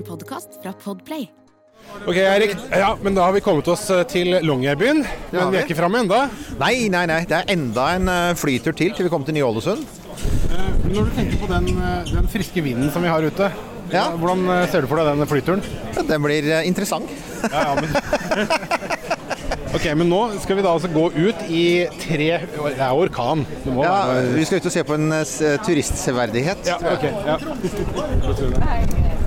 En 0.00 0.06
podkast 0.06 0.54
fra 0.62 0.70
Podplay. 0.84 1.26
Ok, 2.08 2.16
Erik. 2.16 2.54
Ja, 2.72 2.94
men 3.04 3.12
da 3.14 3.26
har 3.26 3.34
vi 3.36 3.42
kommet 3.44 3.66
oss 3.68 3.82
eh, 3.92 4.00
til 4.08 4.30
Longyearbyen. 4.48 5.02
Men 5.34 5.50
vi 5.52 5.58
er 5.60 5.66
ikke 5.66 5.76
framme 5.76 6.00
ennå. 6.00 6.20
Nei, 6.56 6.86
nei, 6.88 7.02
nei. 7.10 7.18
Det 7.28 7.36
er 7.36 7.52
enda 7.52 7.84
en 7.98 8.08
eh, 8.08 8.30
flytur 8.40 8.72
til 8.78 8.94
til 8.96 9.04
vi 9.04 9.10
kommer 9.12 9.28
til 9.28 9.36
Ny-Ålesund. 9.36 9.84
Når 10.88 11.10
du 11.10 11.12
tenker 11.18 11.36
på 11.42 11.50
den, 11.52 11.68
eh, 11.76 12.08
den 12.14 12.30
friske 12.32 12.64
vinden 12.64 12.88
som 12.94 13.04
vi 13.04 13.12
har 13.12 13.28
ute, 13.28 13.50
Ja. 13.92 14.06
hvordan 14.16 14.48
eh, 14.54 14.64
ser 14.72 14.86
du 14.86 14.88
for 14.88 15.02
deg 15.02 15.12
den 15.20 15.28
flyturen? 15.34 15.60
Den 16.00 16.24
blir 16.24 16.48
eh, 16.48 16.64
interessant. 16.70 17.12
Ja, 17.50 17.68
ja, 17.68 17.76
men... 17.76 17.92
Ok, 19.70 19.84
men 19.94 20.08
nå 20.10 20.16
skal 20.42 20.56
vi 20.58 20.62
da 20.66 20.72
altså 20.74 20.88
gå 20.90 21.04
ut 21.14 21.42
i 21.46 21.86
tre 22.02 22.24
Det 22.42 22.72
er 22.74 22.90
orkan. 22.90 23.44
Det 23.62 23.70
må 23.70 23.84
Ja, 23.86 24.00
være 24.08 24.32
vi 24.34 24.48
skal 24.48 24.58
ut 24.58 24.66
og 24.66 24.74
se 24.74 24.82
på 24.88 24.96
en 24.98 25.12
eh, 25.20 25.54
turistseverdighet. 25.62 26.72
Ja, 26.72 26.80
ok. 26.90 27.06
Ja. 27.06 27.36
ja, 27.36 28.78
ja. 28.80 29.19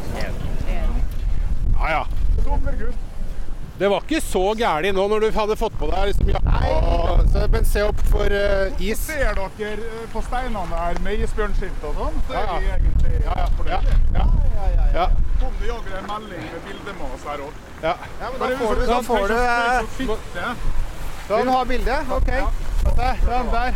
Det 3.80 3.90
var 3.90 4.04
ikke 4.06 4.20
så 4.22 4.42
gæli 4.54 4.92
nå 4.94 5.04
når 5.10 5.24
du 5.24 5.30
hadde 5.34 5.56
fått 5.58 5.74
på 5.80 5.88
deg 5.90 6.12
liksom 6.12 6.30
jakka 6.30 6.60
og 6.72 7.32
Men 7.52 7.66
se 7.66 7.82
opp 7.84 8.02
for 8.12 8.30
uh, 8.30 8.82
is. 8.82 9.02
Ser 9.02 9.34
dere 9.34 9.72
eh, 9.74 10.04
på 10.14 10.22
steinene 10.28 10.64
der 10.70 11.00
med 11.04 11.24
isbjørnskilt 11.26 11.88
og 11.90 11.98
sånn? 11.98 12.20
Så 12.28 12.38
er 12.38 12.46
Ja, 12.46 12.60
vi 12.62 12.70
egentlig 12.76 13.14
Ja, 13.26 13.34
ja. 13.42 13.48
for 13.58 13.68
det. 13.68 13.80
Ja, 14.14 14.28
ja. 14.94 15.08
Kom 15.42 15.58
det 15.60 15.68
jager 15.72 15.98
en 16.00 16.08
melding 16.12 16.46
med 16.46 16.62
bilde 16.68 16.96
med 17.00 17.18
oss 17.18 17.26
her 17.32 17.44
òg? 17.48 17.58
ja. 17.82 17.96
men 18.22 18.38
da 18.40 18.52
får 18.62 18.76
du, 18.76 18.86
da 18.92 19.02
får 19.10 19.28
du 19.28 19.36
eh, 19.42 19.84
Vil 21.34 21.46
du 21.50 21.54
ha 21.58 21.64
bilde? 21.74 22.00
OK. 22.20 22.32
Der, 23.02 23.20
sånn, 23.26 23.52
der. 23.58 23.72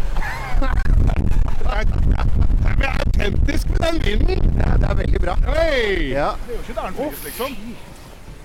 Det 2.78 2.86
er 2.86 2.98
autentisk 3.02 3.70
med 3.74 3.80
den 3.88 4.02
vinden! 4.06 4.58
Ja, 4.62 4.74
det 4.78 4.90
er 4.90 4.98
veldig 5.04 5.22
bra. 5.26 5.38
Hey. 5.48 6.12
Ja. 6.14 6.32
Det 6.46 6.54
er 6.54 6.58
jo 6.58 6.64
ikke 6.64 6.76
der 6.80 6.86
den 6.86 6.98
flyr, 7.02 7.24
liksom. 7.26 7.62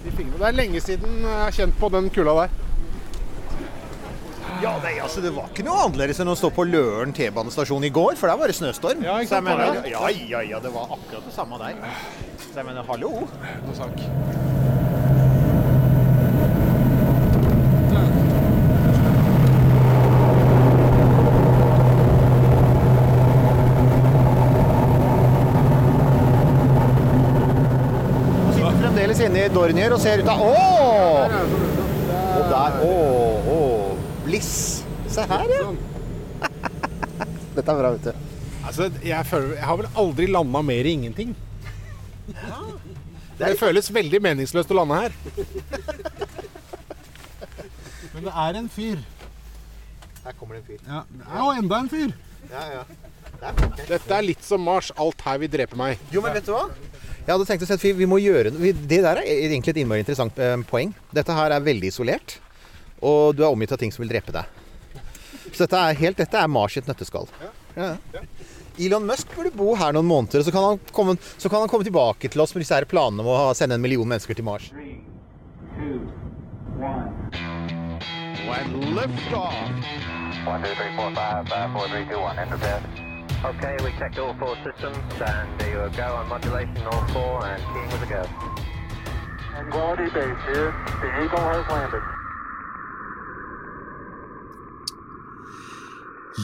De 0.02 0.10
fingrene. 0.10 0.38
Det 0.40 0.48
er 0.48 0.58
lenge 0.58 0.82
siden 0.82 1.22
jeg 1.22 1.38
har 1.44 1.56
kjent 1.56 1.78
på 1.78 1.90
den 1.94 2.10
kulda 2.14 2.34
der. 2.42 2.60
Ja, 4.62 4.76
nei, 4.82 4.92
altså, 5.02 5.22
Det 5.24 5.32
var 5.34 5.48
ikke 5.50 5.64
noe 5.66 5.88
annerledes 5.88 6.20
enn 6.22 6.30
å 6.30 6.36
stå 6.38 6.52
på 6.54 6.66
Løren 6.68 7.14
T-banestasjon 7.16 7.86
i 7.88 7.90
går, 7.94 8.14
for 8.20 8.30
der 8.30 8.38
var 8.38 8.50
det 8.50 8.54
snøstorm. 8.58 9.02
Ja, 9.02 9.16
ikke 9.18 9.34
sant, 9.34 9.48
mener, 9.48 9.82
ja, 9.90 10.04
ja, 10.14 10.42
ja, 10.52 10.60
det 10.62 10.70
var 10.74 10.94
akkurat 10.98 11.26
det 11.26 11.34
samme 11.34 11.58
der. 11.62 11.82
Så 12.44 12.60
jeg 12.60 12.68
mener, 12.68 12.86
hallo. 12.86 13.26
Noe 13.66 13.74
sak. 13.78 14.81
Dornier 29.52 29.92
og 29.92 30.00
ser 30.00 30.22
ut 30.22 30.28
av 30.32 30.40
Å! 30.40 30.52
Og 32.32 32.44
der 32.52 32.78
Å, 32.86 32.92
å. 33.52 33.58
Bliss. 34.24 34.52
Se 35.12 35.24
her, 35.28 35.50
ja. 35.52 35.66
Dette 37.56 37.66
er 37.68 37.80
bra, 37.82 37.90
vet 37.92 38.06
du. 38.08 38.12
Altså, 38.62 38.86
jeg, 39.04 39.26
føler, 39.28 39.56
jeg 39.58 39.66
har 39.68 39.80
vel 39.82 39.88
aldri 39.98 40.28
landa 40.30 40.62
mer 40.64 40.88
i 40.88 40.94
ingenting. 40.96 41.34
Det 43.36 43.54
føles 43.60 43.90
veldig 43.92 44.20
meningsløst 44.22 44.70
å 44.72 44.78
lande 44.78 45.00
her. 45.02 45.16
Men 48.12 48.28
det 48.28 48.34
er 48.46 48.60
en 48.62 48.68
fyr. 48.72 49.02
Her 50.22 50.36
kommer 50.38 50.56
det 50.56 50.62
en 50.62 50.68
fyr. 50.70 50.84
Ja, 50.86 51.02
det 51.10 51.26
er 51.26 51.42
jo 51.42 51.50
enda 51.58 51.80
en 51.82 51.90
fyr. 51.92 52.14
Ja, 52.52 52.64
ja. 52.78 52.84
Dette 53.88 54.14
er 54.14 54.22
litt 54.24 54.44
som 54.46 54.62
Mars. 54.62 54.92
Alt 55.00 55.24
her 55.26 55.40
vil 55.42 55.50
drepe 55.50 55.78
meg. 55.78 55.98
Jo, 56.14 56.22
men 56.24 56.36
vet 56.36 56.46
du 56.46 56.52
hva? 56.54 56.68
Jeg 57.22 57.30
hadde 57.30 57.46
tenkt 57.46 57.62
å 57.62 57.68
si 57.68 57.76
at 57.76 57.84
vi, 57.84 57.92
vi 57.94 58.08
må 58.10 58.18
gjøre 58.18 58.50
noe 58.50 58.72
Det 58.74 58.98
der 59.04 59.20
er 59.20 59.28
egentlig 59.30 59.76
et 59.76 59.82
innmari 59.84 60.02
interessant 60.02 60.38
eh, 60.42 60.56
poeng. 60.66 60.90
Dette 61.14 61.36
her 61.36 61.54
er 61.54 61.62
veldig 61.62 61.92
isolert, 61.92 62.38
og 62.98 63.36
du 63.38 63.44
er 63.44 63.52
omgitt 63.52 63.74
av 63.74 63.78
ting 63.78 63.94
som 63.94 64.02
vil 64.02 64.10
drepe 64.10 64.34
deg. 64.34 64.58
Så 65.52 65.64
dette 65.64 65.78
er, 65.78 65.98
helt, 66.00 66.18
dette 66.18 66.38
er 66.40 66.50
Mars 66.50 66.74
i 66.74 66.82
et 66.82 66.88
nøtteskall. 66.88 67.28
Ja. 67.76 67.92
Elon 68.80 69.06
Musk 69.06 69.30
burde 69.36 69.52
bo 69.54 69.74
her 69.76 69.94
noen 69.94 70.08
måneder, 70.08 70.40
og 70.40 70.48
så 70.48 70.54
kan, 70.54 70.66
han 70.72 70.94
komme, 70.96 71.14
så 71.36 71.52
kan 71.52 71.62
han 71.62 71.70
komme 71.70 71.86
tilbake 71.86 72.30
til 72.32 72.42
oss 72.42 72.54
med 72.56 72.64
disse 72.64 72.74
her 72.74 72.88
planene 72.88 73.22
om 73.22 73.30
å 73.30 73.52
sende 73.56 73.76
en 73.76 73.84
million 73.84 74.08
mennesker 74.08 74.38
til 74.38 74.48
Mars. 74.48 74.72
And 78.52 78.94
lift 78.94 79.32
off. 79.32 79.54
One, 80.46 80.62
two, 80.62 80.74
three, 80.74 80.94
four, 80.96 81.14
five, 81.14 81.48
five, 81.48 81.72
four, 81.72 81.88
three, 81.88 82.04
two, 82.04 82.18
one. 82.18 83.01
Okay, 83.44 83.76
we 83.82 83.90
checked 83.98 84.20
all 84.20 84.34
four 84.38 84.54
systems, 84.62 84.96
and 85.18 85.48
there 85.58 85.70
you 85.74 85.90
go 85.96 86.14
on 86.14 86.28
modulation, 86.28 86.78
all 86.86 87.04
four, 87.08 87.44
and 87.44 87.60
keying 87.74 87.90
with 87.90 88.02
a 88.02 88.06
go. 88.06 88.22
Quality 89.72 90.04
base 90.14 90.42
here. 90.46 90.70
The 91.02 91.08
Eagle 91.24 91.42
has 91.50 91.66
landed. 91.66 92.04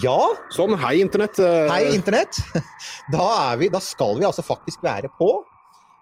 Ja, 0.02 0.18
Sånn, 0.50 0.74
hei 0.82 0.98
internett. 1.04 1.38
Eh, 1.38 1.70
Hei, 1.70 1.94
Internett. 1.94 2.42
Da, 3.14 3.54
vi, 3.56 3.70
da 3.70 3.78
skal 3.78 4.18
vi 4.18 4.26
altså 4.26 4.42
faktisk 4.42 4.82
være 4.82 5.08
på. 5.20 5.30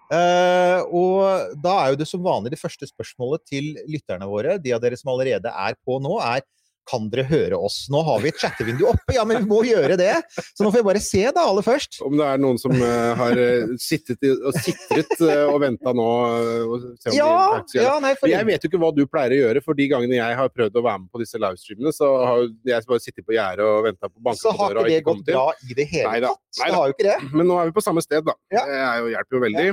Uh, 0.09 0.81
og 0.89 1.55
da 1.61 1.77
er 1.83 1.93
jo 1.93 2.01
det 2.01 2.07
som 2.09 2.25
vanlig 2.25 2.55
det 2.55 2.59
første 2.61 2.89
spørsmålet 2.89 3.45
til 3.45 3.73
lytterne 3.85 4.25
våre, 4.25 4.57
de 4.57 4.73
av 4.73 4.81
dere 4.81 4.97
som 4.97 5.13
allerede 5.13 5.51
er 5.51 5.77
på 5.85 6.01
nå, 6.01 6.17
er 6.25 6.41
kan 6.87 7.07
dere 7.11 7.25
høre 7.27 7.57
oss? 7.59 7.85
Nå 7.91 8.01
har 8.07 8.21
vi 8.23 8.31
et 8.31 8.39
chattevindu 8.41 8.85
oppe, 8.89 9.15
ja, 9.15 9.25
men 9.27 9.43
vi 9.43 9.49
må 9.49 9.59
gjøre 9.67 9.97
det. 9.99 10.13
Så 10.37 10.63
nå 10.63 10.71
får 10.71 10.81
vi 10.81 10.87
bare 10.87 11.01
se 11.03 11.23
da, 11.25 11.43
aller 11.43 11.65
først. 11.65 11.99
Om 12.05 12.17
det 12.19 12.27
er 12.27 12.41
noen 12.41 12.59
som 12.61 12.73
uh, 12.73 13.13
har 13.19 13.41
eh, 13.41 13.73
sittet 13.81 14.23
og 14.37 14.55
sitret 14.55 15.13
uh, 15.21 15.51
og 15.51 15.59
venta 15.63 15.93
nå 15.95 16.07
eh, 16.27 16.63
og 16.65 16.87
se 17.01 17.11
om 17.11 17.17
Ja, 17.17 17.31
de 17.59 17.81
ja, 17.81 17.95
nei, 18.03 18.13
for 18.19 18.31
Jeg 18.31 18.47
vet 18.49 18.63
jo 18.63 18.71
ikke 18.71 18.81
hva 18.81 18.91
du 18.95 19.03
pleier 19.09 19.35
å 19.35 19.39
gjøre, 19.41 19.63
for 19.65 19.77
de 19.77 19.89
gangene 19.91 20.19
jeg 20.19 20.39
har 20.41 20.53
prøvd 20.53 20.79
å 20.79 20.85
være 20.87 21.03
med 21.03 21.11
på 21.13 21.23
disse 21.23 21.41
livestreamene, 21.41 21.93
så 21.95 22.11
har 22.23 22.45
jeg 22.71 22.89
bare 22.91 23.03
sittet 23.03 23.27
på 23.27 23.35
gjerdet 23.37 23.67
og 23.67 23.87
venta 23.89 24.11
på 24.11 24.17
banken. 24.19 24.41
så 24.41 24.53
på 24.53 24.63
har 24.63 24.77
døra 24.77 24.85
og 24.85 24.91
ikke 24.91 24.93
det 24.93 25.01
ikke 25.01 25.11
gått 25.11 25.31
bra 25.31 25.47
i 25.67 25.79
det 25.81 25.89
hele 25.93 26.31
tatt. 26.31 26.43
Det 26.57 26.73
har 26.77 26.91
jo 26.91 26.97
ikke 26.97 27.09
det. 27.09 27.17
Men 27.33 27.51
nå 27.51 27.61
er 27.61 27.69
vi 27.69 27.77
på 27.77 27.83
samme 27.85 28.03
sted, 28.05 28.25
da. 28.27 28.37
Ja. 28.53 28.63
Det 28.67 28.81
er 28.87 29.01
jo, 29.01 29.11
hjelper 29.15 29.39
jo 29.39 29.43
veldig. 29.47 29.67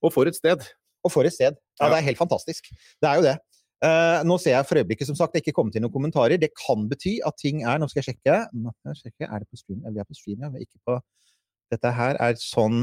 Og 0.00 0.14
for 0.14 0.30
et 0.30 0.38
sted. 0.38 0.64
Og 1.04 1.12
for 1.12 1.28
et 1.28 1.34
sted. 1.34 1.56
Ja, 1.80 1.86
Ja. 1.86 1.94
det 1.94 1.98
er 2.02 2.08
helt 2.10 2.20
fantastisk. 2.20 2.68
Det 3.00 3.08
er 3.08 3.20
jo 3.20 3.24
det. 3.24 3.36
Eh, 3.80 4.22
nå 4.28 4.36
ser 4.36 4.58
jeg 4.58 4.66
for 4.68 4.76
øyeblikket 4.76 5.08
som 5.08 5.16
sagt 5.16 5.32
det 5.32 5.40
ikke 5.40 5.54
kommet 5.56 5.76
inn 5.76 5.86
noen 5.86 5.94
kommentarer. 5.94 6.36
Det 6.40 6.50
kan 6.58 6.84
bety 6.90 7.16
at 7.24 7.38
ting 7.40 7.62
er 7.64 7.80
Nå 7.80 7.88
skal 7.88 8.02
jeg 8.02 8.12
sjekke. 8.12 8.42
Nå 8.52 8.74
skal 8.76 8.92
jeg 8.92 9.00
sjekke. 9.06 9.28
Er 9.28 9.40
det 9.40 9.48
på 9.48 9.60
stream? 9.60 9.80
Vi 9.86 10.02
er 10.02 10.08
på 10.08 10.18
stream, 10.18 10.42
ja. 10.44 10.50
Vi 10.52 10.60
er 10.60 10.66
ikke 10.68 10.84
på 10.84 10.98
Dette 11.70 11.92
her 11.94 12.18
er 12.18 12.34
sånn 12.34 12.80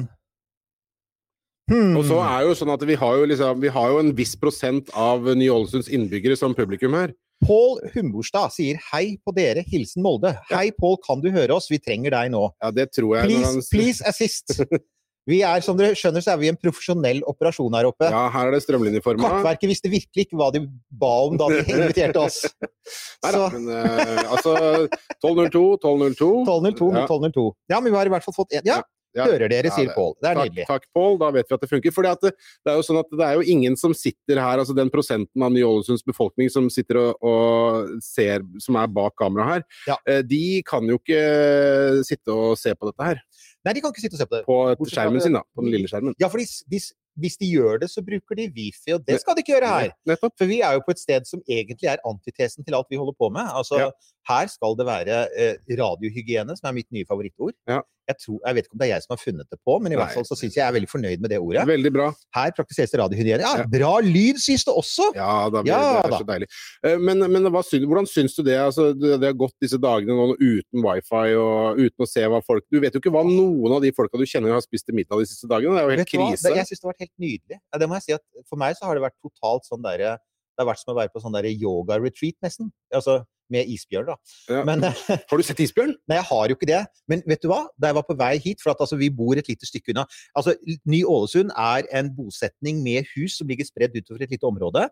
hmm. 1.67 1.97
Og 1.99 2.05
så 2.07 2.21
er 2.23 2.47
jo 2.47 2.55
sånn 2.55 2.71
at 2.71 2.85
vi 2.87 2.95
har 2.97 3.17
jo, 3.19 3.25
liksom, 3.27 3.61
vi 3.61 3.71
har 3.75 3.93
jo 3.93 3.99
en 3.99 4.13
viss 4.15 4.33
prosent 4.39 4.89
av 4.95 5.27
Ny-Ålesunds 5.27 5.91
innbyggere 5.91 6.37
som 6.39 6.55
publikum 6.57 6.95
her. 6.97 7.11
Pål 7.45 7.83
Humborstad 7.93 8.55
sier 8.55 8.79
hei 8.89 9.19
på 9.21 9.35
dere, 9.35 9.61
hilsen 9.67 10.01
Molde. 10.01 10.31
Hei 10.49 10.71
Pål, 10.73 10.97
kan 11.03 11.21
du 11.21 11.29
høre 11.35 11.59
oss? 11.59 11.67
Vi 11.69 11.77
trenger 11.83 12.15
deg 12.15 12.31
nå. 12.33 12.47
Ja, 12.63 12.71
det 12.73 12.89
tror 12.95 13.19
jeg. 13.19 13.27
Please, 13.29 13.45
han- 13.51 13.67
please 13.69 14.07
assist. 14.09 14.55
Vi 15.27 15.41
er, 15.43 15.59
som 15.65 15.75
dere 15.79 15.95
skjønner, 15.99 16.23
så 16.23 16.33
er 16.33 16.39
vi 16.41 16.47
en 16.51 16.57
profesjonell 16.59 17.19
operasjon 17.27 17.75
her 17.75 17.89
oppe. 17.89 18.07
Ja, 18.07 18.25
her 18.31 18.47
er 18.47 18.55
det 18.55 18.61
strømlinjeforma. 18.63 19.27
Kartverket 19.27 19.67
visste 19.73 19.91
virkelig 19.91 20.27
ikke 20.29 20.39
hva 20.39 20.49
de 20.55 20.61
ba 20.89 21.13
om 21.27 21.35
da 21.39 21.49
de 21.51 21.63
inviterte 21.75 22.21
oss. 22.23 22.41
Nei 23.25 23.31
da, 23.35 23.47
men 23.53 23.67
uh, 23.67 24.27
altså 24.37 24.53
1202, 25.19 25.65
1202. 25.81 26.29
1202 26.47 26.91
mot 26.93 27.01
Ja. 27.01 27.07
1202. 27.09 27.47
Ja, 27.75 27.81
men 27.81 27.91
vi 27.91 27.99
har 27.99 28.07
i 28.07 28.15
hvert 28.15 28.23
fall 28.29 28.37
fått 28.39 28.55
en. 28.55 28.63
Ja, 28.67 28.81
Ja. 29.17 29.23
hører 29.25 29.49
dere, 29.49 29.71
sier 29.73 29.87
Pål. 29.95 30.11
Det 30.21 30.27
er 30.29 30.35
Takk, 30.37 30.49
nydelig. 30.51 30.65
takk 30.67 30.83
Pål. 30.93 31.15
Da 31.17 31.29
vet 31.33 31.47
vi 31.49 31.55
at 31.55 31.61
det 31.63 31.69
funker. 31.71 31.95
Det, 32.21 32.31
det 32.67 32.69
er 32.69 32.75
jo 32.77 32.83
sånn 32.85 32.99
at 32.99 33.07
det 33.17 33.25
er 33.25 33.39
jo 33.39 33.45
ingen 33.49 33.77
som 33.79 33.95
sitter 33.97 34.37
her, 34.37 34.59
altså 34.61 34.75
den 34.77 34.91
prosenten 34.93 35.41
av 35.41 35.49
Ny-Ålesunds 35.55 36.03
befolkning 36.05 36.51
som 36.53 36.67
sitter 36.69 36.99
og, 37.01 37.23
og 37.25 37.95
ser, 38.05 38.43
som 38.61 38.77
er 38.77 38.91
bak 38.93 39.15
kamera 39.17 39.47
her, 39.55 39.63
Ja. 39.89 39.95
eh, 40.05 40.21
de 40.21 40.61
kan 40.67 40.85
jo 40.85 40.99
ikke 41.01 42.03
sitte 42.05 42.29
og 42.35 42.59
se 42.61 42.75
på 42.77 42.91
dette 42.91 43.07
her 43.09 43.23
Nei, 43.67 43.73
de 43.75 43.83
kan 43.83 43.91
ikke 43.93 44.05
sitte 44.05 44.15
og 44.17 44.21
se 44.23 44.27
på 44.31 44.37
det. 44.39 44.45
på 44.79 44.87
skjermen 44.93 45.23
sin, 45.25 45.35
da. 45.35 45.43
På 45.53 45.65
den 45.65 45.73
lille 45.75 45.91
skjermen. 45.91 46.15
Ja, 46.23 46.29
for 46.31 46.39
de, 46.41 46.47
de, 46.71 46.79
hvis 47.19 47.35
de 47.41 47.49
gjør 47.49 47.81
det, 47.81 47.89
så 47.91 48.03
bruker 48.05 48.37
de 48.39 48.45
wifi, 48.55 48.93
og 48.95 49.03
det 49.07 49.17
skal 49.23 49.35
de 49.35 49.43
ikke 49.43 49.55
gjøre 49.57 49.71
her. 49.73 49.91
Nettopp. 50.07 50.33
For 50.39 50.49
vi 50.49 50.61
er 50.63 50.77
jo 50.77 50.83
på 50.85 50.93
et 50.95 51.01
sted 51.01 51.27
som 51.27 51.41
egentlig 51.49 51.89
er 51.91 52.01
antitesen 52.07 52.63
til 52.63 52.77
alt 52.77 52.87
vi 52.93 52.99
holder 53.01 53.17
på 53.17 53.29
med. 53.33 53.49
Altså, 53.57 53.79
Ja. 53.81 53.89
Her 54.29 54.47
skal 54.51 54.75
det 54.79 54.85
være 54.87 55.17
eh, 55.39 55.55
radiohygiene, 55.79 56.55
som 56.57 56.67
er 56.69 56.75
mitt 56.79 56.89
nye 56.91 57.05
favorittord. 57.09 57.55
Ja. 57.67 57.81
Jeg, 58.07 58.15
tror, 58.23 58.37
jeg 58.45 58.55
vet 58.55 58.65
ikke 58.67 58.75
om 58.77 58.79
det 58.79 58.85
er 58.87 58.91
jeg 58.93 59.03
som 59.03 59.11
har 59.13 59.19
funnet 59.19 59.47
det 59.51 59.57
på, 59.67 59.73
men 59.83 59.91
i 59.91 59.95
Nei. 59.95 59.99
hvert 59.99 60.13
fall 60.15 60.23
så 60.29 60.35
syns 60.39 60.55
jeg 60.55 60.61
jeg 60.61 60.67
er 60.69 60.75
veldig 60.77 60.89
fornøyd 60.89 61.19
med 61.25 61.31
det 61.33 61.39
ordet. 61.43 61.65
Veldig 61.67 61.91
bra. 61.91 62.05
Her 62.37 62.53
praktiseres 62.55 62.93
det 62.93 62.99
radiohygiene. 63.01 63.41
Ja, 63.43 63.51
Ja. 63.59 63.65
bra 63.67 63.93
lyd, 63.99 64.39
syns 64.39 64.63
det 64.63 64.73
også! 64.73 65.09
Ja, 65.17 65.49
da, 65.51 65.61
Ja, 65.67 65.81
det 66.01 66.05
er 66.05 66.13
da. 66.13 66.19
så 66.21 66.27
deilig. 66.29 66.47
Eh, 66.87 66.97
Men, 66.97 67.19
men 67.31 67.49
syns, 67.67 67.83
hvordan 67.85 68.07
syns 68.07 68.35
du 68.37 68.43
det? 68.47 68.55
Altså, 68.63 68.93
det? 68.95 69.19
Har 69.27 69.33
gått 69.33 69.55
disse 69.59 69.77
dagene 69.77 70.15
nå 70.15 70.37
uten 70.39 70.81
wifi 70.85 71.35
og 71.35 71.77
uten 71.83 72.05
å 72.05 72.07
se 72.07 72.23
hva 72.23 72.39
folk 72.43 72.63
Du 72.71 72.79
vet 72.79 72.93
jo 72.95 72.99
ikke 73.03 73.11
hva 73.11 73.23
noen 73.27 73.75
av 73.75 73.81
de 73.83 73.91
folka 73.91 74.17
du 74.17 74.25
kjenner 74.25 74.53
har 74.55 74.61
spist 74.63 74.85
til 74.87 74.95
middag 74.95 75.19
de 75.19 75.25
siste 75.27 75.47
dagene. 75.51 75.75
Det 75.75 75.83
er 75.83 75.87
jo 75.87 75.95
helt 75.97 76.07
du 76.11 76.17
hva? 76.17 76.31
krise. 76.31 76.55
Jeg 76.55 76.65
syns 76.71 76.79
det 76.79 76.85
har 76.87 76.93
vært 76.93 77.03
helt 77.05 77.17
nydelig. 77.19 77.59
Det 77.79 77.87
må 77.91 77.93
jeg 77.99 78.03
si 78.07 78.13
at 78.13 78.23
For 78.47 78.55
meg 78.57 78.75
så 78.79 78.85
har 78.87 78.95
det 78.95 79.03
vært 79.03 79.19
totalt 79.21 79.67
sånn 79.67 79.83
derre 79.83 80.15
Det 80.57 80.63
har 80.63 80.69
vært 80.73 80.79
som 80.81 80.95
å 80.95 80.97
være 80.97 81.11
på 81.13 81.21
sånn 81.21 81.35
yoga-retreat, 81.37 82.35
nesten. 82.41 82.71
Altså, 82.93 83.25
med 83.53 83.69
isbjørn, 83.73 84.11
da. 84.11 84.15
Ja. 84.51 84.63
Men 84.67 84.83
Har 85.29 85.39
du 85.39 85.45
sett 85.45 85.61
isbjørn? 85.63 85.95
Nei, 86.09 86.19
jeg 86.19 86.27
har 86.29 86.51
jo 86.51 86.57
ikke 86.57 86.69
det. 86.69 86.81
Men 87.11 87.23
vet 87.27 87.43
du 87.43 87.49
hva? 87.51 87.63
Da 87.79 87.91
jeg 87.91 87.99
var 87.99 88.07
på 88.07 88.17
vei 88.19 88.33
hit, 88.43 88.63
for 88.63 88.73
at 88.73 88.83
altså, 88.83 88.99
vi 88.99 89.11
bor 89.13 89.39
et 89.39 89.49
lite 89.49 89.69
stykke 89.69 89.93
unna 89.93 90.05
altså, 90.37 90.55
Ny-Ålesund 90.89 91.53
er 91.53 91.87
en 91.99 92.09
bosetning 92.15 92.81
med 92.85 93.07
hus 93.15 93.37
som 93.39 93.49
ligger 93.49 93.67
spredd 93.67 93.95
utover 93.97 94.25
et 94.25 94.33
lite 94.33 94.47
område. 94.47 94.87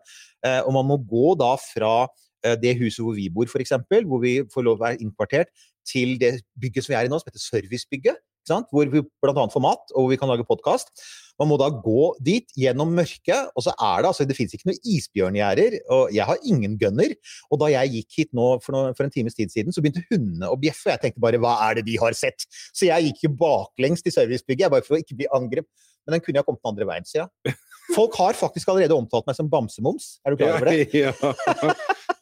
Eh, 0.46 0.60
og 0.62 0.72
man 0.76 0.88
må 0.90 1.00
gå 1.08 1.34
da 1.40 1.54
fra 1.60 1.94
eh, 2.44 2.56
det 2.62 2.76
huset 2.80 3.04
hvor 3.04 3.16
vi 3.16 3.28
bor, 3.32 3.48
f.eks., 3.50 3.74
hvor 4.06 4.22
vi 4.22 4.38
får 4.52 4.66
lov 4.66 4.80
å 4.80 4.84
være 4.86 5.02
innkvartert, 5.04 5.52
til 5.86 6.16
det 6.18 6.40
bygget 6.58 6.86
som 6.86 6.94
vi 6.94 6.98
er 6.98 7.06
i 7.06 7.12
nå, 7.12 7.20
som 7.20 7.30
heter 7.30 7.44
Servicebygget. 7.44 8.18
Hvor 8.46 8.90
vi 8.92 9.02
bl.a. 9.02 9.46
får 9.52 9.62
mat, 9.64 9.94
og 9.94 10.04
hvor 10.04 10.12
vi 10.12 10.18
kan 10.20 10.30
lage 10.30 10.46
podkast. 10.46 10.92
Man 11.36 11.50
må 11.50 11.58
da 11.60 11.68
gå 11.68 12.14
dit 12.24 12.48
gjennom 12.56 12.94
mørket, 12.96 13.50
og 13.52 13.64
så 13.66 13.74
er 13.74 14.00
det 14.00 14.10
altså 14.10 14.24
Det 14.24 14.36
fins 14.38 14.54
ikke 14.56 14.70
noen 14.70 14.78
isbjørngjerder, 14.88 15.78
og 15.92 16.14
jeg 16.16 16.24
har 16.28 16.46
ingen 16.48 16.78
gunner. 16.80 17.12
Og 17.50 17.60
da 17.60 17.68
jeg 17.74 17.92
gikk 17.98 18.20
hit 18.20 18.32
nå 18.36 18.46
for, 18.64 18.72
noe, 18.76 18.94
for 18.96 19.04
en 19.04 19.12
times 19.12 19.36
tid 19.36 19.52
siden, 19.52 19.74
så 19.74 19.84
begynte 19.84 20.06
hundene 20.08 20.48
å 20.48 20.56
bjeffe. 20.60 20.88
og 20.88 20.94
Jeg 20.94 21.04
tenkte 21.04 21.24
bare 21.26 21.40
hva 21.42 21.58
er 21.68 21.78
det 21.78 21.86
de 21.90 21.98
har 22.00 22.16
sett? 22.16 22.48
Så 22.72 22.88
jeg 22.88 23.10
gikk 23.10 23.26
jo 23.26 23.34
baklengs 23.42 24.04
til 24.04 24.14
servicebygget, 24.16 24.66
jeg 24.66 24.74
bare 24.78 24.86
for 24.86 24.96
å 24.96 25.02
ikke 25.02 25.18
bli 25.20 25.28
angrepet. 25.36 25.72
Men 26.06 26.16
den 26.16 26.22
kunne 26.22 26.38
jeg 26.38 26.46
kommet 26.46 26.62
den 26.62 26.70
andre 26.70 26.86
veien, 26.88 27.08
sier 27.08 27.26
jeg. 27.26 27.56
Folk 27.94 28.16
har 28.18 28.36
faktisk 28.38 28.70
allerede 28.72 28.96
omtalt 28.96 29.26
meg 29.28 29.36
som 29.38 29.48
bamsemums. 29.50 30.16
Er 30.26 30.34
du 30.34 30.40
klar 30.40 30.58
over 30.58 30.70
det? 30.72 30.88
Ja, 30.96 31.12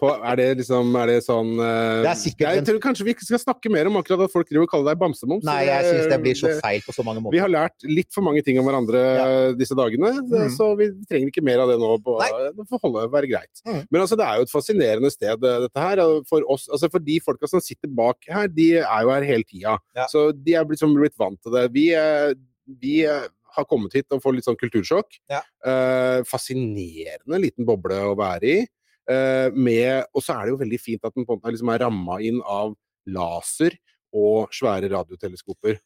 På, 0.01 0.09
er 0.11 0.39
det 0.41 0.47
liksom 0.59 0.95
Er 0.99 1.11
det 1.11 1.17
sånn 1.25 1.53
uh, 1.61 2.03
Det 2.03 2.09
er 2.11 2.19
sikkert 2.19 2.57
Jeg 2.59 2.65
tror 2.67 2.79
kanskje 2.83 3.05
vi 3.07 3.13
ikke 3.15 3.27
skal 3.27 3.41
snakke 3.43 3.71
mer 3.73 3.89
om 3.89 3.99
akkurat 4.01 4.25
at 4.27 4.33
folk 4.33 4.49
driver 4.49 4.67
og 4.67 4.73
kaller 4.73 4.91
deg 4.91 5.01
bamsemums. 5.01 5.45
Nei, 5.47 5.61
jeg 5.69 5.87
syns 5.87 6.09
det 6.11 6.19
blir 6.25 6.39
så 6.39 6.53
feil 6.59 6.85
på 6.85 6.95
så 6.97 7.05
mange 7.07 7.23
måter. 7.23 7.37
Vi 7.37 7.43
har 7.43 7.53
lært 7.53 7.87
litt 7.89 8.11
for 8.15 8.27
mange 8.27 8.43
ting 8.45 8.59
om 8.61 8.69
hverandre 8.69 9.03
Ja. 9.05 9.27
disse 9.57 9.77
dagene, 9.79 10.11
mm. 10.25 10.51
så 10.57 10.71
vi 10.79 10.91
trenger 11.09 11.31
ikke 11.31 11.45
mer 11.47 11.63
av 11.65 11.71
det 11.73 11.79
nå. 11.81 11.91
På, 12.05 12.17
det 12.21 12.67
får 12.71 12.83
holde, 12.83 13.07
være 13.13 13.31
greit. 13.31 13.63
Mm. 13.67 13.81
Men 13.89 14.03
altså, 14.03 14.19
det 14.19 14.27
er 14.27 14.41
jo 14.41 14.49
et 14.49 14.55
fascinerende 14.55 15.13
sted, 15.13 15.47
eh, 15.47 15.61
dette 15.67 15.87
her. 15.87 16.03
For, 16.29 16.45
oss, 16.51 16.67
altså 16.73 16.91
for 16.93 17.05
de 17.05 17.21
folka 17.25 17.51
som 17.51 17.63
sitter 17.65 17.93
bak 17.93 18.29
her, 18.31 18.51
de 18.53 18.69
er 18.83 19.07
jo 19.07 19.15
her 19.15 19.29
hele 19.29 19.49
tida. 19.49 19.79
Ja. 19.97 20.09
Så 20.11 20.29
de 20.37 20.59
er 20.59 20.67
blitt, 20.69 20.85
blitt 20.99 21.17
vant 21.21 21.41
til 21.43 21.55
det. 21.55 21.69
Vi, 21.75 21.89
eh, 21.99 22.35
vi 22.83 23.01
eh, 23.09 23.29
har 23.57 23.67
kommet 23.71 23.95
hit 23.97 24.11
og 24.15 24.23
får 24.25 24.37
litt 24.37 24.49
sånn 24.49 24.59
kultursjokk. 24.61 25.19
Ja. 25.33 25.43
Eh, 25.67 26.21
fascinerende 26.29 27.41
liten 27.43 27.69
boble 27.69 28.01
å 28.11 28.17
være 28.19 28.51
i. 28.51 28.67
Eh, 29.11 29.49
med, 29.53 30.07
og 30.15 30.25
så 30.25 30.37
er 30.37 30.47
det 30.47 30.55
jo 30.55 30.61
veldig 30.63 30.81
fint 30.81 31.05
at 31.05 31.15
den 31.15 31.27
på 31.27 31.35
en 31.35 31.41
måte 31.41 31.55
liksom 31.55 31.73
er 31.75 31.83
ramma 31.85 32.21
inn 32.25 32.41
av 32.41 32.77
laser 33.05 33.77
og 34.15 34.53
svære 34.55 34.89
radioteleskoper. 34.93 35.81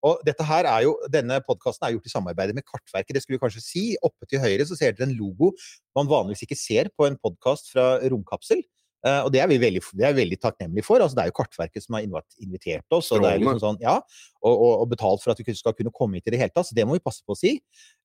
Og 0.00 0.20
dette 0.24 0.44
her 0.48 0.64
er 0.64 0.84
jo, 0.86 0.94
Denne 1.12 1.40
podkasten 1.44 1.86
er 1.86 1.94
gjort 1.94 2.08
i 2.08 2.12
samarbeid 2.12 2.54
med 2.56 2.64
Kartverket. 2.64 3.14
Det 3.14 3.22
skulle 3.22 3.36
vi 3.36 3.42
kanskje 3.42 3.64
si. 3.64 3.84
Oppe 4.06 4.28
til 4.28 4.40
høyre 4.42 4.64
så 4.68 4.78
ser 4.78 4.96
dere 4.96 5.10
en 5.10 5.16
logo 5.16 5.52
man 5.96 6.08
vanligvis 6.08 6.46
ikke 6.46 6.58
ser 6.58 6.88
på 6.96 7.08
en 7.08 7.18
podkast 7.20 7.72
fra 7.74 7.98
romkapsel. 8.08 8.62
Eh, 9.00 9.20
og 9.24 9.30
det 9.32 9.40
er 9.40 9.48
vi 9.48 9.56
veldig, 9.60 9.80
det 9.96 10.04
er 10.04 10.16
veldig 10.16 10.38
takknemlige 10.42 10.84
for. 10.84 11.00
altså 11.00 11.16
Det 11.16 11.22
er 11.22 11.30
jo 11.30 11.36
Kartverket 11.38 11.84
som 11.84 11.96
har 11.96 12.04
invitert 12.04 12.96
oss 12.96 13.08
og, 13.14 13.22
det 13.24 13.30
er 13.30 13.40
liksom 13.40 13.62
sånn, 13.62 13.78
ja, 13.80 13.96
og, 14.42 14.52
og, 14.52 14.74
og 14.82 14.90
betalt 14.92 15.24
for 15.24 15.32
at 15.32 15.40
vi 15.40 15.56
skal 15.56 15.76
kunne 15.78 15.92
komme 15.94 16.18
hit 16.18 16.28
i 16.28 16.34
det 16.34 16.42
hele 16.42 16.52
tatt. 16.52 16.68
Så 16.68 16.76
det 16.76 16.84
må 16.88 16.98
vi 16.98 17.04
passe 17.04 17.24
på 17.24 17.36
å 17.36 17.38
si. 17.38 17.54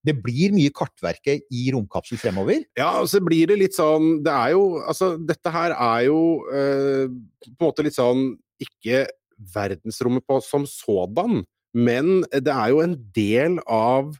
Det 0.05 0.15
blir 0.23 0.55
mye 0.55 0.71
Kartverket 0.75 1.49
i 1.51 1.67
romkapsel 1.75 2.21
fremover. 2.21 2.63
Ja, 2.79 2.93
og 3.01 3.09
så 3.11 3.19
blir 3.23 3.51
det 3.51 3.59
litt 3.59 3.75
sånn 3.75 4.21
Det 4.23 4.31
er 4.31 4.53
jo 4.53 4.63
Altså, 4.85 5.15
dette 5.17 5.51
her 5.51 5.73
er 5.73 6.05
jo 6.07 6.19
uh, 6.47 7.05
på 7.45 7.57
en 7.57 7.67
måte 7.67 7.85
litt 7.85 7.97
sånn 7.97 8.35
ikke 8.61 9.05
verdensrommet 9.51 10.23
på 10.27 10.37
som 10.43 10.63
sådan, 10.69 11.41
men 11.75 12.21
det 12.31 12.53
er 12.53 12.69
jo 12.71 12.79
en 12.79 12.93
del 13.15 13.57
av 13.67 14.13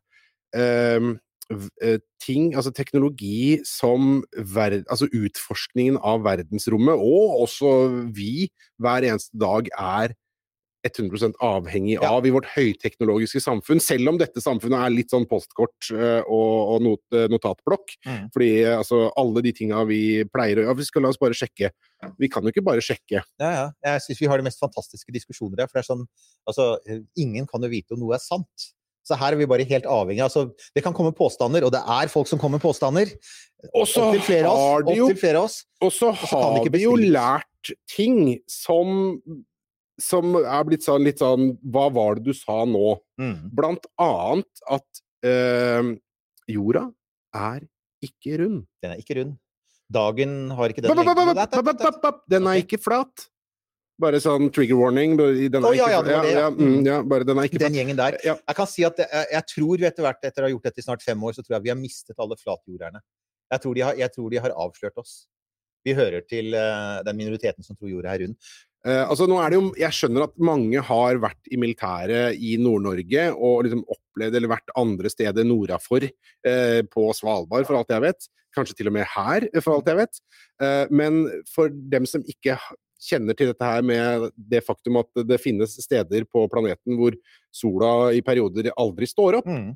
eh, 0.51 1.13
ting, 2.21 2.55
altså 2.57 2.71
teknologi 2.73 3.59
som 3.69 4.23
verd, 4.33 4.83
altså 4.89 5.05
utforskningen 5.13 5.99
av 6.01 6.23
verdensrommet, 6.25 6.97
og 6.97 7.41
også 7.45 7.73
vi 8.15 8.47
hver 8.81 9.05
eneste 9.11 9.37
dag 9.41 9.69
er 9.77 10.15
100 10.85 11.33
avhengig 11.41 11.95
Ja. 12.01 12.11
av 12.13 12.25
i 12.25 12.31
vårt 12.31 12.45
høyteknologiske 12.53 13.41
samfunn, 13.41 13.81
selv 13.81 14.09
om 14.09 14.17
dette 14.17 14.41
samfunnet 14.41 14.85
er 14.85 14.93
litt 14.93 15.09
sånn 15.09 15.25
postkort 15.25 15.89
eh, 15.91 16.21
og, 16.21 16.75
og 16.75 16.81
not, 16.85 17.01
eh, 17.13 17.27
notatblokk. 17.31 17.95
Mm. 18.05 18.29
Fordi 18.33 18.49
eh, 18.63 18.77
altså, 18.77 19.11
alle 19.17 19.41
de 19.41 19.53
tinga 19.57 19.83
vi 19.89 20.23
pleier 20.29 20.61
å 20.61 20.67
ja, 20.69 20.75
Vi 20.77 20.85
skal 20.85 21.05
la 21.05 21.09
oss 21.09 21.21
bare 21.21 21.33
sjekke. 21.37 21.71
Vi 22.21 22.29
kan 22.29 22.43
jo 22.43 22.53
ikke 22.53 22.65
bare 22.65 22.83
sjekke. 22.85 23.23
Ja, 23.41 23.49
ja. 23.49 23.65
Jeg 23.83 24.05
syns 24.05 24.21
vi 24.21 24.29
har 24.29 24.37
de 24.37 24.45
mest 24.45 24.61
fantastiske 24.61 25.13
diskusjoner 25.15 25.63
her. 25.63 25.71
For 25.71 25.79
det 25.79 25.85
er 25.85 25.91
sånn 25.93 26.05
Altså, 26.45 26.77
eh, 26.85 27.01
ingen 27.17 27.47
kan 27.49 27.63
jo 27.65 27.71
vite 27.71 27.95
om 27.95 28.03
noe 28.03 28.13
er 28.17 28.21
sant. 28.21 28.69
Så 29.05 29.17
her 29.19 29.35
er 29.35 29.39
vi 29.39 29.47
bare 29.49 29.65
helt 29.69 29.85
avhengig. 29.85 30.23
Altså, 30.25 30.47
det 30.73 30.81
kan 30.85 30.95
komme 30.97 31.13
påstander, 31.15 31.65
og 31.67 31.73
det 31.75 31.81
er 31.81 32.09
folk 32.11 32.29
som 32.29 32.41
kommer 32.41 32.61
påstander. 32.61 33.11
Og 33.73 33.85
så 33.89 34.07
har 34.11 34.49
oss. 34.49 34.87
de 34.87 34.95
jo 34.97 35.09
oss. 35.41 35.59
Og 35.81 35.91
så 35.93 36.11
har 36.11 36.63
de, 36.65 36.81
jo 36.81 36.95
lært 36.97 37.73
ting 37.89 38.39
som 38.49 39.13
som 40.01 40.35
er 40.41 40.65
blitt 40.67 40.83
sånn 40.83 41.05
litt 41.07 41.21
sånn 41.23 41.53
Hva 41.71 41.85
var 41.93 42.17
det 42.17 42.25
du 42.27 42.35
sa 42.35 42.65
nå? 42.67 42.97
Mm. 43.21 43.47
Blant 43.55 43.87
annet 44.01 44.65
at 44.67 45.01
eh, 45.23 45.93
jorda 46.51 46.89
er 47.35 47.63
ikke 48.03 48.41
rund. 48.41 48.65
Den 48.83 48.95
er 48.95 49.01
ikke 49.01 49.19
rund. 49.21 49.37
Dagen 49.95 50.35
har 50.57 50.73
ikke 50.73 50.83
den 50.83 50.91
lengden. 50.91 52.19
Den 52.31 52.49
er 52.49 52.61
ikke 52.61 52.81
flat. 52.81 53.27
Bare 54.01 54.19
sånn 54.19 54.49
trigger 54.51 54.75
warning. 54.75 55.13
Den 55.15 55.37
ja, 55.39 55.49
det 55.49 55.63
var 55.63 56.07
det, 56.07 56.15
ja. 56.15 56.23
ja, 56.35 56.47
mm, 56.51 56.79
ja, 56.83 56.97
bare 57.07 57.27
den 57.27 57.39
er 57.39 57.47
ikke 57.47 57.61
Den 57.61 57.77
gjengen 57.77 57.99
der. 57.99 58.17
Ja. 58.27 58.35
Jeg 58.41 58.57
kan 58.57 58.67
si 58.67 58.83
at 58.83 58.99
jeg, 58.99 59.27
jeg 59.31 59.47
tror 59.53 59.79
vi 59.79 59.87
etter 59.87 60.03
hvert, 60.03 60.19
etter 60.27 60.43
å 60.43 60.49
ha 60.49 60.51
gjort 60.51 60.67
dette 60.67 60.83
i 60.83 60.85
snart 60.85 61.05
fem 61.05 61.23
år, 61.23 61.37
så 61.37 61.45
tror 61.45 61.57
jeg 61.57 61.67
vi 61.69 61.71
har 61.71 61.79
mistet 61.79 62.19
alle 62.19 62.35
flatjorderne. 62.41 62.99
Jeg 63.53 63.63
tror 63.63 63.77
de 63.77 63.85
har, 63.85 63.97
jeg 64.01 64.11
tror 64.11 64.33
de 64.33 64.43
har 64.43 64.55
avslørt 64.65 64.99
oss. 64.99 65.15
Vi 65.85 65.95
hører 65.95 66.25
til 66.27 66.55
uh, 66.57 66.99
den 67.05 67.19
minoriteten 67.21 67.63
som 67.63 67.77
tror 67.77 67.93
jorda 67.93 68.15
er 68.15 68.25
rund. 68.25 68.37
Uh, 68.85 69.03
altså 69.05 69.29
nå 69.29 69.37
er 69.41 69.53
det 69.53 69.57
jo, 69.57 69.69
Jeg 69.79 69.97
skjønner 69.97 70.27
at 70.27 70.35
mange 70.45 70.81
har 70.89 71.19
vært 71.21 71.51
i 71.53 71.59
militæret 71.61 72.37
i 72.37 72.55
Nord-Norge 72.61 73.29
og 73.33 73.65
liksom 73.65 73.85
opplevd 73.95 74.39
eller 74.39 74.51
vært 74.51 74.73
andre 74.77 75.11
steder 75.13 75.47
nordafor, 75.47 76.09
uh, 76.09 76.81
på 76.91 77.11
Svalbard 77.17 77.69
for 77.69 77.79
alt 77.79 77.95
jeg 77.95 78.09
vet. 78.09 78.27
Kanskje 78.55 78.75
til 78.79 78.91
og 78.91 78.95
med 78.95 79.07
her, 79.15 79.47
for 79.61 79.77
alt 79.77 79.87
jeg 79.91 80.03
vet. 80.03 80.19
Uh, 80.59 80.83
men 80.91 81.23
for 81.51 81.71
dem 81.71 82.09
som 82.09 82.25
ikke 82.27 82.57
kjenner 83.01 83.37
til 83.37 83.51
dette 83.51 83.67
her 83.67 83.85
med 83.85 84.29
det 84.35 84.63
faktum 84.65 85.01
at 85.01 85.25
det 85.27 85.41
finnes 85.41 85.75
steder 85.83 86.27
på 86.31 86.45
planeten 86.51 86.97
hvor 86.99 87.17
sola 87.53 88.11
i 88.15 88.23
perioder 88.25 88.71
aldri 88.75 89.09
står 89.09 89.41
opp. 89.41 89.49
Mm. 89.49 89.73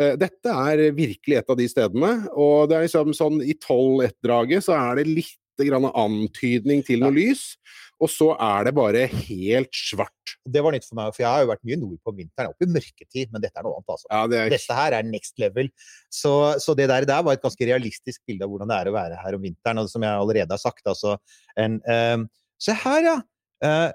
Eh, 0.00 0.14
Dette 0.20 0.52
er 0.52 0.84
virkelig 0.96 1.40
et 1.40 1.50
av 1.52 1.58
de 1.58 1.66
stedene, 1.70 2.12
og 2.36 2.68
det 2.70 2.78
er 2.78 2.86
liksom 2.86 3.16
sånn 3.16 3.40
i 3.40 3.56
12-1-draget 3.56 4.68
så 4.68 4.76
er 4.76 5.00
det 5.00 5.08
litt 5.08 5.36
grann 5.64 5.88
antydning 5.88 6.82
til 6.84 7.00
noe 7.00 7.14
lys, 7.16 7.54
og 7.96 8.10
så 8.12 8.26
er 8.34 8.66
det 8.68 8.74
bare 8.76 9.06
helt 9.08 9.72
svart. 9.72 10.34
Det 10.44 10.60
var 10.60 10.74
nytt 10.74 10.84
for 10.84 10.98
meg, 10.98 11.14
for 11.16 11.24
jeg 11.24 11.30
har 11.32 11.44
jo 11.46 11.48
vært 11.48 11.64
mye 11.64 11.78
nord 11.80 11.96
på 12.04 12.12
vinteren, 12.18 12.52
opp 12.52 12.66
i 12.66 12.68
mørketid, 12.68 13.30
men 13.32 13.40
dette 13.40 13.56
er 13.56 13.64
noe 13.64 13.78
annet, 13.78 13.94
altså. 13.94 14.08
Ja, 14.10 14.20
det 14.28 14.40
er 14.42 14.52
Dette 14.52 14.76
her 14.76 14.96
er 14.98 15.08
next 15.08 15.40
level. 15.40 15.70
Så, 16.12 16.34
så 16.60 16.76
det 16.76 16.90
der, 16.92 17.08
der 17.08 17.24
var 17.24 17.38
et 17.38 17.46
ganske 17.46 17.70
realistisk 17.70 18.20
bilde 18.28 18.44
av 18.44 18.52
hvordan 18.52 18.68
det 18.68 18.80
er 18.82 18.90
å 18.90 18.96
være 18.98 19.22
her 19.22 19.38
om 19.38 19.46
vinteren. 19.48 19.80
Og 19.80 19.88
som 19.88 20.04
jeg 20.04 20.12
allerede 20.12 20.52
har 20.52 20.60
sagt, 20.60 20.84
altså 20.92 21.16
en, 21.56 21.80
eh, 21.88 22.18
Se 22.62 22.74
her, 22.84 23.00
ja! 23.04 23.16
Uh, 23.64 23.92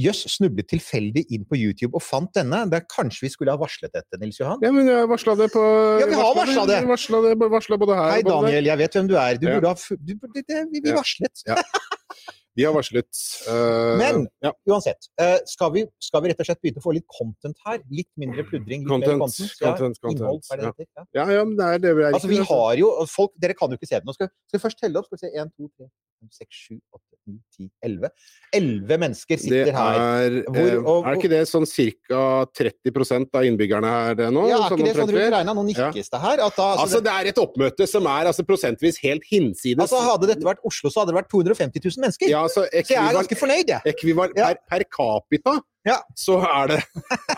Jøss, 0.00 0.22
snublet 0.32 0.68
tilfeldig 0.70 1.26
inn 1.34 1.42
på 1.48 1.58
YouTube 1.58 1.98
og 1.98 2.00
fant 2.00 2.30
denne. 2.36 2.62
Det 2.70 2.78
er 2.80 2.86
kanskje 2.88 3.26
vi 3.26 3.30
skulle 3.34 3.52
ha 3.52 3.60
varslet 3.60 3.92
dette, 3.92 4.20
Nils 4.22 4.38
Johan? 4.40 4.62
Ja, 4.64 4.70
men 4.72 4.88
jeg 4.88 5.10
varsla 5.10 5.34
det 5.36 5.50
på 5.52 5.64
Ja, 6.00 6.06
vi 6.08 6.16
har 6.16 6.34
varslet 6.38 6.70
det. 6.70 6.78
Varsla 6.88 7.20
det, 7.26 7.34
varsla 7.52 7.78
både 7.82 7.98
her 7.98 8.14
Hei, 8.14 8.22
både 8.22 8.38
der. 8.38 8.48
Daniel, 8.48 8.70
jeg 8.70 8.80
vet 8.80 8.96
hvem 8.98 9.10
du 9.10 9.14
er. 9.20 9.36
Du 9.36 9.46
Ja. 9.48 9.58
burde 9.58 9.68
ha 9.68 9.96
du, 10.08 10.14
det, 10.14 10.44
det, 10.48 10.62
Vi, 10.72 10.80
vi 10.80 10.88
Ja. 10.88 10.96
varslet. 10.96 11.44
Ja. 11.46 11.58
Vi 12.58 12.64
har 12.64 12.72
varslet. 12.74 13.12
Uh, 13.46 13.94
Men-. 14.00 14.24
Uansett, 14.66 15.10
uh, 15.20 15.36
skal, 15.46 15.70
vi, 15.76 15.84
skal 16.02 16.24
vi 16.24 16.32
rett 16.32 16.40
og 16.42 16.48
slett 16.48 16.62
begynne 16.64 16.80
å 16.80 16.86
få 16.88 16.94
litt 16.96 17.06
content 17.06 17.60
her? 17.68 17.78
Litt 17.92 18.10
mindre 18.18 18.42
pludring? 18.48 18.82
Litt 18.82 18.90
Content, 18.90 19.20
content? 19.20 19.52
Ja, 19.60 19.76
content, 19.76 20.00
content, 20.00 20.24
Innhold, 20.24 20.40
er 20.50 20.56
det 20.56 20.64
ja. 20.64 20.72
det 20.72 20.86
heter? 20.88 21.04
Ja. 21.14 21.28
ja, 21.36 21.44
men 21.44 21.54
det 21.60 21.68
er 21.68 21.84
det 21.84 21.92
vi 21.94 22.02
er 22.08 22.16
Altså, 22.18 22.32
vi 22.32 22.40
har 22.50 22.72
jo 22.80 22.88
folk, 23.06 23.36
Dere 23.38 23.54
kan 23.54 23.70
jo 23.70 23.78
ikke 23.78 23.86
se 23.92 24.00
det. 24.00 24.08
Nå 24.08 24.16
skal, 24.16 24.32
skal 24.48 24.58
vi 24.58 24.64
først 24.64 24.80
telle 24.82 24.98
opp. 24.98 25.06
Skal 25.06 25.20
vi 25.20 25.22
se 25.28 25.44
1, 25.44 25.52
2, 25.54 25.70
3, 25.84 25.90
5, 26.20 26.28
6, 26.32 26.48
7, 26.68 26.80
8, 26.94 27.02
9, 27.28 27.38
10, 27.58 27.70
11. 27.84 28.10
11 28.56 28.98
mennesker 29.02 29.36
det 29.36 29.42
sitter 29.44 29.72
her. 29.76 29.98
er, 30.00 30.36
Hvor- 30.48 30.56
eh, 30.72 30.78
og- 30.92 31.04
er 31.06 31.16
ikke 31.18 31.28
det 31.28 31.42
sånn 31.48 31.66
ca. 31.68 32.46
30% 32.56 33.28
av 33.34 33.42
innbyggerne 33.44 33.84
her 33.92 34.14
det 34.14 34.28
nå? 34.32 34.48
Ja, 34.48 34.56
er 34.64 34.70
Sånn 34.70 34.78
ikke 34.78 34.86
det 34.88 34.96
sånn 34.96 35.12
rundt 35.12 35.32
regna? 35.36 35.54
Nå 35.54 35.64
nikkes 35.68 36.08
det 36.10 36.20
her. 36.20 36.36
Da, 36.38 36.44
altså, 36.48 36.78
Altså, 36.78 37.00
det 37.04 37.12
er 37.12 37.26
et 37.28 37.36
oppmøte 37.36 37.86
som 37.88 38.06
er 38.06 38.24
altså, 38.32 38.42
prosentvis 38.48 38.96
helt 39.02 39.22
hinsides. 39.30 39.78
altså, 39.78 40.00
hadde 40.00 40.26
dette 40.32 40.42
vært 40.44 40.62
Oslo, 40.64 40.88
så 40.90 41.04
hadde 41.04 41.12
det 41.12 41.18
vært 41.22 41.28
250 41.30 41.80
000 41.84 42.02
mennesker. 42.06 42.28
ja, 42.28 42.42
altså, 42.42 42.64
så 42.72 42.88
jeg 42.88 42.96
er 42.98 43.14
ganske 43.14 43.36
fornøyd, 43.36 43.66
jeg. 43.68 43.82
ekvival 43.94 44.30
Ja. 44.36 44.54
per, 44.54 44.56
per 44.70 44.84
capita 44.88 45.60
Ja. 45.86 45.98
så 46.18 46.38
er 46.42 46.72
det 46.72 46.78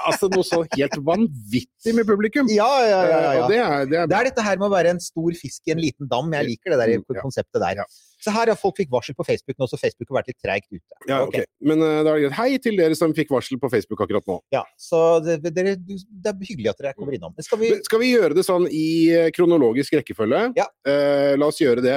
altså 0.09 0.31
noe 0.33 0.45
så 0.47 0.63
helt 0.73 0.97
vanvittig 1.07 1.95
med 1.97 2.09
publikum. 2.09 2.49
Ja, 2.51 2.69
ja, 2.83 2.89
ja. 2.89 3.01
ja, 3.11 3.33
ja. 3.41 3.49
Det 3.51 3.59
er, 3.61 3.89
det 3.91 3.99
er 4.03 4.11
Det 4.11 4.19
er 4.21 4.31
dette 4.31 4.47
her 4.47 4.61
med 4.61 4.71
å 4.71 4.75
være 4.75 4.95
en 4.97 5.03
stor 5.03 5.35
fisk 5.39 5.69
i 5.69 5.75
en 5.77 5.83
liten 5.83 6.09
dam. 6.11 6.33
Jeg 6.41 6.53
liker 6.55 6.75
det 6.75 6.81
der 6.83 6.97
Mm, 7.01 7.05
konseptet 7.23 7.61
der. 7.63 7.85
Ja. 7.85 7.85
Så 8.21 8.33
her 8.35 8.51
har 8.53 8.59
folk 8.59 8.77
fikk 8.77 8.91
varsel 8.93 9.15
på 9.17 9.25
Facebook 9.25 9.57
nå, 9.61 9.67
så 9.71 9.79
Facebook 9.81 10.11
har 10.11 10.19
vært 10.19 10.33
litt 10.33 10.41
treigt 10.45 10.67
ute. 10.69 10.83
Ja, 11.09 11.23
Ok. 11.23 11.31
Okay. 11.31 11.47
Men 11.65 11.81
uh, 11.81 12.03
da 12.05 12.13
er 12.13 12.19
det 12.19 12.25
greit. 12.27 12.37
Hei 12.37 12.59
til 12.63 12.77
dere 12.77 12.97
som 12.99 13.15
fikk 13.17 13.31
varsel 13.33 13.61
på 13.61 13.71
Facebook 13.73 14.03
akkurat 14.05 14.27
nå. 14.29 14.37
Ja, 14.53 14.65
så 14.81 15.21
det, 15.25 15.39
det 15.47 15.65
er 15.65 16.35
hyggelig 16.45 16.73
at 16.73 16.83
dere 16.83 16.93
kommer 16.99 17.17
innom. 17.17 17.33
Skal 17.41 17.61
vi 17.63 17.71
Men 17.73 17.85
Skal 17.87 18.03
vi 18.03 18.11
gjøre 18.13 18.37
det 18.37 18.45
sånn 18.45 18.67
i 18.69 18.85
eh, 19.15 19.31
kronologisk 19.37 19.97
rekkefølge? 19.97 20.43
Ja. 20.59 20.67
Uh, 20.85 21.39
la 21.41 21.49
oss 21.49 21.61
gjøre 21.63 21.85
det. 21.85 21.97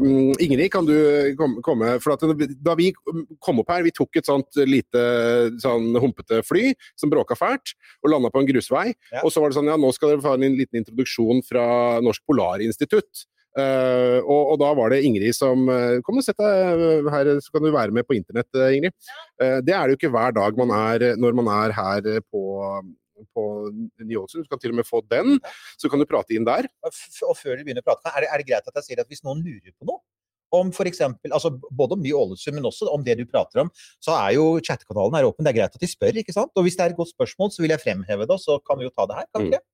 Mm, 0.00 0.34
Ingrid, 0.42 0.68
kan 0.72 0.86
du 0.88 0.94
komme? 1.64 1.94
For 2.02 2.14
at 2.14 2.24
da 2.60 2.76
vi 2.78 2.90
kom 3.40 3.62
opp 3.62 3.72
her, 3.72 3.84
vi 3.86 3.94
tok 3.94 4.20
et 4.20 4.28
sånt 4.28 4.60
lite 4.68 5.04
sånn 5.62 5.90
humpete 6.02 6.42
fly 6.46 6.70
som 6.98 7.10
bråka 7.12 7.36
fælt, 7.38 7.74
og 8.04 8.12
landa 8.12 8.30
på 8.32 8.42
en 8.42 8.48
grusvei. 8.48 8.86
Ja. 9.12 9.24
Og 9.24 9.32
så 9.34 9.42
var 9.42 9.50
det 9.50 9.58
sånn 9.58 9.70
ja, 9.70 9.76
nå 9.80 9.90
skal 9.96 10.14
dere 10.14 10.24
få 10.24 10.36
en 10.38 10.56
liten 10.58 10.80
introduksjon 10.82 11.44
fra 11.46 11.66
Norsk 12.04 12.24
Polarinstitutt. 12.28 13.26
Uh, 13.58 14.22
og, 14.22 14.52
og 14.52 14.58
da 14.62 14.68
var 14.78 14.92
det 14.92 15.00
Ingrid 15.02 15.34
som 15.34 15.64
eh, 15.74 15.96
Kom 16.06 16.20
og 16.20 16.22
sett 16.22 16.38
deg 16.38 17.08
her, 17.10 17.30
så 17.42 17.50
kan 17.50 17.64
du 17.66 17.72
være 17.74 17.90
med 17.90 18.06
på 18.06 18.14
internett, 18.14 18.46
eh, 18.54 18.76
Ingrid. 18.76 18.94
Uh, 19.42 19.58
det 19.66 19.74
er 19.74 19.82
det 19.90 19.96
jo 19.96 19.98
ikke 19.98 20.12
hver 20.14 20.36
dag 20.36 20.60
man 20.60 20.70
er 20.76 21.16
når 21.18 21.34
man 21.34 21.50
er 21.56 21.74
her 21.74 22.06
eh, 22.14 22.22
på 22.30 22.44
på 23.36 23.42
Ny-Ålesund. 24.00 24.46
Du 24.46 24.48
kan 24.48 24.60
til 24.62 24.72
og 24.72 24.78
med 24.78 24.86
få 24.88 25.02
den, 25.10 25.34
så 25.76 25.90
kan 25.92 26.00
du 26.00 26.06
prate 26.08 26.32
inn 26.32 26.46
der. 26.46 26.64
F- 26.88 27.18
Og 27.28 27.34
før 27.36 27.58
du 27.58 27.66
begynner 27.66 27.84
å 27.84 27.88
prate, 27.90 28.08
er 28.14 28.24
det, 28.24 28.30
er 28.32 28.40
det 28.40 28.46
greit 28.48 28.70
at 28.70 28.78
jeg 28.80 28.86
sier 28.86 29.02
at 29.02 29.10
hvis 29.12 29.20
noen 29.26 29.42
lurer 29.44 29.74
på 29.74 29.84
noe, 29.90 30.00
om 30.56 30.70
for 30.74 30.88
eksempel, 30.90 31.32
altså 31.36 31.52
både 31.70 31.96
om 31.96 32.04
Ny-Ålesund, 32.04 32.56
men 32.56 32.68
også 32.68 32.88
om 32.92 33.04
det 33.06 33.18
du 33.20 33.26
prater 33.28 33.64
om, 33.64 33.72
så 34.02 34.16
er 34.18 34.36
jo 34.38 34.46
chattekanalen 34.64 35.18
her 35.18 35.28
åpen. 35.28 35.46
Det 35.46 35.54
er 35.54 35.60
greit 35.62 35.76
at 35.76 35.82
de 35.82 35.90
spør, 35.90 36.22
ikke 36.22 36.36
sant? 36.36 36.52
Og 36.56 36.66
hvis 36.66 36.78
det 36.78 36.86
er 36.86 36.94
et 36.94 37.00
godt 37.00 37.12
spørsmål, 37.12 37.52
så 37.54 37.64
vil 37.64 37.74
jeg 37.74 37.82
fremheve 37.84 38.26
det, 38.26 38.36
og 38.36 38.42
så 38.42 38.58
kan 38.66 38.80
vi 38.80 38.88
jo 38.88 38.94
ta 38.94 39.06
det 39.10 39.20
her. 39.20 39.28
Kan 39.30 39.46
vi 39.46 39.52
ikke? 39.54 39.64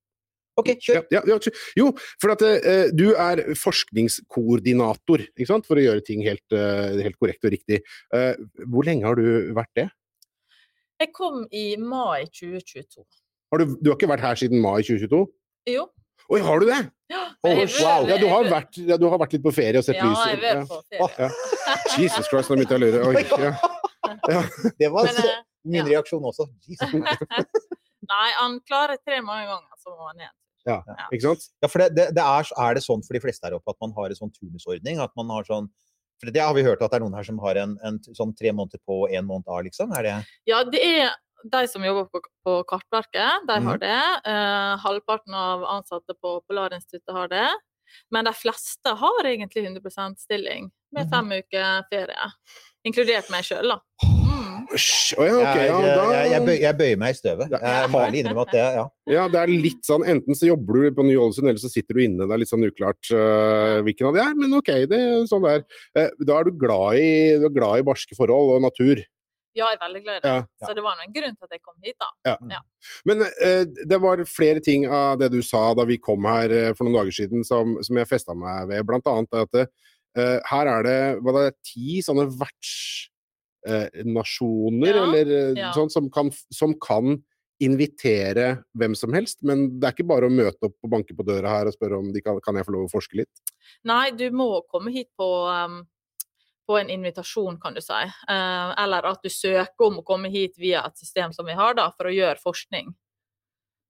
OK, 0.57 0.71
kjør. 0.81 1.03
Ja, 1.13 1.21
ja, 1.29 1.37
ja, 1.37 1.53
jo, 1.77 1.91
for 2.23 2.33
at 2.33 2.43
uh, 2.47 2.87
du 2.97 3.11
er 3.13 3.43
forskningskoordinator, 3.61 5.27
ikke 5.35 5.49
sant? 5.51 5.69
for 5.69 5.77
å 5.77 5.85
gjøre 5.85 6.05
ting 6.07 6.25
helt, 6.25 6.45
uh, 6.57 6.97
helt 6.97 7.19
korrekt 7.21 7.45
og 7.45 7.53
riktig. 7.53 7.83
Uh, 8.15 8.33
hvor 8.65 8.89
lenge 8.89 9.05
har 9.05 9.21
du 9.21 9.53
vært 9.57 9.73
det? 9.77 9.91
Jeg 11.03 11.13
kom 11.13 11.43
i 11.53 11.75
mai 11.77 12.25
2022. 12.33 13.05
Har 13.53 13.61
du, 13.61 13.77
du 13.77 13.91
har 13.93 13.99
ikke 13.99 14.09
vært 14.09 14.25
her 14.25 14.41
siden 14.41 14.65
mai 14.65 14.81
2022? 14.81 15.27
Jo. 15.75 15.85
Oi, 16.33 16.41
har 16.43 16.61
du 16.63 16.67
det? 16.67 16.79
Ja, 17.13 17.23
Oh, 17.47 17.55
wow. 17.55 18.09
Ja, 18.11 18.17
du 18.19 18.25
har, 18.27 18.45
vært, 18.51 18.77
ja, 18.83 18.97
du 18.99 19.05
har 19.07 19.21
vært 19.23 19.37
litt 19.37 19.43
på 19.45 19.53
ferie 19.55 19.79
og 19.79 19.85
sett 19.87 19.95
Ja, 20.01 20.09
jeg 20.27 20.39
vil 20.43 20.65
på 20.67 20.79
ferie. 21.15 21.29
Jesus 22.01 22.27
Christ, 22.27 22.51
nå 22.51 22.57
begynte 22.59 22.75
jeg 22.75 22.81
å 22.81 22.87
lure. 22.87 23.03
Oi, 23.07 23.23
ja. 23.45 23.53
Ja. 24.33 24.41
Det 24.81 24.89
var 24.91 25.07
Men, 25.07 25.21
eh, 25.23 25.37
min 25.67 25.79
ja. 25.85 25.87
reaksjon 25.93 26.25
også. 26.27 26.49
Jesus. 26.67 26.97
Nei, 28.11 28.27
han 28.41 28.59
klarer 28.67 28.99
tre 29.07 29.21
mange 29.23 29.47
ganger, 29.51 29.79
så 29.83 29.95
må 29.95 30.09
han 30.11 30.19
ned. 30.25 30.33
ja, 30.67 30.81
Ja. 30.87 31.07
ikke 31.15 31.23
sant? 31.29 31.47
Ja, 31.63 31.71
for 31.71 31.85
det, 31.85 31.89
det, 31.99 32.09
det 32.19 32.25
er, 32.27 32.51
er 32.67 32.75
det 32.79 32.83
sånn 32.87 33.05
for 33.07 33.15
de 33.19 33.23
fleste 33.23 33.47
her 33.47 33.55
oppe 33.61 33.71
at 33.75 33.79
man 33.83 33.95
har 34.01 34.11
en 34.11 34.19
sånn 34.19 34.35
turnusordning? 34.35 34.99
At 35.03 35.15
man 35.19 35.31
har 35.35 35.47
sånn 35.47 35.71
For 36.23 36.33
det 36.33 36.41
har 36.43 36.55
vi 36.57 36.63
hørt 36.65 36.81
at 36.83 36.91
det 36.91 36.97
er 36.99 37.03
noen 37.05 37.15
her 37.19 37.27
som 37.29 37.39
har 37.45 37.59
en, 37.61 37.77
en 37.85 37.99
sånn 38.17 38.31
tre 38.39 38.51
måneder 38.57 38.81
på 38.89 39.03
og 39.05 39.11
én 39.15 39.27
måned 39.29 39.47
av, 39.53 39.63
liksom? 39.69 39.91
Er 39.99 40.03
det 40.09 40.15
Ja, 40.49 40.63
det 40.65 40.81
er 40.83 41.11
de 41.53 41.63
som 41.69 41.85
jobber 41.85 42.09
på, 42.13 42.21
på 42.47 42.57
Kartverket, 42.71 43.47
de 43.49 43.57
Mhm. 43.61 43.67
har 43.71 43.79
det. 43.79 44.03
Eh, 44.27 44.77
halvparten 44.85 45.35
av 45.35 45.65
ansatte 45.65 46.15
på 46.23 46.41
Polarinstituttet 46.49 47.13
har 47.15 47.29
det. 47.29 47.49
Men 48.11 48.25
de 48.27 48.33
fleste 48.35 48.97
har 48.99 49.23
egentlig 49.25 49.63
100% 49.67 50.19
stilling, 50.19 50.71
med 50.93 51.07
Mhm. 51.07 51.11
fem 51.11 51.33
uker 51.33 51.85
ferie. 51.91 52.31
Inkludert 52.87 53.31
meg 53.31 53.45
sjøl, 53.45 53.69
da. 53.69 53.81
Mm. 54.05 54.67
Ja, 54.67 55.27
okay, 55.39 55.67
Ja, 55.69 55.79
da, 55.79 56.05
jeg, 56.11 56.31
jeg, 56.33 56.43
bøy, 56.43 56.57
jeg 56.61 56.77
bøyer 56.79 56.97
meg 56.99 57.11
i 57.15 57.19
støvet. 57.19 57.51
Ja. 57.53 57.59
Jeg 57.63 57.91
må 57.93 58.01
ærlig 58.03 58.19
innrømme 58.25 58.43
at 58.43 58.51
det 58.51 58.63
ja. 58.75 58.85
ja, 59.07 59.29
det 59.29 59.39
er 59.39 59.47
litt 59.47 59.83
sånn 59.87 60.03
enten 60.05 60.35
så 60.35 60.49
jobber 60.49 60.83
du 60.83 60.91
på 60.97 61.05
Ny-Ålesund, 61.07 61.47
eller 61.49 61.63
så 61.63 61.71
sitter 61.71 61.95
du 61.95 62.01
inne. 62.03 62.27
Det 62.27 62.35
er 62.35 62.39
litt 62.43 62.51
sånn 62.51 62.67
uklart 62.67 63.11
uh, 63.15 63.79
hvilken 63.87 64.09
av 64.11 64.15
de 64.15 64.21
er, 64.25 64.35
men 64.35 64.55
ok, 64.59 64.73
det 64.91 64.99
er 64.99 65.27
sånn 65.31 65.47
det 65.47 65.53
er. 65.55 65.63
Uh, 65.95 66.25
da 66.27 66.41
er 66.41 66.45
du 66.45 66.51
glad 66.59 66.99
i, 66.99 67.39
du 67.39 67.47
er 67.47 67.55
glad 67.55 67.79
i 67.79 67.87
barske 67.87 68.19
forhold 68.19 68.57
og 68.57 68.63
natur. 68.67 69.05
Ja, 69.57 69.71
jeg 69.73 69.79
er 69.79 69.85
veldig 69.87 70.03
glad 70.05 70.17
i 70.19 70.21
det. 70.21 70.33
Ja. 70.35 70.41
Så 70.67 70.71
det 70.77 70.83
var 70.85 70.95
en 71.01 71.15
grunn 71.15 71.37
til 71.37 71.45
at 71.49 71.53
jeg 71.57 71.63
kom 71.65 71.77
hit, 71.85 71.97
da. 72.03 72.09
Men 73.09 73.17
eh, 73.25 73.65
det 73.65 73.99
var 74.05 74.17
flere 74.29 74.61
ting 74.65 74.83
av 74.87 75.19
det 75.23 75.29
du 75.33 75.41
sa 75.45 75.75
da 75.77 75.85
vi 75.89 75.97
kom 76.03 76.25
her 76.29 76.49
eh, 76.53 76.75
for 76.77 76.85
noen 76.85 76.99
dager 77.01 77.15
siden 77.23 77.41
som, 77.47 77.67
som 77.87 77.95
jeg 78.01 78.11
festa 78.11 78.33
meg 78.37 78.69
ved. 78.71 78.81
Blant 78.89 79.07
annet 79.11 79.33
at 79.47 79.53
eh, 79.63 79.69
her 80.51 80.65
er 80.75 80.81
det, 80.87 81.01
hva 81.23 81.31
det 81.39 81.45
er, 81.49 81.55
ti 81.65 81.89
sånne 82.05 82.27
vertsnasjoner, 82.43 84.93
Ja, 84.93 85.03
eller 85.07 85.25
eh, 85.39 85.55
ja. 85.63 85.71
sånn, 85.77 85.91
som 85.93 86.05
kan, 86.13 86.27
som 86.53 86.71
kan 86.83 87.07
invitere 87.63 88.47
hvem 88.77 88.95
som 88.99 89.13
helst. 89.17 89.39
Men 89.47 89.59
det 89.81 89.87
er 89.89 89.93
ikke 89.97 90.13
bare 90.13 90.27
å 90.29 90.33
møte 90.33 90.67
opp 90.69 90.77
og 90.85 90.93
banke 90.93 91.13
på 91.17 91.27
døra 91.27 91.49
her 91.55 91.67
og 91.71 91.77
spørre 91.77 92.01
om 92.03 92.09
de 92.13 92.21
kan, 92.25 92.37
kan 92.45 92.57
jeg 92.59 92.67
få 92.69 92.75
lov 92.77 92.85
å 92.89 92.93
forske 92.93 93.19
litt. 93.23 93.35
Nei, 93.89 94.07
du 94.17 94.27
må 94.37 94.49
komme 94.71 94.91
hit 94.95 95.11
på, 95.19 95.29
um, 95.49 95.77
på 96.67 96.79
en 96.81 96.91
invitasjon, 96.91 97.61
kan 97.63 97.75
du 97.75 97.81
si. 97.85 98.03
Eh, 98.03 98.71
eller 98.83 99.07
at 99.11 99.23
du 99.23 99.31
søker 99.31 99.89
om 99.89 100.01
å 100.01 100.07
komme 100.07 100.31
hit 100.33 100.59
via 100.59 100.85
et 100.87 100.99
system 100.99 101.33
som 101.33 101.47
vi 101.47 101.57
har, 101.59 101.77
da, 101.79 101.91
for 101.95 102.11
å 102.11 102.15
gjøre 102.15 102.43
forskning. 102.43 102.95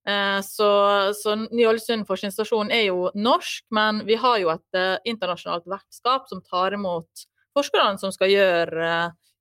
Eh, 0.07 0.41
så 0.47 0.69
så 1.15 1.35
Ny-Ålesund 1.35 2.07
forskningsstasjon 2.07 2.71
er 2.71 2.89
jo 2.91 3.11
norsk, 3.15 3.65
men 3.75 4.05
vi 4.07 4.19
har 4.23 4.39
jo 4.39 4.53
et 4.55 4.79
eh, 4.79 4.99
internasjonalt 5.09 5.67
vertskap 5.67 6.29
som 6.31 6.45
tar 6.47 6.77
imot 6.77 7.27
forskerne 7.57 7.99
som 7.99 8.13
skal 8.15 8.31
gjøre 8.31 8.91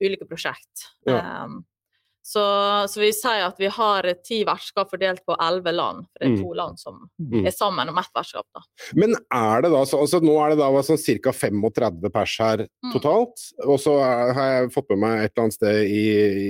ulike 0.02 0.26
prosjekt. 0.30 0.90
Ja. 1.06 1.20
Eh, 1.20 1.60
så, 2.26 2.42
så 2.90 2.98
vi 3.04 3.12
sier 3.14 3.44
at 3.46 3.60
vi 3.62 3.68
har 3.70 4.08
ti 4.26 4.40
vertskap 4.48 4.90
fordelt 4.90 5.22
på 5.30 5.36
elleve 5.46 5.70
land, 5.76 6.08
for 6.10 6.24
det 6.24 6.26
er 6.26 6.32
Mm. 6.34 6.42
to 6.42 6.54
land 6.58 6.80
som 6.82 6.96
Mm. 7.22 7.46
er 7.46 7.52
sammen 7.54 7.90
om 7.92 7.98
ett 8.02 8.10
vertskap. 8.16 8.46
da. 8.56 8.62
Men 8.96 9.14
er 9.32 9.62
det 9.62 9.70
da 9.72 9.84
så, 9.86 10.00
altså 10.02 10.20
Nå 10.26 10.34
er 10.42 10.50
det 10.56 10.58
da 10.58 10.72
sånn 10.82 10.98
ca. 11.22 11.32
35 11.32 12.10
pers 12.12 12.38
her 12.40 12.58
Mm. 12.84 12.94
totalt. 12.94 13.38
Og 13.68 13.78
så 13.80 13.94
har 14.34 14.62
jeg 14.64 14.72
fått 14.74 14.90
med 14.90 15.00
meg 15.00 15.24
et 15.26 15.32
eller 15.38 15.44
annet 15.46 15.54
sted 15.54 15.86
i, 15.86 16.06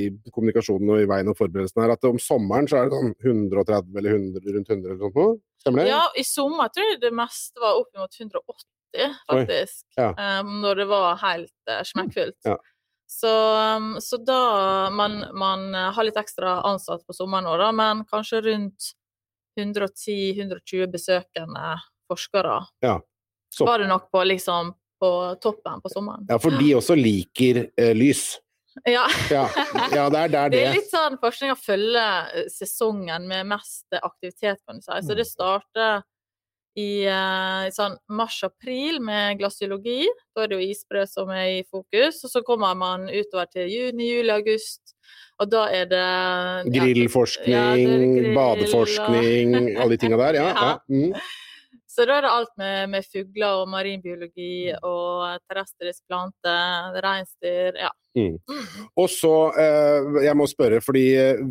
i 0.08 0.32
kommunikasjonen 0.32 0.90
og 0.96 1.02
i 1.04 1.06
veien 1.12 1.28
og 1.28 1.36
forberedelsen 1.38 1.82
her 1.84 1.92
at 1.92 2.04
om 2.06 2.18
sommeren 2.18 2.68
så 2.72 2.80
er 2.80 2.90
det 2.90 2.96
sånn 2.96 3.14
130 3.20 3.98
eller 3.98 4.12
100, 4.16 4.54
rundt 4.56 4.70
100 4.70 4.92
eller 4.92 5.04
sånt 5.04 5.16
noe. 5.16 5.38
Stemmer 5.60 5.84
det? 5.84 5.90
Ja, 5.92 6.08
i 6.16 6.24
sommer 6.24 6.70
tror 6.72 6.88
jeg 6.94 7.02
det 7.02 7.12
meste 7.14 7.60
var 7.60 7.82
opp 7.82 7.92
mot 7.98 8.12
180, 8.16 9.12
faktisk. 9.30 9.84
ja. 9.98 10.10
Um, 10.40 10.62
når 10.62 10.76
det 10.78 10.88
var 10.88 11.18
helt 11.18 11.52
uh, 11.70 11.82
smekkfullt. 11.84 12.40
Ja. 12.46 12.56
Så, 13.08 13.32
um, 13.78 13.96
så 14.02 14.18
da 14.18 14.90
man, 14.90 15.20
man 15.38 15.68
uh, 15.76 15.92
har 15.94 16.08
litt 16.08 16.18
ekstra 16.18 16.60
ansatt 16.66 17.06
på 17.06 17.14
sommeren 17.14 17.48
òg, 17.52 17.66
men 17.78 18.02
kanskje 18.10 18.42
rundt 18.48 18.94
110-120 19.60 20.88
besøkende 20.92 21.76
forskere 22.12 22.58
Så, 23.50 23.66
var 23.66 23.80
det 23.80 23.88
nok 23.88 24.10
på 24.12 24.24
liksom 24.24 24.74
på 25.00 25.36
toppen 25.42 25.82
på 25.82 25.90
sommeren. 25.90 26.26
ja, 26.30 26.40
for 26.40 26.56
de 26.60 26.74
også 26.76 26.96
liker 26.96 27.66
eh, 27.78 27.94
lys. 27.96 28.34
Ja. 28.84 29.06
Ja, 29.32 29.46
ja 29.96 30.10
det 30.12 30.20
er 30.20 30.32
der 30.34 30.50
Det 30.50 30.50
det 30.58 30.64
er 30.68 30.74
litt 30.76 30.90
sånn 30.92 31.14
forskninga 31.22 31.54
følger 31.56 32.26
følge 32.28 32.50
sesongen 32.52 33.28
med 33.30 33.48
mest 33.48 33.96
aktivitet, 33.96 34.60
kan 34.68 34.82
du 34.82 34.84
si. 34.84 34.98
Så 35.08 35.16
det 35.16 35.24
starter 35.30 36.04
i 36.76 37.06
eh, 37.08 37.68
sånn 37.72 37.96
mars-april 38.12 39.00
med 39.04 39.40
glasiologi. 39.40 40.04
Da 40.36 40.44
er 40.44 40.52
det 40.52 40.60
jo 40.60 40.74
isbre 40.74 41.06
som 41.08 41.32
er 41.32 41.62
i 41.62 41.64
fokus. 41.64 42.20
Og 42.28 42.34
så 42.34 42.44
kommer 42.46 42.76
man 42.78 43.08
utover 43.08 43.48
til 43.52 43.72
juni, 43.72 44.10
juli, 44.12 44.34
august. 44.34 44.96
Og 45.40 45.50
da 45.52 45.66
er 45.72 45.88
det 45.92 46.04
ja, 46.04 46.84
Grillforskning, 46.84 47.56
Ja, 47.56 47.64
det 47.76 47.88
er 47.88 48.06
grill, 48.16 48.36
badeforskning, 48.38 49.58
alle 49.76 49.90
de 49.96 50.00
tinga 50.04 50.20
der. 50.22 50.40
Ja, 50.40 50.48
ja. 50.52 50.70
Ja. 50.70 50.78
Mm. 50.92 51.18
Så 51.96 52.04
da 52.08 52.18
er 52.18 52.26
det 52.26 52.32
alt 52.36 52.56
med, 52.60 52.90
med 52.92 53.08
fugler 53.08 53.62
og 53.62 53.70
marinbiologi 53.72 54.74
og 54.84 55.44
terrestrisk 55.48 56.04
plante, 56.10 56.56
reinsdyr 57.04 57.80
Ja. 57.80 57.92
Mm. 58.16 58.38
Og 58.96 59.10
så, 59.12 59.34
eh, 59.60 60.22
jeg 60.24 60.38
må 60.40 60.48
spørre, 60.48 60.80
fordi 60.84 61.04
eh, 61.20 61.42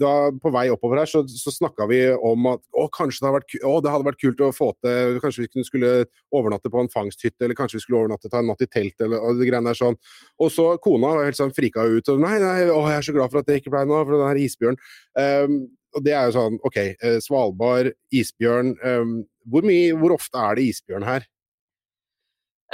da 0.00 0.30
på 0.40 0.52
vei 0.54 0.66
oppover 0.72 1.02
her, 1.02 1.10
så, 1.10 1.20
så 1.28 1.52
snakka 1.52 1.84
vi 1.90 2.00
om 2.16 2.48
at 2.54 2.62
å, 2.72 2.86
kanskje 2.92 3.20
det 3.20 3.28
hadde, 3.28 3.36
vært, 3.36 3.56
å, 3.60 3.74
det 3.84 3.92
hadde 3.92 4.08
vært 4.08 4.22
kult 4.22 4.40
å 4.40 4.50
få 4.56 4.70
til 4.80 5.20
Kanskje 5.20 5.44
vi 5.44 5.66
skulle 5.68 5.92
overnatte 6.34 6.72
på 6.72 6.80
en 6.80 6.90
fangsthytte, 6.92 7.44
eller 7.44 7.58
kanskje 7.58 7.78
vi 7.78 7.84
skulle 7.84 8.00
overnatte 8.00 8.32
ta 8.32 8.40
en 8.40 8.48
natt 8.48 8.64
i 8.64 8.70
telt, 8.70 8.96
eller 9.04 9.20
og 9.20 9.40
det 9.40 9.50
greiene 9.50 9.68
der 9.68 9.78
sånn. 9.78 10.00
Og 10.40 10.52
så 10.52 10.70
kona 10.82 11.12
var 11.18 11.28
helt 11.28 11.38
sånn 11.38 11.54
frika 11.56 11.84
ut. 11.84 12.08
Og 12.08 12.24
nei, 12.24 12.38
nei, 12.42 12.56
å, 12.72 12.80
jeg 12.88 13.02
er 13.02 13.08
så 13.08 13.16
glad 13.16 13.32
for 13.32 13.42
at 13.42 13.50
det 13.50 13.60
ikke 13.60 13.74
ble 13.74 13.84
noe, 13.90 14.04
for 14.04 14.16
den 14.16 14.28
her 14.30 14.40
isbjørn. 14.40 14.80
Um, 15.20 15.60
og 15.94 16.02
det 16.08 16.16
er 16.16 16.28
jo 16.28 16.34
sånn, 16.38 16.56
OK, 16.66 16.80
eh, 16.80 17.20
Svalbard, 17.22 17.92
isbjørn. 18.14 18.74
Um, 18.82 19.14
hvor, 19.50 19.66
mye, 19.66 19.92
hvor 20.00 20.16
ofte 20.16 20.40
er 20.40 20.58
det 20.58 20.68
isbjørn 20.72 21.06
her? 21.06 21.28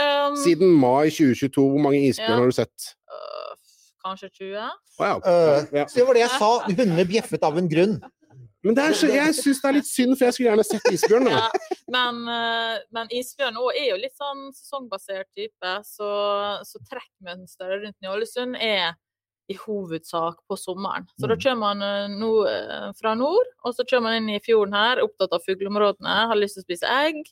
Um, 0.00 0.36
Siden 0.40 0.72
mai 0.80 1.10
2022, 1.10 1.66
hvor 1.72 1.82
mange 1.84 2.00
isbjørn 2.08 2.30
Ja. 2.36 2.38
har 2.38 2.46
du 2.46 2.56
sett? 2.56 2.94
Uh, 3.10 3.52
kanskje 4.04 4.30
20? 4.38 4.70
Oh, 5.00 5.06
ja. 5.06 5.16
Øh, 5.16 5.66
ja. 5.72 5.84
Så 5.88 6.00
det 6.00 6.06
var 6.06 6.16
det 6.16 6.24
jeg 6.24 6.32
sa. 6.38 6.50
Hundene 6.68 7.04
bjeffet 7.08 7.44
av 7.44 7.58
en 7.58 7.68
grunn. 7.68 8.00
Men 8.64 8.76
det 8.76 8.84
er 8.84 8.92
så, 8.92 9.08
jeg 9.08 9.34
syns 9.38 9.60
det 9.62 9.68
er 9.68 9.76
litt 9.78 9.88
synd, 9.88 10.16
for 10.18 10.26
jeg 10.26 10.36
skulle 10.36 10.50
gjerne 10.50 10.64
sett 10.68 10.88
isbjørn. 10.92 11.28
Ja, 11.32 11.46
men, 11.90 12.18
øh, 12.28 12.80
men 12.94 13.12
isbjørn 13.16 13.56
er 13.72 13.86
jo 13.88 14.00
litt 14.00 14.16
sånn 14.20 14.50
sesongbasert 14.54 15.28
type, 15.36 15.70
så, 15.88 16.10
så 16.68 16.82
trekkmønsteret 16.90 17.86
rundt 17.86 17.96
Ny-Ålesund 18.04 18.58
er 18.60 18.92
i 19.50 19.56
hovedsak 19.58 20.38
på 20.46 20.56
sommeren. 20.60 21.08
Så 21.18 21.26
da 21.26 21.34
kommer 21.40 21.74
man 21.74 22.14
no, 22.20 22.44
fra 23.00 23.16
nord, 23.18 23.48
og 23.66 23.74
så 23.74 23.82
kommer 23.88 24.12
man 24.12 24.20
inn 24.20 24.36
i 24.36 24.42
fjorden 24.44 24.76
her, 24.76 25.02
opptatt 25.02 25.34
av 25.34 25.42
fugleområdene, 25.48 26.20
har 26.30 26.38
lyst 26.38 26.60
til 26.60 26.62
å 26.62 26.68
spise 26.68 26.92
egg. 27.00 27.24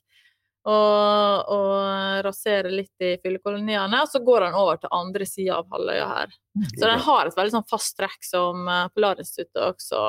Og, 0.69 1.53
og 1.55 2.25
rasere 2.27 2.69
litt 2.73 3.01
i 3.05 3.15
fyllekoloniene. 3.23 4.03
Og 4.05 4.11
så 4.13 4.21
går 4.25 4.49
han 4.51 4.57
over 4.59 4.81
til 4.83 4.91
andre 4.93 5.25
sida 5.29 5.61
av 5.63 5.71
halvøya 5.73 6.09
her. 6.11 6.35
Så 6.75 6.83
den 6.85 7.05
har 7.07 7.29
et 7.31 7.39
veldig 7.39 7.55
sånn 7.55 7.69
fast 7.71 7.95
trekk 7.97 8.19
som 8.27 8.67
eh, 8.69 8.89
Polarinstituttet 8.93 9.63
også 9.65 10.03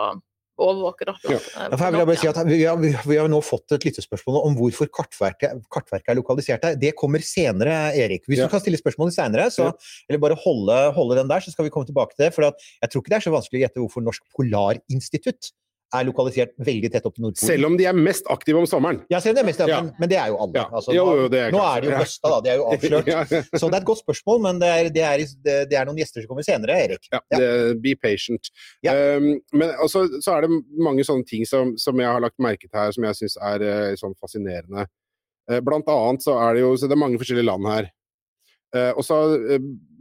overvåker. 0.59 1.07
Da, 1.07 1.13
Ja. 1.31 1.37
Jeg 1.71 1.93
vil 1.95 2.01
bare 2.09 2.17
si 2.19 2.27
at 2.27 2.39
vi 2.49 2.57
har, 2.67 2.75
vi 3.07 3.15
har 3.15 3.29
nå 3.31 3.39
fått 3.45 3.71
et 3.77 3.85
lyttespørsmål 3.87 4.41
om 4.49 4.57
hvorfor 4.59 4.89
kartverket, 4.91 5.61
kartverket 5.71 6.11
er 6.11 6.19
lokalisert 6.19 6.65
der. 6.65 6.75
Det 6.81 6.91
kommer 6.99 7.23
senere, 7.23 7.93
Erik. 7.95 8.25
Hvis 8.27 8.41
Ja. 8.41 8.49
du 8.49 8.51
kan 8.51 8.59
stille 8.59 8.81
spørsmålet 8.81 9.15
senere, 9.15 9.47
så, 9.55 9.69
Ja. 9.69 9.71
eller 10.09 10.19
bare 10.19 10.35
holde, 10.43 10.91
holde 10.97 11.15
den 11.21 11.29
der, 11.31 11.39
så 11.39 11.51
skal 11.55 11.63
vi 11.63 11.71
komme 11.71 11.87
tilbake 11.87 12.11
til 12.17 12.25
det. 12.25 12.33
For 12.35 12.43
at 12.49 12.59
jeg 12.83 12.89
tror 12.91 13.01
ikke 13.05 13.13
det 13.15 13.19
er 13.21 13.27
så 13.29 13.35
vanskelig 13.37 13.61
å 13.61 13.63
gjette 13.63 13.79
hvorfor 13.79 14.03
Norsk 14.03 14.23
Polarinstitutt 14.35 15.53
er 15.95 16.05
lokalisert 16.05 16.51
veldig 16.61 16.91
tett 16.93 17.05
opp 17.07 17.15
til 17.15 17.23
Nordpolen. 17.25 17.49
Selv 17.49 17.65
om 17.69 17.77
de 17.79 17.85
er 17.89 17.95
mest 17.97 18.27
aktive 18.29 18.59
om 18.61 18.67
sommeren. 18.69 18.99
Ja, 19.09 19.19
selv 19.23 19.33
om 19.33 19.39
de 19.39 19.41
er 19.41 19.47
mest, 19.49 19.61
aktive, 19.63 19.77
Ja. 19.89 19.95
men, 19.99 20.09
det 20.09 20.17
er 20.21 20.27
jo 20.29 20.37
alle. 20.43 20.53
Ja. 20.59 20.65
Altså, 20.69 20.93
Jo, 20.93 21.05
jo, 21.17 21.27
det 21.33 21.39
er 21.47 21.51
nå 21.55 21.61
er 21.65 21.81
det 21.81 21.89
jo 21.89 21.93
Ja. 21.95 21.99
høsta, 22.03 22.29
da. 22.29 22.39
Det 22.45 22.51
er 22.51 22.57
jo 22.57 22.67
avslørt. 22.69 23.09
Så 23.59 23.69
det 23.69 23.73
er 23.73 23.81
et 23.81 23.89
godt 23.89 24.03
spørsmål, 24.03 24.41
men 24.45 24.59
det 24.61 24.69
er, 24.69 24.89
det 24.89 25.03
er, 25.03 25.65
det 25.65 25.73
er 25.79 25.85
noen 25.89 25.97
gjester 25.97 26.21
som 26.21 26.29
kommer 26.29 26.45
senere, 26.45 26.77
Erik. 26.85 27.09
Ja, 27.11 27.19
be 27.73 27.95
patient. 27.95 28.51
Um, 28.85 29.41
men 29.53 29.73
også, 29.81 30.05
så 30.21 30.37
er 30.37 30.41
det 30.47 30.61
mange 30.77 31.03
sånne 31.07 31.25
ting 31.25 31.45
som, 31.45 31.75
som 31.77 31.97
jeg 31.99 32.07
har 32.07 32.21
lagt 32.21 32.37
merke 32.39 32.67
til 32.69 32.79
her, 32.79 32.91
som 32.91 33.03
jeg 33.03 33.15
syns 33.23 33.37
er 33.41 33.61
eh, 33.61 33.95
sånn 33.99 34.13
fascinerende. 34.19 34.85
Eh, 35.49 35.59
blant 35.65 35.87
annet 35.89 36.21
så 36.21 36.37
er 36.37 36.53
det 36.53 36.61
jo 36.61 36.75
så 36.77 36.85
det 36.87 36.93
er 36.93 37.01
mange 37.01 37.17
forskjellige 37.17 37.49
land 37.49 37.65
her. 37.65 37.89
Eh, 38.75 38.91
og 38.93 39.01
så 39.01 39.15
uh, 39.33 39.55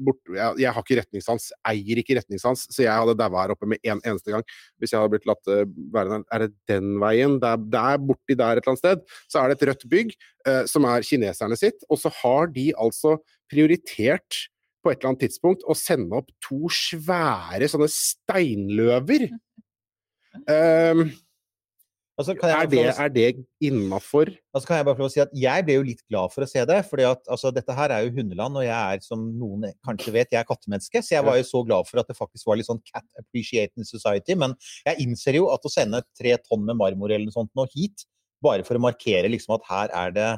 bort, 0.04 0.18
jeg, 0.28 0.58
jeg 0.60 0.72
har 0.76 0.84
ikke 0.84 0.98
retningssans, 0.98 1.46
eier 1.70 2.00
ikke 2.02 2.18
retningssans, 2.18 2.66
så 2.68 2.84
jeg 2.84 2.92
hadde 2.92 3.16
daua 3.16 3.46
her 3.46 3.54
oppe 3.54 3.68
med 3.70 3.80
en 3.80 4.02
eneste 4.02 4.34
gang 4.34 4.44
hvis 4.76 4.92
jeg 4.92 5.00
hadde 5.00 5.14
blitt 5.14 5.28
latt 5.30 5.48
uh, 5.48 5.62
være 5.94 6.12
der. 6.12 6.26
Er 6.36 6.44
det 6.44 6.50
den 6.68 6.98
veien? 7.00 7.38
Der, 7.40 7.56
der 7.72 8.02
borti 8.02 8.36
der 8.36 8.60
et 8.60 8.62
eller 8.62 8.74
annet 8.74 8.82
sted, 8.84 9.16
så 9.32 9.40
er 9.40 9.48
det 9.48 9.58
et 9.58 9.66
rødt 9.70 9.88
bygg 9.88 10.14
som 10.70 10.86
er 10.88 11.04
kineserne 11.04 11.56
sitt, 11.60 11.82
og 11.92 11.98
så 12.00 12.08
har 12.22 12.46
de 12.54 12.70
altså 12.80 13.18
prioritert 13.52 14.38
på 14.80 14.92
et 14.92 15.00
eller 15.00 15.10
annet 15.10 15.24
tidspunkt 15.26 15.64
å 15.68 15.76
sende 15.76 16.16
opp 16.16 16.30
to 16.44 16.70
svære 16.72 17.68
sånne 17.68 17.88
steinløver. 17.92 19.26
Um, 20.48 21.08
Altså, 22.18 22.34
er 22.34 22.66
det, 22.66 22.80
er 22.90 23.10
det 23.14 23.26
innafor? 23.62 24.32
Altså 24.50 24.66
kan 24.66 24.80
jeg 24.80 24.86
bare 24.88 24.98
få 24.98 25.06
si 25.12 25.20
at 25.22 25.34
jeg 25.38 25.64
ble 25.66 25.76
jo 25.76 25.84
litt 25.86 26.00
glad 26.10 26.32
for 26.32 26.42
å 26.42 26.48
se 26.50 26.64
det. 26.66 26.78
fordi 26.88 27.04
at 27.06 27.20
altså, 27.30 27.52
dette 27.54 27.76
her 27.78 27.94
er 27.94 28.02
jo 28.02 28.14
hundeland, 28.16 28.58
og 28.58 28.64
jeg 28.66 28.74
er, 28.74 29.04
som 29.06 29.22
noen 29.38 29.68
kanskje 29.86 30.14
vet, 30.16 30.32
jeg 30.34 30.40
er 30.40 30.48
kattemenneske. 30.48 31.02
Så 31.04 31.14
jeg 31.14 31.26
var 31.28 31.38
jo 31.38 31.46
så 31.46 31.62
glad 31.68 31.86
for 31.86 32.02
at 32.02 32.10
det 32.10 32.18
faktisk 32.18 32.50
var 32.50 32.58
litt 32.58 32.66
sånn 32.66 32.82
Cat 32.90 33.06
Appreciating 33.22 33.86
Society. 33.86 34.34
Men 34.34 34.56
jeg 34.88 35.06
innser 35.06 35.38
jo 35.38 35.46
at 35.54 35.62
å 35.62 35.72
sende 35.72 36.02
tre 36.18 36.34
tonn 36.42 36.66
med 36.66 36.80
marmor 36.80 37.14
eller 37.14 37.28
noe 37.28 37.36
sånt 37.36 37.54
nå 37.54 37.68
hit, 37.76 38.02
bare 38.42 38.66
for 38.66 38.78
å 38.78 38.82
markere 38.82 39.30
liksom 39.30 39.54
at 39.54 39.70
her 39.70 39.94
er 40.02 40.18
det 40.18 40.28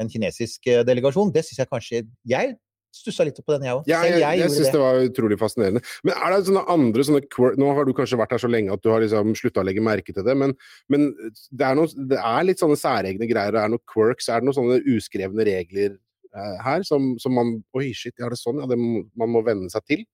en 0.00 0.10
kinesisk 0.10 0.66
eh, 0.70 0.82
delegasjon, 0.86 1.30
det 1.34 1.44
syns 1.46 1.62
jeg 1.62 1.70
kanskje 1.70 2.02
Jeg 2.28 2.54
stussa 2.94 3.24
litt 3.26 3.38
på 3.38 3.54
den, 3.54 3.66
jeg 3.68 3.78
òg. 3.78 3.88
Ja, 3.90 4.02
jeg, 4.06 4.20
jeg, 4.22 4.40
jeg 4.42 4.52
syns 4.52 4.68
det. 4.68 4.74
det 4.74 4.82
var 4.82 5.00
utrolig 5.06 5.38
fascinerende. 5.40 5.82
Men 6.06 6.14
er 6.16 6.34
det 6.34 6.40
sånne 6.48 6.64
andre 6.74 7.06
sånne 7.06 7.22
quirk 7.30 7.58
Nå 7.60 7.70
har 7.76 7.88
du 7.88 7.94
kanskje 7.96 8.18
vært 8.20 8.34
her 8.34 8.42
så 8.42 8.50
lenge 8.50 8.74
at 8.74 8.84
du 8.84 8.90
har 8.92 9.02
liksom 9.04 9.34
slutta 9.38 9.62
å 9.62 9.66
legge 9.66 9.84
merke 9.84 10.14
til 10.14 10.26
det, 10.26 10.36
men, 10.38 10.54
men 10.92 11.10
det, 11.14 11.64
er 11.66 11.76
noe, 11.78 11.90
det 12.10 12.20
er 12.20 12.46
litt 12.48 12.62
sånne 12.62 12.78
særegne 12.80 13.28
greier. 13.30 13.54
Det 13.56 13.64
er 13.64 13.74
noen 13.74 13.84
quirks. 13.90 14.30
Er 14.30 14.42
det 14.42 14.50
noen 14.50 14.58
sånne 14.58 14.80
uskrevne 14.94 15.46
regler 15.48 15.94
eh, 15.96 16.56
her 16.66 16.86
som, 16.86 17.12
som 17.22 17.36
man 17.36 17.58
Oi, 17.78 17.90
shit, 17.96 18.16
ja, 18.16 18.26
det 18.26 18.38
er 18.38 18.42
sånn? 18.42 18.62
Ja, 18.62 18.70
det 18.70 18.80
må, 18.80 19.04
man 19.18 19.34
må 19.36 19.44
venne 19.46 19.70
seg 19.72 19.86
til? 19.90 20.08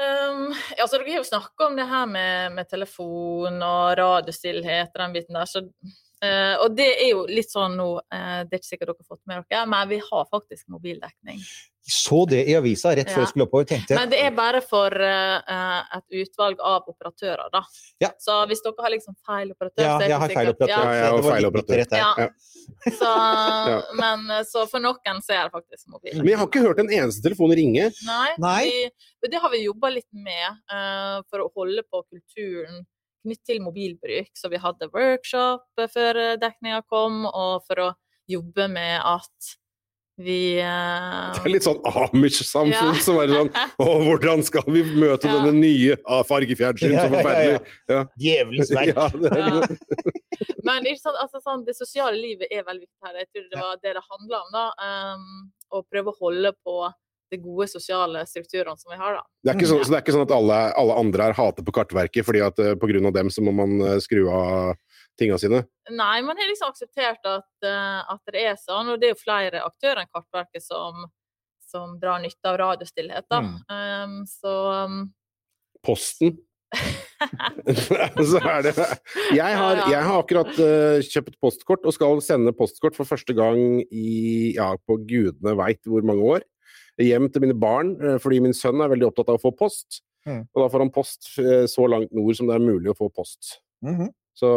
Um, 0.00 0.54
ja, 0.78 0.86
så 0.86 0.96
dere 0.96 1.10
har 1.10 1.18
jo 1.18 1.28
snakka 1.28 1.66
om 1.66 1.74
det 1.76 1.84
her 1.90 2.06
med, 2.08 2.54
med 2.56 2.68
telefon 2.70 3.58
og 3.60 3.98
radiostillhet 4.00 4.94
og 4.94 5.02
den 5.02 5.16
biten 5.18 5.36
der. 5.36 5.50
Så, 5.50 5.66
eh, 6.24 6.54
og 6.60 6.76
det 6.76 6.88
er 6.92 7.10
jo 7.12 7.24
litt 7.30 7.50
sånn 7.50 7.76
nå, 7.78 7.88
uh, 8.00 8.40
det 8.46 8.54
er 8.54 8.60
ikke 8.60 8.70
sikkert 8.72 8.92
dere 8.92 9.00
har 9.00 9.16
fått 9.16 9.26
med 9.30 9.44
dere, 9.50 9.66
men 9.72 9.90
vi 9.90 10.00
har 10.04 10.26
faktisk 10.30 10.68
mobildekning. 10.72 11.42
Så 11.90 12.26
det 12.28 12.42
i 12.50 12.54
avisa 12.54 12.92
rett 12.94 13.08
før 13.08 13.22
Ja. 13.22 13.24
jeg 13.24 13.28
skulle 13.32 13.46
oppover. 13.48 13.64
tenkte 13.64 13.96
Men 13.96 14.10
det 14.10 14.20
er 14.20 14.30
bare 14.36 14.60
for 14.60 14.92
uh, 14.92 15.96
et 15.96 16.18
utvalg 16.22 16.60
av 16.60 16.84
operatører, 16.86 17.48
da. 17.52 17.62
Ja. 17.98 18.10
Så 18.20 18.36
hvis 18.46 18.62
dere 18.62 18.84
har 18.84 18.92
liksom 18.92 19.16
feil 19.26 19.50
operatør 19.54 19.86
Ja, 19.86 19.96
jeg 20.00 20.18
har 20.20 20.28
feil 20.28 20.52
operatør. 20.52 20.84
Ja, 20.84 20.94
jeg 20.94 21.10
har 21.10 21.22
feil 21.30 21.48
operatør. 21.48 21.84
Ja. 21.96 22.12
Ja. 22.18 22.28
Så, 23.00 23.10
men, 24.02 24.44
så 24.46 24.66
for 24.70 24.84
noen 24.84 25.24
så 25.24 25.34
er 25.34 25.48
det 25.48 25.56
faktisk 25.56 25.88
mobil. 25.88 26.20
Men 26.20 26.32
jeg 26.34 26.38
har 26.42 26.50
ikke 26.50 26.64
hørt 26.68 26.84
en 26.84 26.92
eneste 27.00 27.24
telefon 27.24 27.56
ringe. 27.56 27.90
Nei, 28.06 28.30
Nei. 28.38 28.62
Vi, 28.68 29.28
det 29.32 29.40
har 29.42 29.52
vi 29.52 29.64
jobba 29.64 29.90
litt 29.96 30.08
med 30.12 30.46
eh, 30.46 31.18
for 31.30 31.44
å 31.44 31.50
holde 31.56 31.84
på 31.88 32.04
kulturen 32.06 32.84
knytt 33.24 33.42
til 33.48 33.62
mobilbruk. 33.64 34.30
Så 34.38 34.50
vi 34.52 34.60
hadde 34.60 34.90
workshop 34.94 35.66
eh, 35.80 35.90
før 35.92 36.20
dekninga 36.40 36.82
kom, 36.90 37.24
og 37.30 37.66
for 37.68 37.86
å 37.86 37.88
jobbe 38.30 38.68
med 38.70 39.00
at 39.02 39.54
vi 40.20 40.60
uh... 40.60 41.32
Det 41.32 41.46
er 41.48 41.52
litt 41.54 41.64
sånn 41.64 41.78
Amish-samfunn 41.88 42.92
Ja. 42.92 43.00
som 43.00 43.18
er 43.22 43.30
sånn 43.32 43.50
Å, 43.80 43.86
hvordan 44.04 44.42
skal 44.44 44.66
vi 44.68 44.82
møte 44.84 45.30
Ja. 45.30 45.38
denne 45.38 45.54
nye 45.56 45.96
ah, 46.04 46.20
fargefjernsyn? 46.28 46.92
Så 46.92 46.96
ja, 46.96 47.00
ja, 47.00 47.06
ja. 47.06 47.12
forferdelig. 47.14 48.02
Djevelens 48.20 48.72
verk. 48.76 49.00
Er, 50.50 50.66
Men 50.66 50.84
ikke 50.84 51.00
sant, 51.00 51.16
altså, 51.22 51.40
sånn, 51.40 51.64
det 51.64 51.72
sosiale 51.78 52.18
livet 52.20 52.52
er 52.52 52.66
veldig 52.66 52.84
viktig 52.84 53.06
her. 53.06 53.16
Jeg 53.22 53.30
tror 53.30 53.46
det 53.48 53.62
var 53.62 53.78
det 53.80 53.94
det 53.96 54.02
handla 54.04 54.40
om. 54.42 54.50
da, 54.52 54.64
um, 54.84 55.30
Å 55.72 55.82
prøve 55.88 56.12
å 56.12 56.18
holde 56.20 56.52
på 56.60 56.76
de 57.30 57.40
gode 57.42 57.68
sosiale 57.70 58.24
strukturene 58.28 58.78
som 58.78 58.92
vi 58.92 58.98
har. 59.00 59.18
da. 59.20 59.24
det 59.44 59.52
er 59.52 59.58
ikke 59.58 59.70
sånn, 59.70 59.84
så 59.84 59.92
det 59.92 59.98
er 59.98 60.04
ikke 60.04 60.16
sånn 60.16 60.26
at 60.26 60.36
alle, 60.36 60.60
alle 60.82 60.98
andre 61.02 61.28
her 61.28 61.36
hater 61.38 61.66
på 61.66 61.74
Kartverket 61.76 62.26
fordi 62.26 62.42
at 62.46 62.62
uh, 62.62 62.72
på 62.80 62.90
grunn 62.90 63.08
av 63.10 63.16
dem 63.16 63.30
så 63.32 63.44
må 63.46 63.54
man 63.56 63.76
uh, 63.82 63.96
skru 64.02 64.24
av 64.32 64.76
tinga 65.20 65.38
sine? 65.40 65.62
Nei, 65.90 66.18
man 66.26 66.38
har 66.38 66.50
liksom 66.50 66.70
akseptert 66.72 67.24
at, 67.28 67.50
uh, 67.66 68.02
at 68.14 68.34
det 68.34 68.44
er 68.52 68.60
sånn, 68.60 68.92
og 68.92 69.00
det 69.00 69.10
er 69.10 69.16
jo 69.16 69.22
flere 69.22 69.64
aktører 69.66 70.04
enn 70.04 70.12
Kartverket 70.12 70.64
som, 70.64 71.08
som 71.70 71.96
drar 72.02 72.22
nytte 72.22 72.50
av 72.50 72.60
radiostillhet. 72.60 73.26
da. 73.30 73.42
Mm. 73.46 73.56
Um, 73.72 74.20
så 74.28 74.54
um, 74.86 75.02
Posten. 75.86 76.38
så 78.30 78.38
er 78.46 78.60
det 78.62 78.72
Jeg 79.34 79.56
har, 79.58 79.80
jeg 79.90 80.02
har 80.06 80.20
akkurat 80.20 80.50
uh, 80.62 81.00
kjøpt 81.02 81.34
postkort 81.42 81.88
og 81.88 81.96
skal 81.96 82.22
sende 82.22 82.54
postkort 82.56 82.94
for 82.94 83.08
første 83.08 83.34
gang 83.34 83.82
i 83.90 84.54
ja, 84.54 84.72
på 84.86 85.00
gudene 85.02 85.56
veit 85.58 85.82
hvor 85.88 86.06
mange 86.06 86.28
år. 86.36 86.46
Hjem 87.00 87.28
til 87.32 87.44
mine 87.46 87.56
barn, 87.56 87.94
eh, 88.02 88.18
fordi 88.22 88.40
min 88.44 88.56
sønn 88.56 88.80
er 88.82 88.92
veldig 88.92 89.08
opptatt 89.08 89.30
av 89.32 89.38
å 89.38 89.42
få 89.42 89.52
post. 89.56 90.02
Mm. 90.28 90.42
Og 90.52 90.62
da 90.62 90.66
får 90.72 90.84
han 90.84 90.94
post 90.94 91.30
eh, 91.40 91.66
så 91.70 91.86
langt 91.88 92.12
nord 92.16 92.36
som 92.36 92.50
det 92.50 92.56
er 92.58 92.64
mulig 92.64 92.92
å 92.92 92.98
få 92.98 93.10
post. 93.12 93.60
Mhm. 93.86 94.10
Så, 94.40 94.48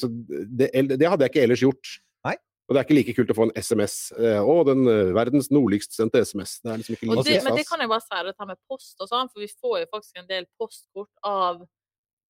så 0.00 0.08
det, 0.10 0.70
det 0.72 1.06
hadde 1.06 1.26
jeg 1.26 1.30
ikke 1.30 1.42
ellers 1.44 1.62
gjort. 1.62 1.90
Nei. 2.26 2.32
Og 2.66 2.74
det 2.74 2.80
er 2.80 2.86
ikke 2.86 2.96
like 2.96 3.14
kult 3.14 3.28
å 3.30 3.36
få 3.36 3.44
en 3.46 3.52
SMS. 3.54 3.96
Å, 4.18 4.54
den 4.66 4.88
eh, 4.90 5.10
verdens 5.14 5.50
nordligst 5.54 5.94
sendte 5.94 6.24
SMS. 6.26 6.56
Det 6.64 6.72
er 6.72 6.80
liksom 6.80 6.96
ikke 6.96 7.10
like 7.10 7.26
det, 7.28 7.36
men 7.44 7.58
det 7.60 7.66
kan 7.68 7.84
jeg 7.84 7.92
bare 7.92 8.06
si, 8.06 8.22
dette 8.30 8.48
med 8.48 8.58
post 8.70 9.04
og 9.04 9.10
sånn, 9.10 9.30
for 9.30 9.44
vi 9.44 9.50
får 9.52 9.76
jo 9.84 9.90
faktisk 9.92 10.22
en 10.22 10.30
del 10.32 10.48
postkort 10.58 11.28
av 11.28 11.62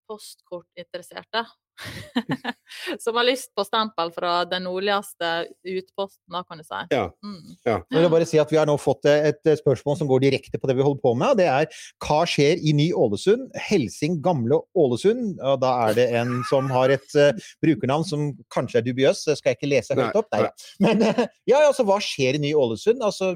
postkortinteresserte. 0.08 1.44
som 3.04 3.16
har 3.16 3.26
lyst 3.26 3.50
på 3.56 3.64
stempel 3.66 4.10
fra 4.14 4.32
den 4.48 4.64
nordligste 4.66 5.30
utposten, 5.62 6.34
da, 6.34 6.42
kan 6.46 6.60
du 6.60 6.66
si. 6.66 6.80
Ja. 6.92 7.04
Mm. 7.24 7.56
Jeg 7.66 8.02
vil 8.02 8.10
bare 8.12 8.28
si 8.28 8.40
at 8.40 8.52
Vi 8.52 8.58
har 8.58 8.68
nå 8.68 8.76
fått 8.80 9.06
eh, 9.08 9.30
et 9.30 9.50
eh, 9.50 9.58
spørsmål 9.60 9.98
som 10.00 10.10
går 10.10 10.24
direkte 10.26 10.60
på 10.60 10.70
det 10.70 10.78
vi 10.78 10.86
holder 10.86 11.02
på 11.04 11.14
med. 11.18 11.34
og 11.34 11.40
Det 11.40 11.48
er 11.50 11.68
hva 12.04 12.20
skjer 12.28 12.62
i 12.62 12.74
Ny-Ålesund? 12.78 13.50
Helsing 13.68 14.18
Gamle 14.24 14.60
Ålesund. 14.78 15.38
Og 15.38 15.60
Da 15.62 15.74
er 15.88 15.98
det 15.98 16.08
en 16.18 16.40
som 16.48 16.70
har 16.72 16.94
et 16.94 17.18
uh, 17.18 17.48
brukernavn 17.64 18.06
som 18.08 18.30
kanskje 18.54 18.80
er 18.80 18.86
dubiøs, 18.86 19.24
det 19.28 19.38
skal 19.38 19.52
jeg 19.52 19.58
ikke 19.60 19.70
lese 19.70 19.96
høyt 19.98 20.18
opp. 20.18 20.28
Nei. 20.34 20.48
Men 20.82 21.04
uh, 21.04 21.24
ja, 21.48 21.62
altså, 21.66 21.86
hva 21.88 22.00
skjer 22.02 22.38
i 22.38 22.42
Ny-Ålesund? 22.46 23.04
Altså, 23.04 23.34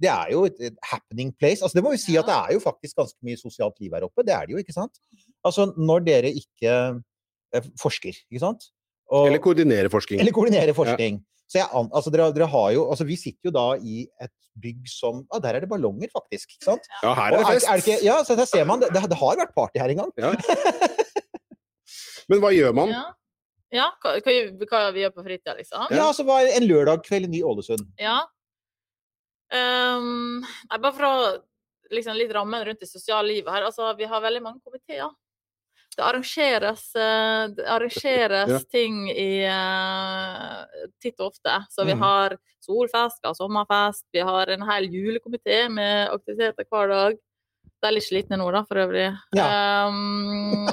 det 0.00 0.08
er 0.08 0.32
jo 0.32 0.46
et, 0.48 0.56
et 0.70 0.76
happening 0.90 1.32
place. 1.36 1.60
Altså, 1.60 1.76
det 1.76 1.84
må 1.84 1.92
vi 1.94 2.00
si 2.00 2.16
at 2.18 2.28
det 2.28 2.36
er 2.36 2.56
jo 2.56 2.64
faktisk 2.64 2.96
ganske 3.00 3.18
mye 3.26 3.40
sosialt 3.40 3.76
liv 3.82 3.94
her 3.96 4.06
oppe. 4.06 4.24
Det 4.26 4.34
er 4.34 4.48
det 4.48 4.56
jo, 4.56 4.62
ikke 4.62 4.76
sant? 4.76 5.00
Altså, 5.46 5.70
når 5.76 6.04
dere 6.06 6.32
ikke 6.40 6.74
forsker, 7.80 8.14
ikke 8.30 8.42
sant? 8.42 8.70
Og- 9.10 9.26
Eller 9.26 9.42
koordinere 9.42 9.90
forskning. 9.90 10.20
eller 10.20 10.32
koordinere 10.32 10.74
forskning. 10.74 11.24
Så 11.50 11.58
jeg, 11.58 11.66
altså 11.74 12.10
dere, 12.14 12.30
dere 12.32 12.46
har 12.46 12.68
jo, 12.76 12.84
altså 12.92 13.04
vi 13.04 13.16
sitter 13.18 13.50
jo 13.50 13.50
da 13.50 13.74
i 13.82 14.04
et 14.22 14.30
bygg 14.60 14.86
som 14.86 15.24
ah, 15.34 15.40
Der 15.42 15.56
er 15.58 15.60
det 15.64 15.68
ballonger, 15.68 16.06
faktisk. 16.12 16.52
ikke 16.54 16.64
sant? 16.68 16.86
Ja, 17.02 17.14
her 17.14 17.34
er 17.34 17.38
det 17.38 17.46
fest! 17.48 17.66
Er, 17.66 17.80
det 17.80 17.86
ikke, 17.86 18.04
ja, 18.06 18.18
så 18.22 18.36
der 18.38 18.46
ser 18.46 18.64
man, 18.64 18.80
det, 18.80 18.92
det 18.94 19.18
har 19.18 19.40
vært 19.40 19.54
party 19.56 19.82
her 19.82 19.90
en 19.90 20.04
gang. 20.04 20.12
Ja. 20.16 20.30
Men 22.30 22.38
hva 22.44 22.52
gjør 22.54 22.76
man? 22.78 22.92
Ja. 22.94 23.02
ja 23.74 23.88
hva, 23.98 24.14
hva, 24.22 24.36
hva 24.70 24.82
vi 24.94 25.02
gjør 25.02 25.14
på 25.16 25.24
fritida, 25.26 25.56
liksom? 25.58 25.88
Ja, 25.90 26.06
så 26.14 26.26
var 26.28 26.46
en 26.46 26.68
lørdagskveld 26.70 27.26
i 27.26 27.32
Ny-Ålesund. 27.34 27.82
Ja. 27.98 28.20
Um, 29.50 30.44
nei, 30.70 30.78
bare 30.78 30.94
for 30.94 31.08
å 31.08 31.14
liksom 31.90 32.14
litt 32.14 32.30
rammen 32.34 32.62
rundt 32.62 32.78
det 32.78 32.86
sosiale 32.90 33.26
livet 33.26 33.50
her. 33.50 33.66
Altså, 33.66 33.90
vi 33.98 34.06
har 34.06 34.22
veldig 34.22 34.44
mange 34.44 34.62
komiteer. 34.62 35.10
Det 36.00 36.06
arrangeres, 36.08 36.84
eh, 36.96 37.48
det 37.56 37.66
arrangeres 37.68 38.48
Ja. 38.48 38.58
ting 38.72 39.10
i 39.10 39.44
eh, 39.44 40.64
titt 41.02 41.20
og 41.20 41.26
ofte. 41.34 41.58
Så 41.68 41.84
vi 41.84 41.92
Mhm. 41.92 42.00
har 42.00 42.36
solfest, 42.64 43.18
vi 43.22 43.28
har 43.28 43.34
sommerfest, 43.34 44.04
vi 44.12 44.20
har 44.20 44.46
en 44.48 44.62
hel 44.62 44.88
julekomité 44.88 45.68
med 45.70 46.08
aktiviteter 46.08 46.64
hver 46.70 46.88
dag. 46.88 47.16
Det 47.82 47.88
er 47.88 47.92
litt 47.92 48.04
slitne 48.04 48.36
nå, 48.38 48.50
da, 48.52 48.62
for 48.64 48.76
øvrig. 48.76 49.08
Um, 49.36 50.66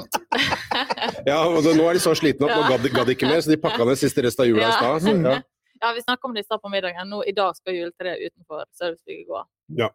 Ja, 1.26 1.44
nå 1.44 1.84
er 1.88 1.92
de 1.92 2.00
så 2.00 2.14
slitne 2.16 2.48
at 2.48 2.56
nå 2.56 2.62
Ja. 2.62 2.68
gadd 2.68 2.82
de- 2.82 2.88
gadd 2.90 3.06
de 3.06 3.14
ikke 3.14 3.28
mer, 3.28 3.40
så 3.40 3.48
de 3.50 3.56
pakka 3.56 3.84
ned 3.84 3.96
siste 3.98 4.22
rest 4.22 4.40
av 4.40 4.46
jula 4.46 4.62
i 4.62 4.70
Ja. 4.70 4.98
stad. 4.98 5.02
Ja. 5.24 5.42
ja, 5.82 5.92
vi 5.92 6.00
snakka 6.00 6.24
om 6.24 6.34
det 6.34 6.40
i 6.40 6.44
stad 6.44 6.60
på 6.62 6.70
middagen. 6.70 7.06
Nå, 7.08 7.22
I 7.26 7.32
dag 7.32 7.54
skal 7.56 7.74
juletreet 7.74 8.18
utenfor 8.32 8.64
servicebygget 8.72 9.26
gå. 9.28 9.44
Ja. 9.76 9.88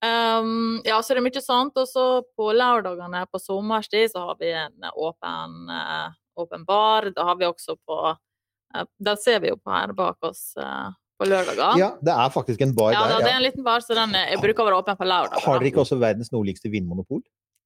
Um, 0.00 0.80
ja, 0.84 0.96
så 1.02 1.12
det 1.12 1.20
er 1.20 1.26
mye 1.26 1.42
sånt. 1.44 1.76
Og 1.76 1.88
så 1.88 2.06
på 2.36 2.52
lørdagene 2.56 3.24
på 3.30 3.40
sommerstid 3.42 4.14
så 4.14 4.30
har 4.30 4.40
vi 4.40 4.52
en 4.56 4.88
åpen, 4.94 5.58
uh, 5.68 6.08
åpen 6.40 6.64
bar. 6.68 7.10
Da 7.16 7.28
har 7.28 7.40
vi 7.40 7.48
også 7.48 7.76
på 7.86 8.00
uh, 8.14 8.86
Den 8.98 9.20
ser 9.20 9.42
vi 9.44 9.52
jo 9.52 9.60
på 9.60 9.74
her 9.74 9.92
bak 9.96 10.16
oss 10.30 10.50
uh, 10.60 10.88
på 11.20 11.28
lørdager. 11.28 11.76
Ja, 11.80 11.92
det 12.00 12.16
er 12.16 12.32
faktisk 12.32 12.64
en 12.64 12.72
bar 12.76 12.94
Ja, 12.94 13.04
da, 13.04 13.18
ja, 13.18 13.26
det 13.26 13.34
er 13.34 13.42
en 13.42 13.44
liten 13.44 13.66
bar, 13.66 13.84
så 13.84 13.96
den 13.98 14.16
er, 14.16 14.32
bruker 14.40 14.64
å 14.64 14.70
være 14.70 14.80
åpen 14.80 14.96
på 14.96 15.08
lørdag. 15.10 15.44
Har 15.44 15.60
dere 15.60 15.72
ikke 15.72 15.84
også 15.84 16.00
verdens 16.00 16.32
nordligste 16.32 16.72
vinmonopol? 16.72 17.20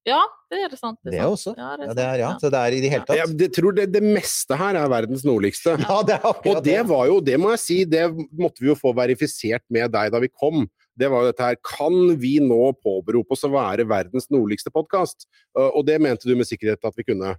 Ja, 0.05 0.19
det 0.53 0.59
er 0.61 0.69
det 0.69 0.77
sant. 0.77 0.99
Det 1.01 1.15
sant. 1.15 1.31
også. 1.33 1.55
Ja, 1.57 1.71
det 1.79 1.87
Ja, 1.87 1.89
er 1.89 1.95
det 1.97 2.03
er, 2.05 2.19
ja. 2.21 2.31
Så 2.37 2.51
det 2.53 2.59
er 2.59 2.75
i 2.75 2.81
det 2.83 2.89
hele 2.93 3.05
tatt. 3.07 3.17
Jeg 3.17 3.37
det, 3.39 3.47
tror 3.55 3.73
det, 3.73 3.87
det 3.93 4.03
meste 4.05 4.57
her 4.59 4.77
er 4.77 4.91
verdens 4.91 5.23
nordligste. 5.25 5.73
Ja, 5.81 6.01
det 6.05 6.19
er 6.19 6.27
akkurat 6.29 6.59
Og 6.59 6.67
det 6.67 6.81
var 6.91 7.07
jo, 7.09 7.15
det 7.25 7.39
må 7.41 7.55
jeg 7.55 7.61
si, 7.63 7.77
det 7.89 8.03
måtte 8.37 8.61
vi 8.61 8.69
jo 8.69 8.77
få 8.77 8.93
verifisert 8.93 9.65
med 9.73 9.89
deg 9.95 10.11
da 10.13 10.21
vi 10.21 10.29
kom. 10.29 10.67
Det 10.97 11.09
var 11.11 11.23
jo 11.25 11.31
dette 11.31 11.43
her 11.43 11.57
Kan 11.67 12.15
vi 12.21 12.37
nå 12.43 12.61
påberope 12.79 13.35
oss 13.35 13.43
å 13.47 13.51
være 13.51 13.83
verdens 13.89 14.29
nordligste 14.31 14.71
podkast? 14.71 15.27
Og 15.55 15.83
det 15.87 15.99
mente 16.03 16.27
du 16.29 16.35
med 16.39 16.47
sikkerhet 16.47 16.83
at 16.87 16.95
vi 16.97 17.03
kunne. 17.03 17.35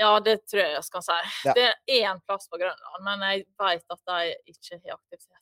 Ja, 0.00 0.14
det 0.24 0.38
tror 0.48 0.62
jeg 0.62 0.72
jeg 0.78 0.84
skal 0.86 1.02
si. 1.04 1.16
Ja. 1.44 1.52
Det 1.56 1.64
er 1.68 2.06
én 2.08 2.20
plass 2.24 2.46
på 2.48 2.56
Grønland, 2.60 3.02
men 3.04 3.20
jeg 3.26 3.42
vet 3.60 3.84
at 3.92 4.00
de 4.08 4.30
ikke 4.48 4.78
har 4.86 4.94
aktivitet. 4.96 5.36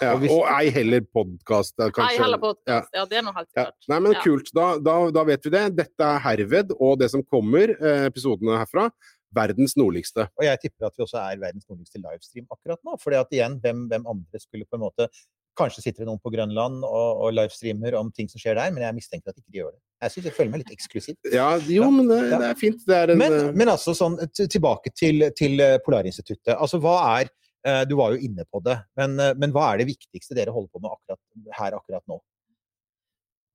Ja, 0.00 0.14
Og 0.16 0.46
ei 0.48 0.70
heller 0.72 1.02
podkast, 1.04 1.74
kanskje. 1.76 2.06
Ei 2.06 2.16
heller 2.22 2.40
podkast. 2.40 2.88
Ja. 2.96 3.04
det 3.04 3.18
er 3.18 3.26
nå 3.26 3.34
helt 3.36 3.50
Ja. 3.54 3.64
klart. 3.66 3.88
Nei, 3.92 3.98
men 4.00 4.12
Ja. 4.12 4.22
kult. 4.24 4.48
Da, 4.56 4.78
da, 4.78 4.94
da 5.10 5.24
vet 5.28 5.44
vi 5.44 5.50
det. 5.52 5.76
Dette 5.76 6.00
er 6.00 6.18
herved, 6.18 6.72
og 6.80 6.98
det 6.98 7.10
som 7.10 7.22
kommer, 7.22 7.68
eh, 7.76 8.06
episodene 8.08 8.56
herfra, 8.56 8.90
verdens 9.36 9.76
nordligste. 9.76 10.30
Og 10.40 10.44
jeg 10.48 10.58
tipper 10.64 10.86
at 10.86 10.96
vi 10.96 11.04
også 11.04 11.20
er 11.20 11.36
verdens 11.36 11.68
nordligste 11.68 12.00
livestream 12.00 12.46
akkurat 12.50 12.80
nå. 12.82 12.96
fordi 12.98 13.20
at 13.20 13.30
igjen, 13.36 13.60
hvem, 13.60 13.84
hvem 13.90 14.06
andre 14.08 14.40
skulle 14.40 14.64
på 14.64 14.80
en 14.80 14.86
måte 14.88 15.10
Kanskje 15.58 15.82
sitter 15.82 16.04
det 16.04 16.08
noen 16.08 16.20
på 16.22 16.30
Grønland 16.32 16.84
og, 16.86 17.24
og 17.26 17.32
livestreamer 17.34 17.96
om 17.98 18.10
ting 18.14 18.28
som 18.30 18.40
skjer 18.40 18.54
der, 18.56 18.70
men 18.72 18.84
jeg 18.86 18.96
mistenker 18.96 19.32
at 19.32 19.38
ikke 19.40 19.50
de 19.50 19.58
gjør 19.60 19.72
det. 19.74 19.80
Jeg 20.00 20.12
synes 20.14 20.28
jeg 20.30 20.34
føler 20.36 20.50
meg 20.54 20.62
litt 20.62 20.72
eksklusiv. 20.76 21.16
Ja, 21.34 21.48
jo, 21.68 21.90
men 21.90 22.08
det, 22.08 22.20
Ja. 22.30 22.38
det 22.40 22.48
er 22.52 22.54
fint. 22.60 22.86
Det 22.86 22.96
er 22.96 23.10
en 23.12 23.18
Men, 23.18 23.32
eh, 23.32 23.50
men 23.52 23.68
altså 23.68 23.92
sånn 23.98 24.16
tilbake 24.38 24.92
til, 24.96 25.26
til 25.36 25.60
eh, 25.60 25.76
Polarinstituttet. 25.84 26.54
Altså 26.56 26.78
hva 26.80 26.94
er 27.20 27.28
eh, 27.66 27.82
Du 27.90 27.96
var 27.98 28.14
jo 28.14 28.22
inne 28.24 28.46
på 28.48 28.62
det, 28.64 28.78
men, 28.96 29.18
men 29.36 29.52
hva 29.52 29.72
er 29.74 29.82
det 29.82 29.90
viktigste 29.90 30.38
dere 30.38 30.54
holder 30.54 30.70
på 30.72 30.80
med 30.80 30.94
akkurat 30.94 31.58
her 31.58 31.76
akkurat 31.76 32.06
nå? 32.08 32.20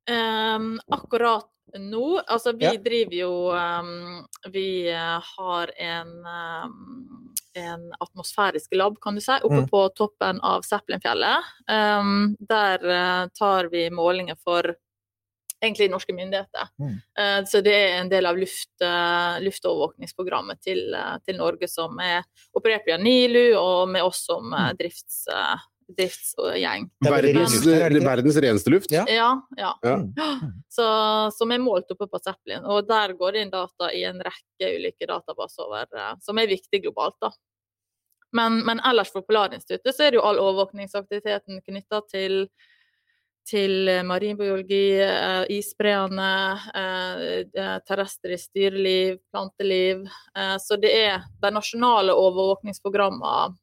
Um, 0.05 0.75
akkurat 0.93 1.47
nå 1.81 2.19
Altså, 2.29 2.51
vi 2.53 2.67
Ja. 2.67 2.75
driver 2.77 3.15
jo 3.17 3.31
um, 3.49 4.27
Vi 4.53 4.67
har 4.91 5.71
en 5.81 6.11
ehm, 6.29 7.33
en 7.55 7.91
atmosfærisk 7.99 8.73
lab, 8.75 8.97
kan 9.01 9.15
du 9.15 9.21
si, 9.21 9.35
oppe 9.41 9.61
Mm. 9.63 9.69
på 9.69 9.89
toppen 9.95 10.41
av 10.41 10.61
Zeppelinfjellet. 10.67 11.51
Um, 11.71 12.35
der 12.39 12.83
uh, 12.85 13.27
tar 13.33 13.69
vi 13.71 13.89
målinger 13.89 14.35
for 14.43 14.75
egentlig 15.63 15.89
norske 15.89 16.13
myndigheter. 16.13 16.67
Mm. 16.79 16.95
Uh, 17.19 17.45
så 17.47 17.61
det 17.63 17.73
er 17.73 18.01
en 18.01 18.09
del 18.11 18.25
av 18.25 18.37
luft, 18.37 18.73
uh, 18.83 19.39
luftovervåkningsprogrammet 19.41 20.61
til, 20.61 20.95
til 21.25 21.37
Norge 21.39 21.67
som 21.71 21.99
er 22.03 22.23
operert 22.53 22.85
via 22.85 22.97
NILU, 22.97 23.55
og 23.57 23.89
med 23.89 24.03
oss 24.03 24.25
som 24.27 24.53
eh, 24.53 24.73
drifts, 24.79 25.25
driftsgjeng. 25.93 26.87
Er 27.05 27.13
verdens, 27.13 27.55
er 27.67 27.95
verdens 28.01 28.37
reneste 28.41 28.71
luft. 28.73 28.91
Ja. 28.93 29.05
Ja, 29.09 29.29
ja. 29.57 29.73
Ja. 29.85 29.97
Så, 30.69 30.85
som 31.37 31.51
er 31.53 31.61
målt 31.61 31.91
oppe 31.93 32.07
på 32.09 32.21
Zeppelin. 32.23 32.65
Og 32.65 32.87
der 32.89 33.13
går 33.17 33.35
det 33.35 33.43
inn 33.45 33.53
data 33.53 33.91
i 33.93 34.05
en 34.09 34.21
rekke 34.25 34.71
ulike 34.77 35.09
databaser 35.09 35.67
over, 35.67 35.89
eh, 35.93 36.13
som 36.25 36.41
er 36.41 36.49
viktig 36.51 36.81
globalt. 36.87 37.17
da. 37.21 37.31
Men, 38.35 38.59
men 38.65 38.81
ellers 38.83 39.11
for 39.13 39.23
Polarinstituttet 39.23 39.95
så 39.95 40.07
er 40.07 40.11
det 40.11 40.19
jo 40.19 40.25
all 40.27 40.41
overvåkningsaktiviteten 40.41 41.61
knytta 41.63 42.01
til, 42.11 42.47
til 43.47 43.87
eh, 43.91 44.01
marinbiologi, 44.03 44.97
eh, 45.05 45.43
isbreene, 45.55 46.31
terrestrisk 47.87 48.57
dyreliv, 48.57 49.21
planteliv. 49.31 50.03
Eh, 50.35 50.57
så 50.59 50.79
det 50.81 50.91
er 50.97 51.29
de 51.45 51.53
nasjonale 51.55 52.17
overvåkningsprogrammene 52.25 53.53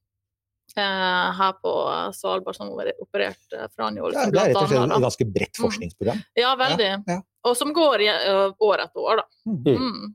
her 0.80 1.52
på 1.62 1.72
Svalbard 2.14 2.56
som 2.56 2.68
har 2.78 2.92
operert 3.00 3.52
eh, 3.52 3.66
fra 3.76 3.90
Njål. 3.90 4.12
Ja, 4.14 4.26
det 4.30 4.40
er 4.40 4.46
rett 4.48 4.56
og 4.56 4.68
slett 4.68 4.92
et 4.96 5.02
ganske 5.02 5.24
bredt 5.32 5.58
Mm. 5.58 5.62
forskningsprogram. 5.66 6.22
Ja, 6.34 6.54
veldig. 6.56 6.88
Ja, 6.88 6.98
ja. 7.06 7.20
Og 7.44 7.56
som 7.56 7.72
går 7.74 8.00
i, 8.00 8.08
ø, 8.08 8.52
år 8.60 8.78
etter 8.86 9.00
år, 9.00 9.16
da. 9.16 9.24
Mm. 9.46 9.76
Mm. 9.76 10.14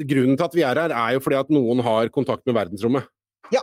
Grunnen 0.00 0.36
til 0.38 0.46
at 0.46 0.54
vi 0.56 0.62
er 0.66 0.78
her, 0.84 0.92
er 0.96 1.16
jo 1.16 1.20
fordi 1.24 1.36
at 1.40 1.50
noen 1.52 1.82
har 1.84 2.08
kontakt 2.14 2.46
med 2.48 2.54
verdensrommet. 2.56 3.04
Ja, 3.52 3.60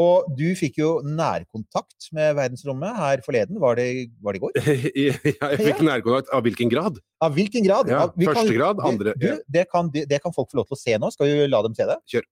Og 0.00 0.28
du 0.38 0.46
fikk 0.56 0.78
jo 0.78 0.88
nærkontakt 1.04 2.06
med 2.14 2.36
verdensrommet 2.38 2.94
her 2.96 3.20
forleden. 3.26 3.58
Var 3.60 3.74
det, 3.76 3.86
var 4.22 4.32
det 4.32 4.38
i 4.38 4.42
går? 4.44 4.52
Jeg 4.94 5.58
fikk 5.60 5.82
nærkontakt. 5.84 6.30
Av 6.32 6.44
hvilken 6.46 6.70
grad? 6.72 7.00
Av 7.20 7.34
hvilken 7.36 7.66
grad? 7.66 7.90
Ja, 7.90 8.04
Av- 8.06 8.14
vi 8.16 8.28
første 8.30 8.54
grad, 8.54 8.80
andre- 8.86 9.12
Du, 9.18 9.26
ja. 9.26 9.34
det, 9.50 9.66
kan, 9.74 9.90
det 9.92 10.20
kan 10.22 10.32
folk 10.32 10.48
få 10.54 10.60
lov 10.62 10.70
til 10.70 10.78
å 10.78 10.80
se 10.80 10.96
nå. 11.02 11.10
Skal 11.12 11.26
vi 11.28 11.48
la 11.50 11.60
dem 11.66 11.74
se 11.76 11.88
det? 11.90 11.98
Kjør. 12.14 12.28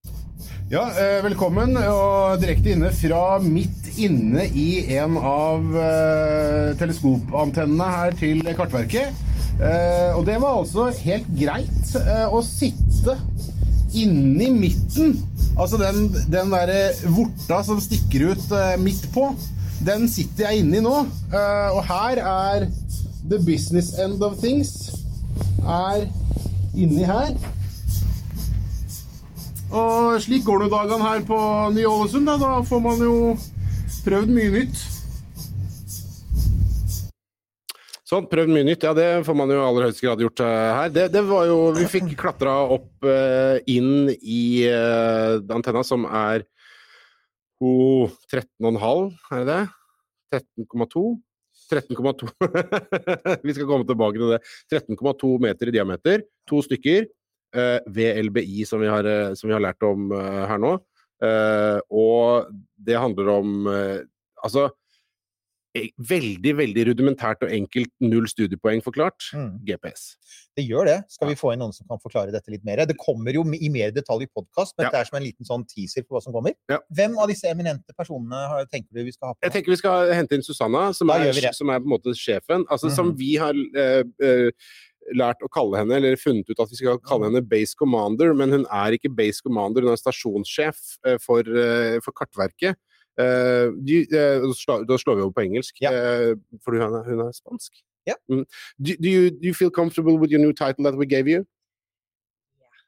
Ja, 0.70 0.84
eh, 1.02 1.18
velkommen, 1.26 1.74
og 1.82 2.38
direkte 2.40 2.72
inne 2.76 2.92
fra 2.94 3.22
midt 3.42 3.90
inne 3.98 4.46
i 4.54 4.68
en 5.00 5.18
av 5.18 5.74
eh, 5.82 6.74
teleskopantennene 6.78 7.90
her 7.98 8.16
til 8.22 8.44
Kartverket. 8.54 9.26
Eh, 9.58 10.12
og 10.14 10.22
det 10.26 10.36
var 10.38 10.60
altså 10.60 10.86
helt 11.02 11.26
greit 11.34 11.94
eh, 11.98 12.26
å 12.30 12.42
sitte 12.46 13.16
inni 13.96 14.50
midten. 14.54 15.16
Altså 15.58 15.80
den, 15.80 16.12
den 16.30 16.52
derre 16.54 16.92
vorta 17.10 17.62
som 17.66 17.80
stikker 17.82 18.30
ut 18.32 18.52
eh, 18.54 18.76
midt 18.78 19.08
på. 19.14 19.32
Den 19.84 20.06
sitter 20.10 20.48
jeg 20.48 20.62
inni 20.62 20.82
nå. 20.84 20.94
Eh, 21.32 21.68
og 21.74 21.82
her 21.88 22.22
er 22.22 22.68
the 23.28 23.38
business 23.42 23.92
end 23.98 24.22
of 24.22 24.38
things. 24.38 24.92
Er 25.66 26.06
inni 26.78 27.06
her. 27.08 27.34
Og 29.68 30.16
slik 30.24 30.46
går 30.46 30.64
det 30.64 30.72
dagene 30.72 31.04
her 31.04 31.24
på 31.28 31.38
Ny-Ålesund. 31.74 32.30
Da. 32.30 32.38
da 32.40 32.62
får 32.64 32.84
man 32.86 33.02
jo 33.04 33.16
prøvd 34.06 34.32
mye 34.32 34.54
nytt. 34.54 34.87
Sånn, 38.08 38.24
prøvd 38.24 38.54
mye 38.54 38.64
nytt. 38.64 38.86
Ja, 38.86 38.94
det 38.96 39.06
får 39.26 39.36
man 39.36 39.50
jo 39.52 39.58
i 39.58 39.64
aller 39.66 39.84
høyeste 39.84 40.06
grad 40.06 40.22
gjort 40.24 40.40
eh, 40.40 40.68
her. 40.78 40.92
Det, 40.94 41.02
det 41.12 41.22
var 41.28 41.44
jo 41.50 41.58
Vi 41.76 41.88
fikk 41.92 42.14
klatra 42.16 42.54
opp 42.78 43.04
uh, 43.04 43.58
inn 43.68 44.08
i 44.16 44.64
uh, 44.64 45.36
antenna, 45.52 45.82
som 45.84 46.06
er 46.08 46.46
oh, 47.60 48.08
13,5, 48.32 49.12
er 49.36 49.44
det 49.44 49.58
det? 49.58 50.40
13,2? 50.64 51.04
13,2 51.68 52.30
Vi 53.44 53.54
skal 53.58 53.68
komme 53.68 53.84
tilbake 53.84 54.16
til 54.16 54.32
det. 54.32 54.40
13,2 54.72 55.34
meter 55.44 55.68
i 55.68 55.76
diameter. 55.76 56.24
To 56.48 56.64
stykker. 56.64 57.10
VLBI, 57.88 58.64
som 58.68 58.80
vi 58.80 58.88
har, 58.92 59.06
som 59.36 59.48
vi 59.48 59.54
har 59.56 59.62
lært 59.64 59.84
om 59.84 60.10
her 60.12 60.60
nå. 60.60 60.74
Og 61.96 62.50
det 62.84 62.98
handler 63.00 63.30
om 63.32 63.54
Altså 64.44 64.66
veldig, 66.10 66.52
veldig 66.58 66.84
rudimentært 66.90 67.42
og 67.46 67.52
enkelt 67.54 67.90
null 68.04 68.26
studiepoeng 68.30 68.82
forklart. 68.84 69.28
Mm. 69.36 69.50
GPS. 69.68 70.16
Det 70.58 70.64
gjør 70.66 70.88
det. 70.90 70.96
Skal 71.14 71.28
vi 71.30 71.36
få 71.38 71.52
inn 71.54 71.60
noen 71.62 71.74
som 71.76 71.86
kan 71.90 72.00
forklare 72.02 72.32
dette 72.34 72.50
litt 72.50 72.64
mer? 72.66 72.82
Det 72.88 72.96
kommer 72.98 73.32
jo 73.36 73.44
i 73.54 73.68
mer 73.72 73.92
detalj 73.94 74.26
i 74.26 74.30
podkast, 74.34 74.74
men 74.78 74.86
Ja. 74.86 74.90
det 74.90 75.00
er 75.00 75.04
som 75.10 75.16
en 75.20 75.26
liten 75.26 75.46
sånn 75.46 75.66
teaser 75.68 76.02
på 76.02 76.16
hva 76.16 76.22
som 76.22 76.32
kommer. 76.32 76.54
Ja. 76.68 76.78
Hvem 76.92 77.16
av 77.18 77.28
disse 77.28 77.44
eminente 77.50 77.94
personene 77.98 78.34
har- 78.48 78.66
tenker 78.66 78.92
du 78.92 79.04
vi 79.04 79.12
skal 79.12 79.28
ha 79.28 79.34
på? 79.34 79.38
Jeg 79.42 79.52
tenker 79.52 79.70
vi 79.70 79.76
skal 79.76 80.12
hente 80.12 80.32
inn 80.34 80.42
Susanna, 80.42 80.92
som 80.94 81.10
er, 81.10 81.32
som 81.52 81.70
er 81.70 81.78
på 81.80 81.84
en 81.86 81.94
måte 81.98 82.14
sjefen. 82.16 82.64
Altså 82.70 82.90
Som 82.90 83.12
Mhm. 83.12 83.16
vi 83.18 83.36
har 83.36 83.54
uh, 83.54 84.02
uh, 84.22 84.50
lært 85.14 85.40
å 85.40 85.48
kalle 85.48 85.78
henne, 85.78 85.92
eller 85.96 86.16
funnet 86.16 86.44
ut 86.50 86.60
at 86.60 86.68
vi 86.68 86.76
skal 86.76 86.98
kalle 86.98 87.24
henne 87.30 87.40
Base 87.48 87.74
Commander, 87.78 88.34
men 88.34 88.50
hun 88.50 88.66
er 88.70 88.92
ikke 88.92 89.14
Base 89.14 89.40
Commander, 89.40 89.80
hun 89.82 89.92
er 89.92 89.96
stasjonssjef 89.96 90.98
eh, 91.06 91.16
for, 91.18 91.42
for 92.04 92.12
Kartverket. 92.12 92.76
Eh, 93.18 93.68
de, 93.86 93.96
eh, 94.10 94.40
da 94.88 94.96
slår- 94.98 95.14
vi 95.16 95.22
over 95.22 95.30
på 95.32 95.40
engelsk, 95.40 95.74
Ja. 95.80 95.90
eh, 95.92 96.36
for 96.64 96.70
hun 96.72 96.80
er, 96.82 97.04
hun 97.10 97.20
er 97.20 97.32
spansk. 97.32 97.72
Ja. 98.06 98.12
Mm. 98.28 98.44
Do, 98.84 98.92
do, 99.02 99.08
you, 99.08 99.30
do 99.30 99.46
you 99.48 99.54
feel 99.54 99.70
comfortable 99.70 100.18
with 100.18 100.30
your 100.30 100.40
new 100.40 100.52
title 100.52 100.84
that 100.84 100.94
we 100.96 101.06
gave 101.06 101.26
you? 101.28 101.44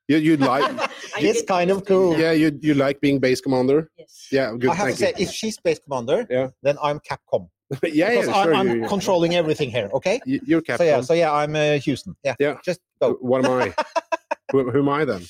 You, 0.08 0.18
you 0.18 0.36
like, 0.36 0.64
It's 1.28 1.42
kind 1.48 1.70
of 1.70 1.84
cool. 1.84 2.18
yeah, 2.18 2.32
you, 2.32 2.58
you 2.62 2.74
like 2.74 3.00
being 3.00 3.20
Base 3.20 3.40
Commander? 3.40 3.90
Yes. 3.98 4.28
Yeah, 4.32 4.52
good. 4.58 4.70
I 4.70 4.74
have 4.74 4.90
to 4.90 4.96
thank 4.96 5.16
say, 5.16 5.22
if 5.22 5.30
she's 5.30 5.56
base 5.64 5.78
commander, 5.78 6.26
Yeah. 6.30 6.48
then 6.62 6.76
I'm 6.82 6.98
Capcom. 7.00 7.48
you. 7.70 7.76
yeah, 7.92 8.12
yeah, 8.12 8.20
Because 8.20 8.42
sure. 8.44 8.54
I'm, 8.54 8.70
I'm 8.70 8.80
you, 8.82 8.88
controlling 8.88 9.34
everything 9.36 9.70
here, 9.70 9.88
okay? 9.92 10.20
you, 10.26 10.40
you're 10.46 10.62
So 10.76 10.82
yeah, 10.82 11.00
so 11.02 11.14
yeah, 11.14 11.32
I'm 11.32 11.54
uh, 11.54 11.78
Houston. 11.84 12.16
Yeah. 12.24 12.34
Yeah. 12.40 12.56
Just 12.64 12.80
go. 13.00 13.14
What 13.20 13.44
am 13.44 13.52
I? 13.52 13.72
who, 14.52 14.70
who 14.70 14.78
am 14.80 14.88
I 14.88 15.04
then? 15.04 15.22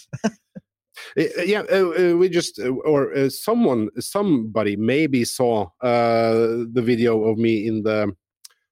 Uh, 1.19 1.43
yeah, 1.45 1.63
uh, 1.71 2.13
uh, 2.13 2.17
we 2.17 2.29
just 2.29 2.59
uh, 2.59 2.69
or 2.69 3.13
uh, 3.15 3.29
someone, 3.29 3.89
somebody 3.99 4.77
maybe 4.77 5.25
saw 5.25 5.69
uh, 5.81 6.65
the 6.73 6.83
video 6.83 7.25
of 7.25 7.39
me 7.39 7.67
in 7.67 7.83
the 7.83 8.13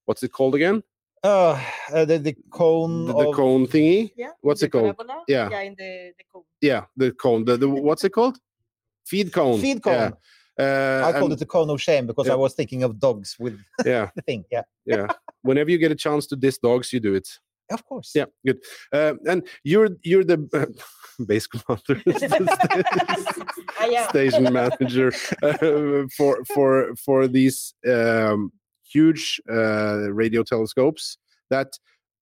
what's 0.07 0.23
it 0.23 0.33
called 0.33 0.55
again? 0.55 0.83
Uh, 1.25 1.61
uh, 1.93 2.05
the, 2.05 2.19
the 2.19 2.37
cone 2.51 3.07
The, 3.07 3.13
the 3.13 3.29
of... 3.31 3.35
cone 3.35 3.67
thingy. 3.67 4.13
Yeah. 4.17 4.31
What's 4.41 4.61
the 4.61 4.67
it 4.67 4.73
called? 4.73 4.97
parabola, 4.97 5.25
Yeah. 5.27 5.49
Yeah, 5.51 5.61
in 5.63 5.75
the, 5.77 6.13
the 6.17 6.25
cone. 6.33 6.45
Yeah, 6.61 6.85
the 6.97 7.13
cone. 7.13 7.45
The, 7.45 7.57
the 7.57 7.69
what's 7.69 8.05
it 8.05 8.11
called? 8.11 8.39
Feed 9.05 9.33
cone. 9.33 9.61
Feed 9.61 9.83
cone. 9.83 9.95
Yeah. 9.95 10.11
Uh, 10.61 11.09
I 11.09 11.13
called 11.13 11.25
and- 11.25 11.33
it 11.35 11.39
the 11.39 11.47
cone 11.47 11.71
of 11.71 11.81
shame 11.81 12.07
because 12.07 12.27
Yeah. 12.27 12.35
I 12.35 12.37
was 12.37 12.55
thinking 12.55 12.83
of 12.83 12.99
dogs 12.99 13.37
with 13.39 13.59
yeah, 13.85 14.11
the 14.17 14.23
thing. 14.23 14.45
Yeah, 14.51 14.63
yeah. 14.87 15.07
Whenever 15.43 15.71
you 15.71 15.79
get 15.79 15.93
a 15.93 15.97
chance 15.97 16.27
to 16.29 16.37
diss 16.37 16.59
dogs, 16.59 16.93
you 16.93 17.01
do 17.01 17.15
it. 17.15 17.29
Of 17.71 17.85
course. 17.85 18.13
Yeah, 18.15 18.27
good. 18.47 18.59
Uh, 18.93 19.15
and 19.27 19.47
you're 19.65 19.91
you're 20.03 20.25
the 20.25 20.49
uh, 20.53 20.67
base 21.27 21.47
commander, 21.47 22.03
station 24.09 24.53
manager 24.53 25.13
uh, 25.43 26.07
for 26.17 26.45
for 26.45 26.95
for 26.97 27.29
these 27.29 27.75
um, 27.89 28.53
huge 28.91 29.41
uh, 29.51 30.13
radio 30.13 30.43
telescopes 30.43 31.19
that 31.51 31.73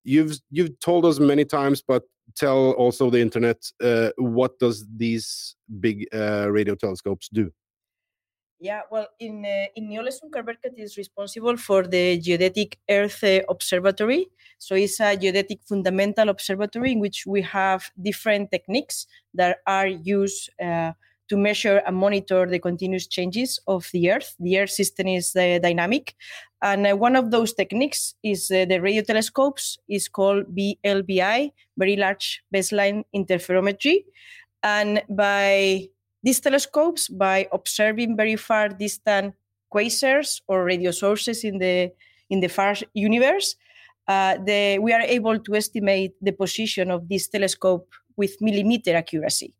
you've 0.04 0.38
you've 0.50 0.78
told 0.80 1.04
us 1.04 1.18
many 1.18 1.44
times, 1.44 1.82
but 1.86 2.04
tell 2.36 2.72
also 2.72 3.10
the 3.10 3.20
internet 3.20 3.62
uh, 3.82 4.10
what 4.16 4.58
does 4.58 4.84
these 4.96 5.56
big 5.80 6.06
uh, 6.12 6.50
radio 6.50 6.74
telescopes 6.74 7.28
do? 7.32 7.50
Yeah, 8.58 8.82
well, 8.90 9.08
in 9.20 9.44
uh, 9.44 9.66
in 9.76 9.88
Neolesum, 9.88 10.30
Karberkat 10.30 10.78
is 10.78 10.96
responsible 10.96 11.58
for 11.58 11.86
the 11.86 12.18
Geodetic 12.18 12.78
Earth 12.88 13.22
uh, 13.22 13.42
Observatory. 13.50 14.28
So 14.58 14.74
it's 14.74 14.98
a 14.98 15.14
geodetic 15.14 15.60
fundamental 15.68 16.30
observatory 16.30 16.92
in 16.92 17.00
which 17.00 17.26
we 17.26 17.42
have 17.42 17.90
different 18.00 18.50
techniques 18.50 19.06
that 19.34 19.58
are 19.66 19.86
used 19.86 20.48
uh, 20.58 20.92
to 21.28 21.36
measure 21.36 21.82
and 21.86 21.96
monitor 21.96 22.46
the 22.46 22.58
continuous 22.58 23.06
changes 23.06 23.60
of 23.66 23.90
the 23.92 24.10
Earth. 24.10 24.34
The 24.40 24.58
Earth 24.58 24.70
system 24.70 25.06
is 25.08 25.36
uh, 25.36 25.58
dynamic, 25.62 26.14
and 26.62 26.86
uh, 26.86 26.96
one 26.96 27.14
of 27.14 27.30
those 27.30 27.52
techniques 27.52 28.14
is 28.22 28.48
the 28.48 28.78
radio 28.80 29.02
telescopes. 29.02 29.76
is 29.86 30.08
called 30.08 30.56
BLBI, 30.56 31.52
Very 31.76 31.96
Large 31.96 32.42
Baseline 32.54 33.04
Interferometry, 33.14 34.04
and 34.62 35.02
by 35.10 35.90
these 36.26 36.40
telescopes, 36.40 37.08
by 37.08 37.48
observing 37.52 38.16
very 38.16 38.36
far 38.36 38.68
distant 38.68 39.34
quasars 39.72 40.42
or 40.48 40.64
radio 40.64 40.90
sources 40.90 41.44
in 41.44 41.58
the 41.58 41.92
in 42.28 42.40
the 42.40 42.48
far 42.48 42.74
universe, 42.94 43.54
uh, 44.08 44.36
the, 44.44 44.78
we 44.80 44.92
are 44.92 45.02
able 45.02 45.38
to 45.38 45.54
estimate 45.54 46.12
the 46.20 46.32
position 46.32 46.90
of 46.90 47.08
this 47.08 47.28
telescope 47.28 47.86
with 48.16 48.32
millimeter 48.40 48.96
accuracy. 48.96 49.54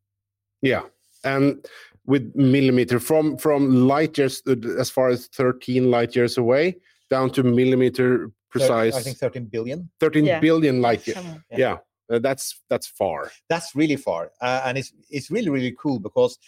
Yeah, 0.61 0.83
and 1.22 1.64
with 2.05 2.35
millimeter 2.35 2.98
from 2.98 3.37
from 3.38 3.87
light 3.87 4.18
years 4.18 4.42
uh, 4.48 4.57
as 4.83 4.90
far 4.90 5.09
as 5.09 5.29
13 5.29 5.90
light 5.90 6.16
years 6.16 6.37
away 6.38 6.76
down 7.11 7.31
to 7.31 7.42
millimeter 7.42 8.31
precise 8.50 8.96
I 8.96 9.02
think 9.02 9.18
13 9.18 9.44
billion. 9.46 9.88
thirteen 10.00 10.24
Yeah. 10.24 10.40
billion 10.40 10.81
light 10.81 11.07
years. 11.07 11.18
Yeah. 11.50 11.59
Yeah, 11.59 11.76
uh, 12.11 12.19
that's 12.19 12.61
that's 12.69 12.87
far. 12.87 13.31
That's 13.49 13.75
really 13.75 13.97
far, 13.97 14.33
uh, 14.40 14.62
and 14.64 14.79
it's 14.79 14.92
it's 15.11 15.31
really 15.31 15.51
really 15.51 15.75
cool 15.79 15.99
because 15.99 16.38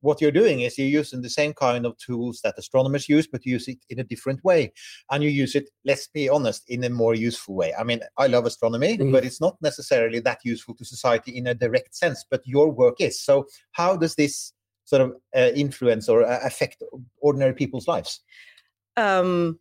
what 0.00 0.20
you're 0.20 0.30
doing 0.30 0.60
is 0.60 0.76
you're 0.76 0.86
using 0.86 1.22
the 1.22 1.30
same 1.30 1.54
kind 1.54 1.86
of 1.86 1.96
tools 1.96 2.40
that 2.44 2.58
astronomers 2.58 3.08
use, 3.08 3.26
but 3.26 3.46
you 3.46 3.52
use 3.52 3.68
it 3.68 3.78
in 3.88 3.98
a 4.00 4.04
different 4.04 4.44
way, 4.44 4.70
and 5.10 5.24
you 5.24 5.30
use 5.30 5.54
it. 5.54 5.70
Let's 5.84 6.08
be 6.08 6.28
honest, 6.28 6.68
in 6.68 6.84
a 6.84 6.90
more 6.90 7.14
useful 7.14 7.54
way. 7.54 7.72
I 7.74 7.84
mean, 7.84 8.00
I 8.18 8.26
love 8.26 8.44
astronomy, 8.44 8.98
Mhm. 8.98 9.12
but 9.12 9.24
it's 9.24 9.40
not 9.40 9.56
necessarily 9.62 10.20
that 10.20 10.40
useful 10.44 10.74
to 10.74 10.84
society 10.84 11.36
in 11.38 11.46
a 11.46 11.54
direct 11.54 11.94
sense. 11.96 12.24
But 12.30 12.42
your 12.44 12.70
work 12.70 13.00
is. 13.00 13.18
So, 13.20 13.46
how 13.72 13.96
does 13.96 14.14
this 14.14 14.52
sort 14.84 15.00
of 15.00 15.12
uh, 15.34 15.52
influence 15.54 16.10
or 16.10 16.22
uh, 16.22 16.40
affect 16.44 16.82
ordinary 17.20 17.54
people's 17.54 17.88
lives? 17.88 18.20
um, 18.96 19.58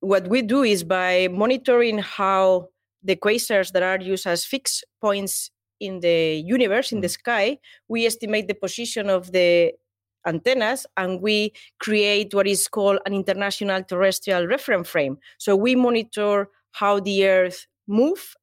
what 0.00 0.28
we 0.28 0.42
do 0.42 0.62
is 0.62 0.84
by 0.84 1.28
monitoring 1.28 1.98
how 1.98 2.68
the 3.02 3.16
quasars 3.16 3.72
that 3.72 3.82
are 3.82 4.00
used 4.00 4.26
as 4.26 4.44
fixed 4.44 4.84
points 5.00 5.50
in 5.80 6.00
the 6.00 6.42
universe, 6.44 6.92
in 6.92 7.00
the 7.00 7.08
sky, 7.08 7.58
we 7.88 8.06
estimate 8.06 8.48
the 8.48 8.54
position 8.54 9.08
of 9.08 9.32
the 9.32 9.72
antennas 10.26 10.86
and 10.96 11.22
we 11.22 11.52
create 11.78 12.34
what 12.34 12.46
is 12.46 12.68
called 12.68 12.98
an 13.06 13.14
international 13.14 13.82
terrestrial 13.82 14.46
reference 14.46 14.88
frame. 14.88 15.18
So 15.38 15.56
we 15.56 15.74
monitor 15.74 16.50
how 16.72 17.00
the 17.00 17.26
Earth 17.26 17.66
moves 17.88 18.36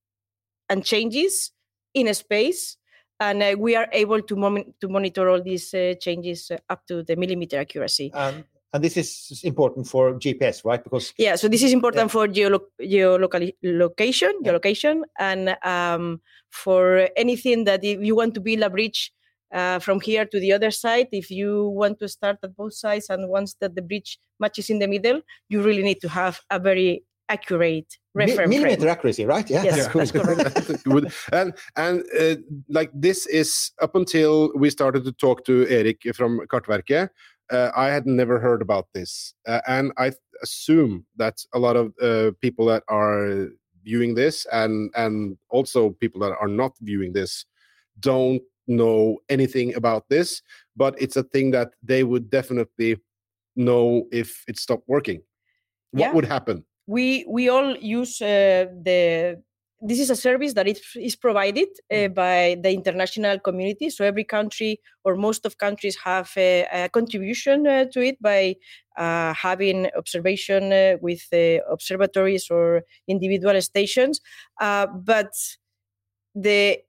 and 0.69 0.83
changes 0.83 1.51
in 1.93 2.07
a 2.07 2.13
space. 2.13 2.77
And 3.19 3.41
uh, 3.41 3.55
we 3.57 3.75
are 3.75 3.87
able 3.93 4.21
to, 4.21 4.35
mon- 4.35 4.73
to 4.81 4.87
monitor 4.87 5.29
all 5.29 5.41
these 5.41 5.73
uh, 5.73 5.95
changes 5.99 6.51
uh, 6.51 6.57
up 6.69 6.85
to 6.87 7.03
the 7.03 7.15
millimeter 7.15 7.59
accuracy. 7.59 8.11
And 8.13 8.43
and 8.77 8.83
this 8.83 8.95
is 8.97 9.41
important 9.43 9.87
for 9.87 10.13
GPS, 10.19 10.63
right? 10.63 10.83
Because 10.83 11.13
Yeah, 11.17 11.35
so 11.35 11.47
this 11.47 11.63
is 11.63 11.73
important 11.73 12.11
for 12.11 12.27
geolo- 12.27 12.69
geolocal- 12.79 13.51
location, 13.63 14.31
geolocation, 14.43 15.01
and 15.19 15.57
um, 15.63 16.21
for 16.49 17.09
anything 17.15 17.65
that 17.65 17.83
if 17.83 17.99
you 18.01 18.15
want 18.15 18.33
to 18.35 18.41
build 18.41 18.61
a 18.61 18.69
bridge 18.69 19.11
uh, 19.53 19.79
from 19.79 19.99
here 19.99 20.25
to 20.25 20.39
the 20.39 20.51
other 20.53 20.71
side, 20.71 21.07
if 21.11 21.31
you 21.31 21.69
want 21.69 21.99
to 21.99 22.07
start 22.07 22.37
at 22.43 22.55
both 22.55 22.73
sides, 22.73 23.09
and 23.09 23.29
once 23.29 23.55
that 23.61 23.73
the 23.75 23.81
bridge 23.81 24.19
matches 24.39 24.69
in 24.69 24.79
the 24.79 24.87
middle, 24.87 25.21
you 25.49 25.61
really 25.61 25.83
need 25.83 25.99
to 26.01 26.09
have 26.09 26.39
a 26.51 26.59
very 26.59 27.03
accurate 27.29 27.97
mi- 28.15 28.25
reference 28.25 28.49
millimeter 28.49 28.81
frame. 28.81 28.91
accuracy, 28.91 29.25
right? 29.25 29.49
Yeah, 29.49 29.63
Yes, 29.63 29.75
that's 29.75 29.87
cool. 29.93 29.99
that's 30.01 30.11
correct. 30.11 31.13
And 31.31 31.53
and 31.75 32.03
uh, 32.19 32.35
like 32.69 32.91
this 32.93 33.25
is 33.25 33.71
up 33.81 33.95
until 33.95 34.51
we 34.55 34.69
started 34.69 35.03
to 35.05 35.11
talk 35.11 35.45
to 35.45 35.65
Eric 35.67 35.99
from 36.15 36.39
Kartverket. 36.47 37.09
Uh, 37.51 37.71
I 37.75 37.87
had 37.87 38.05
never 38.05 38.39
heard 38.39 38.61
about 38.61 38.87
this, 38.93 39.33
uh, 39.47 39.61
and 39.67 39.91
I 39.97 40.11
assume 40.43 41.05
that 41.15 41.37
a 41.53 41.59
lot 41.59 41.75
of 41.77 41.93
uh, 42.01 42.31
people 42.41 42.65
that 42.67 42.83
are 42.89 43.47
viewing 43.83 44.15
this, 44.15 44.45
and 44.51 44.91
and 44.95 45.37
also 45.49 45.91
people 45.91 46.19
that 46.21 46.35
are 46.41 46.49
not 46.49 46.73
viewing 46.81 47.13
this, 47.13 47.45
don't 47.99 48.41
know 48.67 49.19
anything 49.29 49.73
about 49.75 50.09
this. 50.09 50.41
But 50.75 51.01
it's 51.01 51.15
a 51.15 51.23
thing 51.23 51.51
that 51.51 51.71
they 51.81 52.03
would 52.03 52.29
definitely 52.29 52.97
know 53.55 54.07
if 54.11 54.43
it 54.47 54.59
stopped 54.59 54.87
working. 54.87 55.21
What 55.91 56.01
Yeah. 56.01 56.13
would 56.13 56.25
happen? 56.25 56.65
we 56.87 57.25
we 57.27 57.49
all 57.49 57.75
use 57.77 58.21
uh, 58.21 58.67
the 58.83 59.43
this 59.81 59.99
is 59.99 60.09
a 60.09 60.15
service 60.15 60.53
that 60.53 60.67
is, 60.67 60.81
is 60.99 61.15
provided 61.15 61.67
uh, 61.93 62.07
by 62.07 62.57
the 62.61 62.71
international 62.71 63.39
community. 63.39 63.89
So 63.89 64.03
every 64.03 64.23
country 64.23 64.79
or 65.03 65.15
most 65.15 65.45
of 65.45 65.57
countries 65.57 65.95
have 66.03 66.31
a, 66.35 66.65
a 66.71 66.89
contribution 66.89 67.67
uh, 67.67 67.85
to 67.93 68.01
it 68.01 68.21
by 68.21 68.55
uh, 68.97 69.33
having 69.33 69.87
observation 69.95 70.73
uh, 70.73 70.95
with 71.01 71.27
uh, 71.31 71.63
observatories 71.71 72.49
or 72.49 72.83
individual 73.07 73.61
stations. 73.61 74.19
Uh, 74.59 74.87
but 74.87 75.31
the 76.33 76.79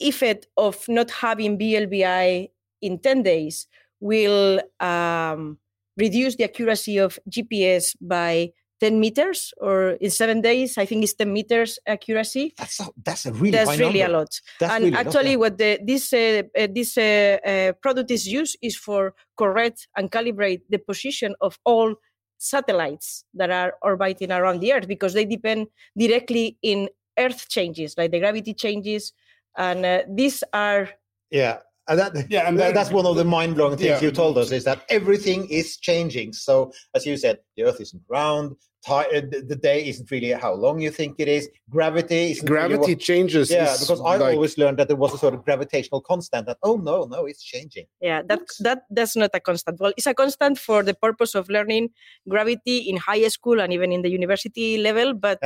effect 0.00 0.46
of 0.56 0.86
not 0.88 1.10
having 1.10 1.58
blbi 1.58 2.50
in 2.82 2.98
10 2.98 3.22
days 3.22 3.66
will 4.00 4.60
um, 4.80 5.58
reduce 5.96 6.36
the 6.36 6.44
accuracy 6.44 6.98
of 6.98 7.18
gps 7.30 7.96
by 8.00 8.50
10 8.84 9.00
meters 9.04 9.40
or 9.66 9.76
in 10.04 10.10
seven 10.10 10.38
days 10.50 10.70
i 10.82 10.84
think 10.88 11.02
it's 11.04 11.14
10 11.14 11.32
meters 11.38 11.70
accuracy 11.86 12.46
That's 12.58 12.80
a, 12.80 12.86
that's 13.08 13.24
a 13.26 13.32
really 13.32 13.50
that's 13.56 13.70
high 13.70 13.76
really 13.84 14.00
number. 14.02 14.14
a 14.16 14.18
lot 14.18 14.32
That's 14.60 14.72
and 14.74 14.84
really 14.84 14.94
a 14.94 14.96
lot, 14.98 15.06
actually 15.06 15.30
yeah. 15.30 15.42
what 15.44 15.54
the, 15.62 15.70
this 15.90 16.04
uh, 16.12 16.42
uh, 16.60 16.68
this 16.78 16.90
uh, 16.98 17.38
uh, 17.52 17.72
product 17.84 18.10
is 18.10 18.24
used 18.40 18.54
is 18.68 18.76
for 18.86 19.00
correct 19.42 19.78
and 19.96 20.10
calibrate 20.16 20.62
the 20.74 20.78
position 20.90 21.30
of 21.46 21.52
all 21.64 21.90
satellites 22.38 23.24
that 23.34 23.50
are 23.50 23.72
orbiting 23.82 24.30
around 24.38 24.60
the 24.60 24.72
Earth 24.74 24.88
because 24.94 25.12
they 25.14 25.24
depend 25.24 25.60
directly 25.96 26.46
in 26.62 26.88
Earth 27.24 27.48
changes, 27.48 27.94
like 27.96 28.10
the 28.10 28.18
gravity 28.20 28.52
changes, 28.64 29.12
and 29.56 29.80
uh, 29.86 30.02
these 30.20 30.38
are 30.52 30.82
Yeah. 31.30 31.58
And 31.88 31.98
that, 32.00 32.12
Yeah, 32.30 32.48
and 32.48 32.58
that- 32.58 32.72
that- 32.72 32.74
that's 32.78 32.90
one 33.00 33.06
of 33.06 33.16
the 33.20 33.24
mind-blowing 33.38 33.76
things 33.76 34.00
Yeah. 34.00 34.06
you 34.06 34.10
told 34.22 34.34
us 34.42 34.50
is 34.58 34.64
that 34.64 34.78
everything 34.88 35.40
is 35.60 35.68
changing. 35.88 36.32
So, 36.32 36.54
as 36.96 37.02
you 37.08 37.14
said, 37.24 37.36
the 37.56 37.62
Earth 37.68 37.80
isn't 37.84 38.02
round. 38.08 38.56
Ti- 38.86 38.92
uh, 39.16 39.22
the, 39.32 39.42
the 39.48 39.56
day 39.56 39.88
isn't 39.88 40.10
really 40.10 40.30
how 40.32 40.52
long 40.52 40.78
you 40.80 40.90
think 40.90 41.14
it 41.18 41.26
is. 41.28 41.48
Gravity 41.70 42.32
isn't 42.32 42.48
really 42.50 42.68
Gravity 42.68 42.92
what- 42.94 43.00
changes. 43.00 43.50
yeah, 43.50 43.74
because 43.80 44.00
I 44.00 44.16
like- 44.16 44.34
always 44.34 44.58
learned 44.58 44.78
that 44.78 44.88
there 44.88 44.96
was 44.96 45.14
a 45.14 45.18
sort 45.18 45.32
of 45.34 45.44
gravitational 45.44 46.00
constant. 46.02 46.46
That 46.46 46.58
oh 46.62 46.76
no, 46.76 47.04
no, 47.04 47.24
it's 47.24 47.42
changing. 47.42 47.86
Yeah, 48.00 48.20
that 48.28 48.40
that 48.60 48.82
that's 48.90 49.16
not 49.16 49.30
a 49.32 49.40
constant. 49.40 49.80
Well, 49.80 49.92
it's 49.96 50.06
a 50.06 50.12
constant 50.14 50.58
for 50.58 50.82
the 50.82 50.94
purpose 50.94 51.34
of 51.34 51.48
learning 51.48 51.90
gravity 52.28 52.78
in 52.90 52.96
high 52.98 53.26
school 53.28 53.60
and 53.60 53.72
even 53.72 53.90
in 53.92 54.02
the 54.02 54.10
university 54.10 54.76
level. 54.78 55.14
But 55.14 55.40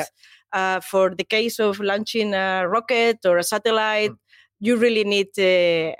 uh, 0.52 0.80
for 0.80 1.14
the 1.14 1.24
case 1.24 1.60
of 1.60 1.78
launching 1.80 2.34
a 2.34 2.66
rocket 2.68 3.18
or 3.24 3.38
a 3.38 3.44
satellite, 3.44 4.12
you 4.58 4.76
really 4.76 5.04
need 5.04 5.28
uh, 5.38 5.94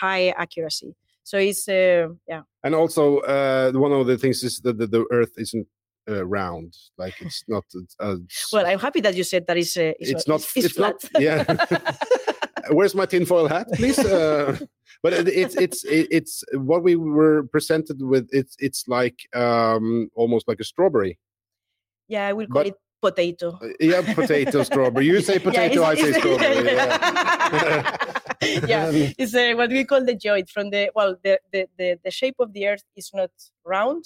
high 0.00 0.34
accuracy. 0.36 0.94
So 1.22 1.38
it's 1.38 1.66
uh, 1.68 2.08
yeah. 2.28 2.42
And 2.62 2.74
also, 2.74 3.18
uh, 3.20 3.72
one 3.72 3.92
of 3.92 4.06
the 4.06 4.18
things 4.18 4.42
is 4.42 4.60
that 4.60 4.76
the, 4.76 4.86
the 4.86 5.06
Earth 5.10 5.32
isn't 5.38 5.66
uh, 6.08 6.24
round. 6.26 6.76
Like 6.98 7.14
it's 7.20 7.44
not. 7.48 7.64
Uh, 8.00 8.16
Well, 8.52 8.66
I'm 8.66 8.78
happy 8.78 9.00
that 9.02 9.14
you 9.14 9.24
said 9.24 9.46
that 9.46 9.56
is 9.56 9.76
uh, 9.76 9.92
it's 9.98 10.26
not. 10.28 10.40
It's, 10.56 10.56
It's 10.66 10.78
not. 10.78 10.96
Yeah. 11.18 11.44
Where's 12.70 12.94
my 12.94 13.06
tinfoil 13.06 13.46
hat, 13.48 13.66
please? 13.74 13.98
Uh, 13.98 14.56
but 15.02 15.12
it- 15.12 15.28
it's 15.28 15.54
it's 15.56 15.84
it- 15.84 16.08
it's 16.10 16.44
what 16.54 16.82
we 16.82 16.96
were 16.96 17.44
presented 17.52 18.00
with. 18.00 18.28
It's 18.32 18.56
it's 18.58 18.88
like 18.88 19.18
um, 19.34 20.10
almost 20.14 20.48
like 20.48 20.60
a 20.60 20.64
strawberry. 20.64 21.18
yeah, 22.08 22.26
I 22.28 22.32
will 22.32 22.46
call 22.46 22.62
But- 22.62 22.66
it 22.68 22.74
potato. 23.02 23.58
Yeah, 23.80 24.00
potato 24.14 24.62
strawberry. 24.62 25.04
You 25.06 25.20
say 25.20 25.38
potato, 25.48 25.82
I 25.84 25.94
say 25.94 26.12
strawberry. 26.12 26.64
yeah. 26.64 27.96
yeah, 28.66 28.90
it's 29.18 29.34
uh, 29.34 29.52
what 29.56 29.70
we 29.70 29.84
call 29.84 30.04
the 30.04 30.16
geoid. 30.16 30.48
From 30.50 30.70
the 30.70 30.90
well, 30.94 31.16
the, 31.22 31.38
the 31.52 31.66
the 31.78 31.98
the 32.04 32.10
shape 32.10 32.36
of 32.38 32.52
the 32.54 32.66
Earth 32.68 32.84
is 32.96 33.10
not 33.12 33.30
round. 33.64 34.04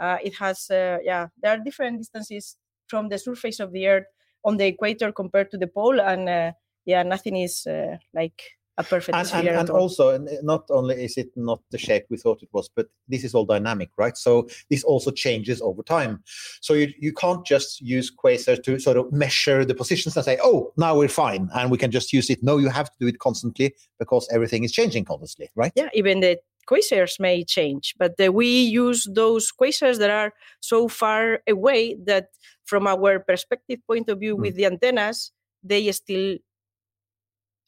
Uh, 0.00 0.16
it 0.24 0.34
has 0.36 0.70
uh, 0.70 0.98
yeah, 1.02 1.28
there 1.42 1.52
are 1.52 1.58
different 1.58 1.98
distances 1.98 2.56
from 2.88 3.08
the 3.08 3.18
surface 3.18 3.60
of 3.60 3.72
the 3.72 3.86
Earth 3.86 4.06
on 4.44 4.56
the 4.56 4.66
equator 4.66 5.12
compared 5.12 5.50
to 5.50 5.58
the 5.58 5.66
pole, 5.66 6.00
and 6.00 6.28
uh, 6.28 6.52
yeah, 6.86 7.02
nothing 7.02 7.36
is 7.36 7.66
uh, 7.66 7.96
like 8.14 8.42
a 8.80 8.84
perfect 8.84 9.16
And, 9.16 9.26
sphere 9.26 9.50
and, 9.50 9.60
and 9.60 9.70
also, 9.70 10.18
not 10.42 10.64
only 10.70 11.04
is 11.04 11.16
it 11.16 11.30
not 11.36 11.60
the 11.70 11.78
shape 11.78 12.06
we 12.08 12.16
thought 12.16 12.42
it 12.42 12.48
was, 12.52 12.68
but 12.74 12.88
this 13.08 13.24
is 13.24 13.34
all 13.34 13.44
dynamic, 13.44 13.90
right? 13.96 14.16
So 14.16 14.48
this 14.70 14.82
also 14.84 15.10
changes 15.10 15.60
over 15.60 15.82
time. 15.82 16.22
So 16.60 16.74
you, 16.74 16.88
you 16.98 17.12
can't 17.12 17.44
just 17.44 17.80
use 17.80 18.10
quasars 18.10 18.62
to 18.64 18.78
sort 18.78 18.96
of 18.96 19.12
measure 19.12 19.64
the 19.64 19.74
positions 19.74 20.16
and 20.16 20.24
say, 20.24 20.38
oh, 20.42 20.72
now 20.76 20.96
we're 20.96 21.08
fine 21.08 21.48
and 21.54 21.70
we 21.70 21.78
can 21.78 21.90
just 21.90 22.12
use 22.12 22.30
it. 22.30 22.42
No, 22.42 22.58
you 22.58 22.70
have 22.70 22.90
to 22.90 22.96
do 22.98 23.06
it 23.06 23.18
constantly 23.18 23.74
because 23.98 24.28
everything 24.32 24.64
is 24.64 24.72
changing 24.72 25.04
constantly, 25.04 25.50
right? 25.54 25.72
yeah, 25.76 25.88
even 25.94 26.20
the 26.20 26.38
quasars 26.70 27.18
may 27.18 27.44
change, 27.44 27.94
but 27.98 28.12
we 28.32 28.46
use 28.82 29.08
those 29.12 29.50
quasars 29.60 29.98
that 29.98 30.10
are 30.10 30.32
so 30.60 30.88
far 30.88 31.40
away 31.48 31.96
that, 32.06 32.26
from 32.64 32.86
our 32.86 33.18
perspective 33.18 33.80
point 33.86 34.08
of 34.08 34.20
view, 34.20 34.36
with 34.36 34.54
the 34.54 34.66
antennas, 34.66 35.32
they 35.64 35.90
still 35.92 36.38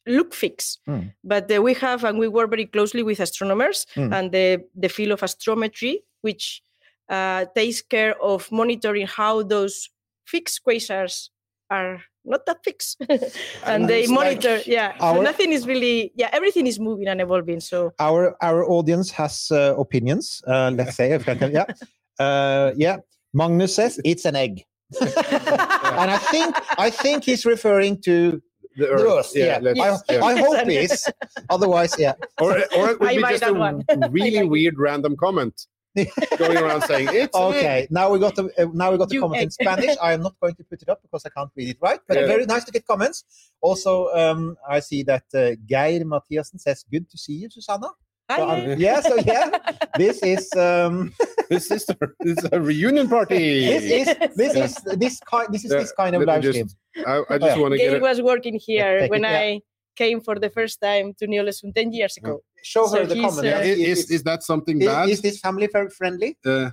look 0.07 0.33
fixed. 0.33 0.79
Mm. 0.87 1.13
But 1.23 1.51
uh, 1.51 1.61
we 1.61 1.73
have, 1.75 2.03
and 2.03 2.19
we 2.19 2.27
work 2.27 2.49
very 2.49 2.65
closely 2.65 3.03
with 3.03 3.19
astronomers 3.19 3.85
Mm. 3.95 4.13
and 4.13 4.31
the 4.31 4.47
the 4.83 4.89
field 4.89 5.11
of 5.11 5.21
astrometry, 5.21 5.95
which 6.21 6.61
uh, 7.09 7.45
takes 7.55 7.81
care 7.81 8.15
of 8.21 8.51
monitoring 8.51 9.07
how 9.07 9.43
those 9.43 9.89
fixed 10.25 10.61
quasars 10.65 11.29
are 11.69 12.01
not 12.25 12.45
that 12.45 12.63
fixed, 12.63 13.01
and 13.65 13.89
they 13.89 14.01
it's 14.03 14.11
like 14.11 14.41
monitor. 14.41 14.61
yeah, 14.65 14.97
so 14.99 15.21
nothing 15.21 15.51
is 15.51 15.67
really. 15.67 16.11
Yeah, 16.15 16.29
everything 16.31 16.67
is 16.67 16.79
moving 16.79 17.07
and 17.07 17.21
evolving. 17.21 17.59
So 17.59 17.93
Our 17.99 18.35
our 18.41 18.63
audience 18.65 19.11
has 19.11 19.51
uh, 19.51 19.75
opinions. 19.77 20.41
Uh, 20.47 20.71
let's 20.75 20.95
say, 20.95 21.11
if 21.11 21.27
I 21.27 21.35
can, 21.35 21.51
yeah, 21.51 21.65
uh, 22.19 22.71
yeah. 22.75 22.97
Magnus 23.33 23.75
says 23.75 23.99
it's 24.05 24.25
an 24.25 24.35
egg, 24.35 24.63
and 25.01 26.11
I 26.11 26.17
think 26.17 26.55
I 26.77 26.89
think 26.89 27.23
he's 27.25 27.45
referring 27.45 27.99
to 28.03 28.41
The 28.75 28.85
the 28.85 28.89
Earth. 28.89 29.01
Earth. 29.19 29.31
Yeah, 29.35 29.59
I, 29.61 29.97
yeah. 30.09 30.23
I 30.23 30.33
hope 30.39 30.57
it 30.65 30.69
is. 30.69 31.05
Otherwise, 31.49 31.93
yeah. 31.99 32.13
Or, 32.41 32.57
or 32.77 32.89
it 32.91 32.99
would 32.99 33.09
I 33.09 33.15
be 33.17 33.21
just 33.21 33.43
a 33.43 33.53
one. 33.53 33.83
really 34.09 34.37
I 34.37 34.41
like 34.41 34.45
it. 34.45 34.49
weird 34.49 34.75
random 34.79 35.15
comment 35.15 35.67
going 36.37 36.57
around 36.57 36.81
saying 36.83 37.07
it's 37.11 37.35
an 37.37 37.43
egg." 37.53 37.55
Okay, 37.57 37.87
now 37.89 38.09
we 38.11 38.19
got 38.19 38.35
the 38.35 38.45
uh, 38.57 38.67
now 38.73 38.91
we 38.91 38.97
got 38.97 39.09
the 39.09 39.15
You 39.15 39.21
comment 39.21 39.43
in. 39.43 39.51
Spanish. 39.51 39.95
I 40.01 40.13
am 40.13 40.21
not 40.21 40.35
going 40.41 40.55
to 40.55 40.63
put 40.63 40.81
it 40.81 40.89
up 40.89 41.01
because 41.01 41.25
I 41.25 41.29
can't 41.29 41.49
read 41.55 41.69
it 41.69 41.77
right. 41.81 41.99
But 42.07 42.17
Yeah. 42.17 42.27
very 42.27 42.45
nice 42.45 42.63
to 42.65 42.71
get 42.71 42.85
comments. 42.85 43.23
Also, 43.61 44.09
um, 44.13 44.57
I 44.67 44.79
see 44.79 45.03
that 45.03 45.23
uh, 45.33 45.51
Geir 45.65 46.01
Mathiasen 46.05 46.59
says, 46.59 46.83
"Good 46.91 47.09
to 47.11 47.17
see 47.17 47.33
you, 47.33 47.49
Susanna." 47.49 47.87
Hi, 48.29 48.37
So, 48.37 48.49
um, 48.49 48.79
yeah, 48.79 49.01
so 49.01 49.15
yeah, 49.17 49.49
this 49.97 50.23
is 50.23 50.49
um, 50.55 51.13
This 51.49 51.69
is 51.69 51.85
the, 51.85 51.95
this 52.21 52.37
is 52.37 52.49
a 52.53 52.59
reunion 52.59 53.07
party. 53.09 53.67
this 53.67 53.83
is 53.83 54.07
this 54.35 54.55
is 54.55 54.73
this 54.97 55.19
kind 55.19 55.47
this 55.53 55.65
is 55.65 55.71
Yeah, 55.71 55.79
this 55.79 55.91
kind 55.91 56.15
of 56.15 56.21
let 56.23 56.41
live 56.41 56.43
just- 56.43 56.71
stream. 56.71 57.05
I, 57.05 57.21
I 57.33 57.37
just 57.37 57.55
Yeah. 57.57 57.61
want 57.61 57.73
to 57.73 57.77
get 57.77 57.89
Gail 57.89 57.95
it. 57.95 58.01
was 58.01 58.21
working 58.21 58.55
here 58.67 58.99
take 59.01 59.11
when 59.11 59.25
it, 59.25 59.29
yeah. 59.31 59.39
I 59.39 59.61
came 59.97 60.21
for 60.21 60.35
the 60.39 60.49
first 60.49 60.79
time 60.81 61.13
to 61.19 61.27
Neolesund 61.27 61.75
10 61.75 61.91
years 61.91 62.15
ago. 62.17 62.41
Show 62.63 62.87
her 62.87 63.05
So 63.05 63.05
the 63.05 63.21
comment. 63.21 63.47
uh. 63.47 63.59
Is, 63.61 63.99
is, 64.05 64.11
is 64.11 64.23
that 64.23 64.41
something 64.43 64.81
Is- 64.81 64.87
bad? 64.87 65.09
is 65.09 65.21
this 65.21 65.39
family 65.39 65.67
very 65.71 65.89
friendly? 65.89 66.37
Uh, 66.45 66.71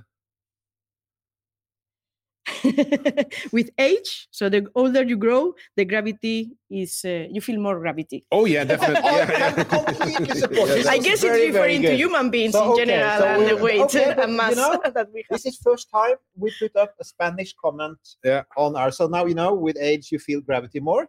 With 3.51 3.69
age, 3.77 4.27
so 4.31 4.49
the 4.49 4.67
older 4.75 5.03
you 5.03 5.15
grow, 5.17 5.53
the 5.77 5.85
gravity 5.85 6.51
is, 6.69 7.01
uh, 7.05 7.25
you 7.29 7.39
feel 7.41 7.59
more 7.59 7.79
gravity. 7.79 8.25
oh 8.31 8.45
yeah, 8.45 8.63
definitely. 8.63 9.01
Oh, 9.03 9.17
Yeah, 9.17 9.53
I 9.57 10.85
Yeah. 10.85 10.91
I 10.95 10.97
guess 10.97 11.21
very, 11.21 11.21
it's 11.21 11.21
very 11.23 11.47
referring 11.51 11.81
to 11.83 11.95
human 11.95 12.29
beings 12.29 12.53
So, 12.53 12.63
in 12.65 12.71
okay, 12.71 12.85
general 12.85 13.19
so 13.19 13.25
and 13.25 13.41
the 13.49 13.55
we're- 13.55 13.61
weight 13.63 13.81
okay, 13.81 14.13
but, 14.15 14.23
and 14.23 14.31
you 14.31 14.37
mass 14.37 14.55
know, 14.55 14.81
that 14.83 15.07
we 15.13 15.19
have. 15.29 15.37
This 15.37 15.45
is 15.45 15.57
first 15.63 15.89
time 15.91 16.15
we 16.35 16.51
put 16.59 16.75
up 16.75 16.93
a 16.99 17.03
Spanish 17.03 17.53
comment 17.63 17.97
Yeah. 18.23 18.43
on 18.57 18.75
our. 18.75 18.91
So 18.91 19.07
now 19.07 19.25
you 19.25 19.35
know, 19.35 19.53
with 19.53 19.77
age, 19.79 20.11
you 20.11 20.19
feel 20.19 20.41
gravity 20.41 20.79
more. 20.79 21.07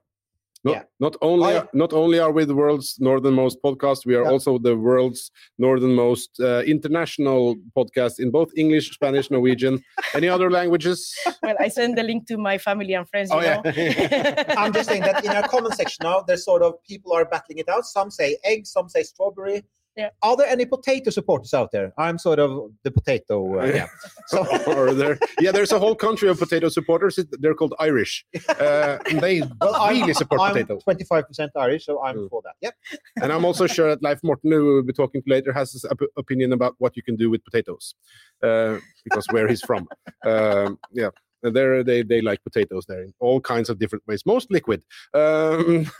Not, 0.64 0.74
Yeah. 0.74 0.82
not 1.00 1.16
only 1.22 1.56
I- 1.56 1.66
not 1.74 1.92
only 1.92 2.18
are 2.20 2.30
we 2.30 2.44
the 2.44 2.54
world's 2.54 2.96
northernmost 3.00 3.58
podcast, 3.64 4.06
we 4.06 4.14
are 4.14 4.22
Yeah. 4.24 4.30
also 4.30 4.58
the 4.58 4.76
world's 4.76 5.30
northernmost 5.58 6.30
uh, 6.40 6.62
international 6.66 7.56
podcast 7.76 8.20
in 8.20 8.30
both 8.30 8.50
English, 8.56 8.90
Spanish, 8.92 9.30
Norwegian, 9.30 9.82
any 10.14 10.28
other 10.28 10.50
languages. 10.50 11.12
Well, 11.42 11.56
I 11.58 11.68
send 11.68 11.98
the 11.98 12.04
link 12.04 12.28
to 12.28 12.36
my 12.38 12.58
family 12.58 12.94
and 12.94 13.08
friends. 13.08 13.30
Oh 13.32 13.40
yeah. 13.40 13.60
know. 13.64 14.54
I'm 14.62 14.72
just 14.72 14.88
saying 14.88 15.02
that 15.02 15.24
in 15.24 15.30
our 15.30 15.48
comment 15.48 15.74
section 15.74 16.04
now, 16.04 16.20
there's 16.26 16.44
sort 16.44 16.62
of 16.62 16.74
people 16.84 17.12
are 17.12 17.24
battling 17.24 17.58
it 17.58 17.68
out. 17.68 17.84
Some 17.84 18.10
say 18.10 18.38
egg, 18.44 18.66
some 18.66 18.88
say 18.88 19.02
strawberry. 19.02 19.64
Yeah. 19.96 20.08
Are 20.22 20.36
there 20.36 20.46
any 20.46 20.64
potato 20.64 21.10
supporters 21.10 21.52
out 21.52 21.70
there? 21.70 21.92
I'm 21.98 22.16
sort 22.18 22.38
of 22.38 22.70
the 22.82 22.90
potato. 22.90 23.60
Uh, 23.60 23.64
yeah. 23.74 23.86
So 24.28 24.46
or 24.66 24.94
there, 24.94 25.18
yeah, 25.38 25.52
there's 25.52 25.72
a 25.72 25.78
whole 25.78 25.94
country 25.94 26.28
of 26.28 26.38
potato 26.38 26.68
supporters. 26.70 27.18
They're 27.40 27.54
called 27.54 27.74
Irish. 27.78 28.24
Uh, 28.48 28.98
they 29.20 29.42
well, 29.60 29.74
I'm, 29.74 30.00
really 30.00 30.14
support 30.14 30.40
I'm 30.40 30.52
potato. 30.52 30.78
25% 30.86 31.48
Irish, 31.56 31.86
so 31.86 32.02
I'm 32.04 32.16
Mm. 32.16 32.28
for 32.30 32.42
that. 32.44 32.54
Yep. 32.60 32.74
And 33.22 33.32
I'm 33.32 33.44
also 33.44 33.66
sure 33.66 33.88
that 33.88 34.02
Life 34.02 34.20
Morten, 34.22 34.52
who 34.52 34.64
we'll 34.64 34.82
be 34.82 34.92
talking 34.92 35.20
to 35.22 35.30
later, 35.30 35.52
has 35.52 35.72
his 35.72 35.84
op- 35.86 36.10
opinion 36.16 36.52
about 36.52 36.74
what 36.78 36.96
you 36.96 37.02
can 37.02 37.16
do 37.16 37.28
with 37.30 37.42
potatoes, 37.44 37.94
uh, 38.42 38.78
because 39.04 39.26
where 39.30 39.48
he's 39.48 39.62
from. 39.62 39.88
Um, 40.24 40.78
yeah, 40.92 41.08
there 41.42 41.82
they 41.82 42.02
they 42.02 42.20
like 42.20 42.42
potatoes 42.42 42.86
there 42.86 43.02
in 43.02 43.12
all 43.20 43.40
kinds 43.40 43.68
of 43.68 43.78
different 43.78 44.06
ways, 44.06 44.24
most 44.26 44.50
liquid. 44.50 44.84
Um, 45.14 45.90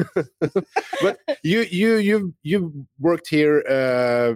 but 1.02 1.18
you 1.42 1.60
you 1.62 1.96
you 1.96 2.34
you 2.42 2.86
worked 2.98 3.28
here 3.28 3.64
uh, 3.68 4.34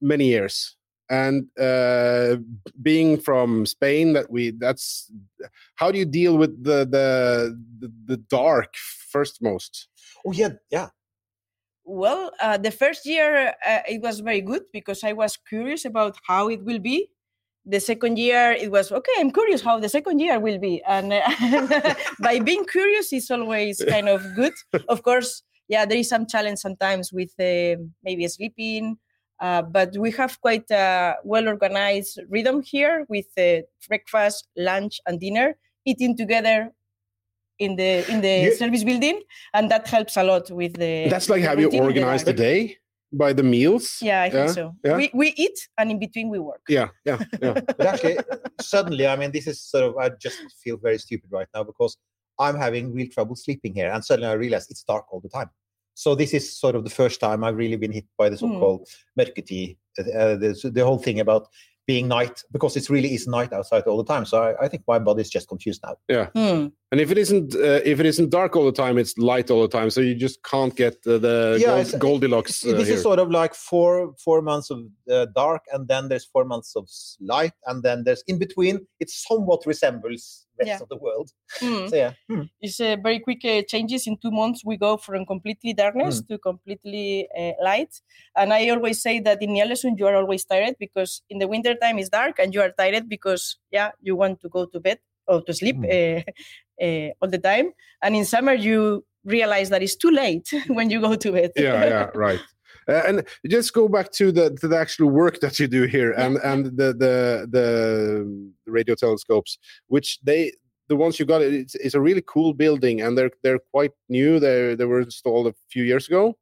many 0.00 0.26
years. 0.26 0.76
And 1.08 1.48
uh, 1.58 2.36
being 2.80 3.18
from 3.18 3.66
Spain, 3.66 4.12
that 4.12 4.30
we 4.30 4.52
that's 4.52 5.10
how 5.74 5.90
do 5.90 5.98
you 5.98 6.04
deal 6.04 6.38
with 6.38 6.62
the 6.62 6.86
the 6.86 7.58
the, 7.80 7.92
the 8.06 8.16
dark 8.16 8.76
first 9.10 9.42
most? 9.42 9.88
Oh 10.24 10.30
yeah, 10.30 10.50
yeah. 10.70 10.90
Well, 11.84 12.30
uh, 12.40 12.58
the 12.58 12.70
first 12.70 13.06
year 13.06 13.54
uh, 13.66 13.80
it 13.88 14.00
was 14.00 14.20
very 14.20 14.40
good 14.40 14.62
because 14.72 15.02
I 15.02 15.12
was 15.12 15.36
curious 15.36 15.84
about 15.84 16.16
how 16.28 16.48
it 16.48 16.62
will 16.62 16.78
be. 16.78 17.10
The 17.66 17.78
second 17.80 18.18
year 18.18 18.52
it 18.52 18.70
was 18.70 18.90
okay. 18.90 19.12
I'm 19.18 19.30
curious 19.30 19.60
how 19.62 19.78
the 19.78 19.88
second 19.88 20.18
year 20.18 20.40
will 20.40 20.58
be, 20.58 20.82
and 20.88 21.12
uh, 21.12 21.94
by 22.20 22.40
being 22.40 22.64
curious 22.64 23.12
is 23.12 23.30
always 23.30 23.84
kind 23.86 24.08
of 24.08 24.22
good. 24.34 24.54
Of 24.88 25.02
course, 25.02 25.42
yeah, 25.68 25.84
there 25.84 25.98
is 25.98 26.08
some 26.08 26.26
challenge 26.26 26.58
sometimes 26.58 27.12
with 27.12 27.30
uh, 27.38 27.76
maybe 28.02 28.26
sleeping, 28.28 28.96
uh, 29.40 29.62
but 29.62 29.94
we 29.98 30.10
have 30.12 30.40
quite 30.40 30.70
a 30.70 31.16
well 31.22 31.46
organized 31.48 32.18
rhythm 32.28 32.62
here 32.62 33.04
with 33.08 33.26
uh, 33.38 33.60
breakfast, 33.88 34.48
lunch, 34.56 34.98
and 35.06 35.20
dinner 35.20 35.56
eating 35.84 36.16
together 36.16 36.72
in 37.58 37.76
the 37.76 38.10
in 38.10 38.22
the 38.22 38.44
You- 38.44 38.54
service 38.56 38.84
building, 38.84 39.20
and 39.52 39.70
that 39.70 39.86
helps 39.86 40.16
a 40.16 40.24
lot 40.24 40.50
with 40.50 40.74
the. 40.74 41.08
That's 41.10 41.28
like 41.28 41.44
how 41.44 41.52
you 41.52 41.66
routine 41.66 41.82
in 41.84 41.94
the 41.94 42.00
organize 42.00 42.24
the 42.24 42.32
day. 42.32 42.78
By 43.12 43.32
the 43.32 43.42
meals. 43.42 43.98
Yeah, 44.00 44.22
I 44.22 44.30
think 44.30 44.46
Yeah, 44.48 44.52
so. 44.52 44.74
yeah. 44.84 44.96
We, 44.96 45.10
we 45.12 45.34
eat 45.36 45.58
and 45.78 45.90
in 45.90 45.98
between 45.98 46.28
we 46.28 46.38
work. 46.38 46.62
Yeah, 46.68 46.88
yeah, 47.04 47.18
yeah. 47.42 47.54
But 47.78 47.86
actually, 47.86 48.18
suddenly, 48.60 49.06
I 49.06 49.16
mean, 49.16 49.32
this 49.32 49.46
is 49.46 49.60
sort 49.60 49.84
of, 49.84 49.96
I 49.96 50.10
just 50.10 50.38
feel 50.62 50.76
very 50.76 50.98
stupid 50.98 51.30
right 51.32 51.48
now 51.54 51.64
because 51.64 51.96
I'm 52.38 52.56
having 52.56 52.94
real 52.94 53.08
trouble 53.08 53.36
sleeping 53.36 53.74
here. 53.74 53.90
And 53.90 54.04
suddenly 54.04 54.30
I 54.30 54.34
realize 54.34 54.70
it's 54.70 54.82
dark 54.84 55.06
all 55.12 55.20
the 55.20 55.28
time. 55.28 55.50
So 55.94 56.14
this 56.14 56.32
is 56.32 56.58
sort 56.58 56.76
of 56.76 56.84
the 56.84 56.90
first 56.90 57.20
time 57.20 57.44
I've 57.44 57.56
really 57.56 57.76
been 57.76 57.92
hit 57.92 58.06
by 58.16 58.28
the 58.30 58.38
so-called 58.38 58.88
mørketid, 59.18 59.76
uh, 59.98 60.36
the, 60.36 60.70
the 60.72 60.84
whole 60.84 60.98
thing 60.98 61.20
about 61.20 61.48
being 61.90 62.06
night, 62.18 62.36
because 62.54 62.72
it 62.80 62.86
really 62.94 63.12
is 63.18 63.24
night 63.38 63.52
outside 63.58 63.84
all 63.88 63.98
the 64.04 64.10
time. 64.14 64.24
So 64.30 64.36
I, 64.46 64.50
I 64.64 64.66
think 64.70 64.82
my 64.92 64.98
body 65.08 65.22
is 65.26 65.30
just 65.36 65.46
confused 65.52 65.80
now. 65.86 65.94
Yeah. 66.16 66.26
Hmm. 66.38 66.62
And 66.92 66.98
if 67.04 67.08
it 67.14 67.18
isn't 67.24 67.48
uh, 67.54 67.80
if 67.92 67.96
it 68.02 68.06
isn't 68.12 68.30
dark 68.30 68.52
all 68.56 68.66
the 68.72 68.78
time, 68.84 68.94
it's 69.02 69.14
light 69.32 69.48
all 69.52 69.62
the 69.66 69.74
time. 69.78 69.88
So 69.90 70.00
you 70.08 70.14
just 70.26 70.38
can't 70.52 70.74
get 70.84 70.94
uh, 71.06 71.18
the 71.26 71.36
Yeah, 71.60 71.82
Gold- 71.82 72.00
Goldilocks. 72.06 72.54
Uh, 72.64 72.72
this 72.78 72.88
here. 72.88 72.96
is 72.96 73.02
sort 73.02 73.20
of 73.24 73.28
like 73.40 73.54
four 73.70 73.92
four 74.24 74.38
months 74.50 74.68
of 74.74 74.78
uh, 75.14 75.26
dark, 75.42 75.62
and 75.72 75.82
then 75.92 76.08
there's 76.08 76.26
four 76.34 76.44
months 76.52 76.70
of 76.80 76.84
light, 77.34 77.56
and 77.68 77.76
then 77.86 78.04
there's 78.04 78.22
in 78.26 78.38
between. 78.38 78.74
It 79.02 79.08
somewhat 79.10 79.60
resembles 79.66 80.46
rest 80.60 80.68
Yeah. 80.68 80.78
of 80.82 80.88
the 80.88 80.96
world. 80.96 81.30
Hmm. 81.60 81.86
So 81.88 81.96
yeah, 81.96 82.12
Hmm. 82.28 82.42
It's 82.60 82.80
uh, 82.80 82.96
very 83.02 83.20
quick 83.20 83.44
uh, 83.44 83.62
changes. 83.68 84.06
In 84.06 84.16
two 84.18 84.30
months, 84.30 84.62
we 84.64 84.76
go 84.76 84.96
from 84.96 85.26
completely 85.26 85.72
darkness 85.74 86.20
to 86.28 86.38
completely 86.38 87.28
uh, 87.38 87.52
light. 87.62 87.92
And 88.36 88.52
I 88.52 88.68
always 88.70 89.02
say 89.02 89.20
that 89.20 89.42
in 89.42 89.52
Nielsen, 89.54 89.96
you 89.98 90.06
are 90.06 90.16
always 90.16 90.44
tired 90.44 90.76
because 90.78 91.22
in 91.30 91.38
the 91.38 91.48
winter 91.48 91.74
time 91.74 91.98
it's 91.98 92.08
dark 92.10 92.38
and 92.38 92.54
you 92.54 92.60
are 92.60 92.70
tired 92.70 93.08
because, 93.08 93.58
yeah, 93.70 93.90
you 94.00 94.14
want 94.16 94.40
to 94.40 94.48
go 94.48 94.66
to 94.66 94.80
bed 94.80 94.98
or 95.26 95.42
to 95.42 95.52
sleep 95.54 95.76
uh, 95.84 96.20
uh, 96.84 97.08
all 97.20 97.28
the 97.28 97.38
time. 97.42 97.72
And 98.02 98.16
in 98.16 98.24
summer, 98.24 98.54
you 98.54 99.04
realize 99.24 99.68
that 99.70 99.82
it's 99.82 99.96
too 99.96 100.10
late 100.10 100.48
when 100.68 100.90
you 100.90 101.00
go 101.00 101.14
to 101.16 101.32
bed. 101.32 101.52
yeah, 101.56 101.84
yeah, 101.84 102.10
right. 102.14 102.40
Uh, 102.90 103.02
and 103.06 103.28
just 103.48 103.72
go 103.72 103.88
back 103.88 104.10
to 104.12 104.32
the 104.32 104.50
to 104.60 104.66
the 104.68 104.76
actual 104.76 105.10
work 105.10 105.40
that 105.40 105.58
you 105.58 105.68
do 105.68 105.82
here, 105.84 106.12
and 106.12 106.38
and 106.38 106.66
the 106.76 106.92
the 106.92 107.46
the 107.50 108.52
radio 108.66 108.94
telescopes, 108.94 109.58
which 109.86 110.18
they 110.22 110.52
the 110.88 110.96
ones 110.96 111.18
you 111.18 111.24
got. 111.24 111.40
It's, 111.40 111.76
it's 111.76 111.94
a 111.94 112.00
really 112.00 112.22
cool 112.26 112.52
building, 112.52 113.00
and 113.00 113.16
they're 113.16 113.30
they're 113.42 113.60
quite 113.72 113.92
new. 114.08 114.40
They 114.40 114.74
they 114.74 114.84
were 114.84 115.02
installed 115.02 115.46
a 115.46 115.54
few 115.70 115.84
years 115.84 116.08
ago. 116.08 116.36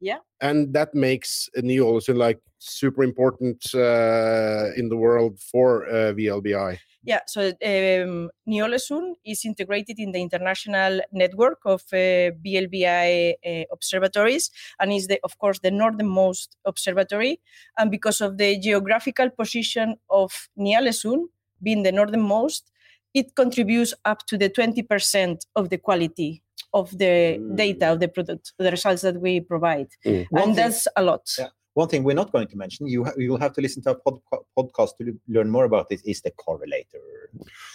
Yeah. 0.00 0.18
and 0.40 0.74
that 0.74 0.92
makes 0.96 1.48
New 1.56 1.84
Olesund 1.84 2.16
like 2.16 2.40
super 2.58 3.04
important 3.04 3.64
uh, 3.72 4.74
in 4.76 4.88
the 4.88 4.96
world 4.96 5.38
for 5.38 5.86
uh, 5.86 6.12
VLBI. 6.12 6.76
Yeah, 7.04 7.20
so 7.26 7.48
um, 7.48 8.30
Neolesun 8.48 9.14
is 9.24 9.44
integrated 9.44 9.98
in 9.98 10.12
the 10.12 10.20
international 10.20 11.00
network 11.12 11.58
of 11.64 11.82
uh, 11.92 12.30
BLBI 12.44 13.34
uh, 13.44 13.64
observatories 13.72 14.50
and 14.78 14.92
is, 14.92 15.08
the, 15.08 15.18
of 15.24 15.36
course, 15.38 15.58
the 15.58 15.72
northernmost 15.72 16.56
observatory. 16.64 17.40
And 17.76 17.90
because 17.90 18.20
of 18.20 18.38
the 18.38 18.58
geographical 18.60 19.30
position 19.30 19.96
of 20.10 20.48
Nialesun 20.56 21.24
being 21.60 21.82
the 21.82 21.92
northernmost, 21.92 22.70
it 23.14 23.34
contributes 23.34 23.94
up 24.04 24.24
to 24.26 24.38
the 24.38 24.48
20% 24.48 25.40
of 25.56 25.70
the 25.70 25.78
quality 25.78 26.42
of 26.72 26.96
the 26.96 27.38
data 27.56 27.92
of 27.92 28.00
the 28.00 28.08
product, 28.08 28.52
the 28.58 28.70
results 28.70 29.02
that 29.02 29.20
we 29.20 29.40
provide. 29.40 29.88
One 30.04 30.14
And 30.14 30.30
thing- 30.30 30.54
that's 30.54 30.88
a 30.96 31.02
lot. 31.02 31.28
Yeah. 31.38 31.48
One 31.74 31.88
thing 31.88 32.04
we're 32.04 32.14
not 32.14 32.32
going 32.32 32.48
to 32.48 32.56
mention, 32.56 32.86
you 32.86 33.04
ha- 33.04 33.12
you 33.16 33.30
will 33.30 33.38
have 33.38 33.54
to 33.54 33.60
listen 33.62 33.82
to 33.84 33.90
our 33.90 33.94
pod- 33.94 34.20
podcast 34.58 34.96
to 34.98 35.18
learn 35.28 35.48
more 35.50 35.64
about 35.64 35.88
this, 35.88 36.02
is 36.02 36.20
the 36.20 36.30
correlator. 36.32 37.00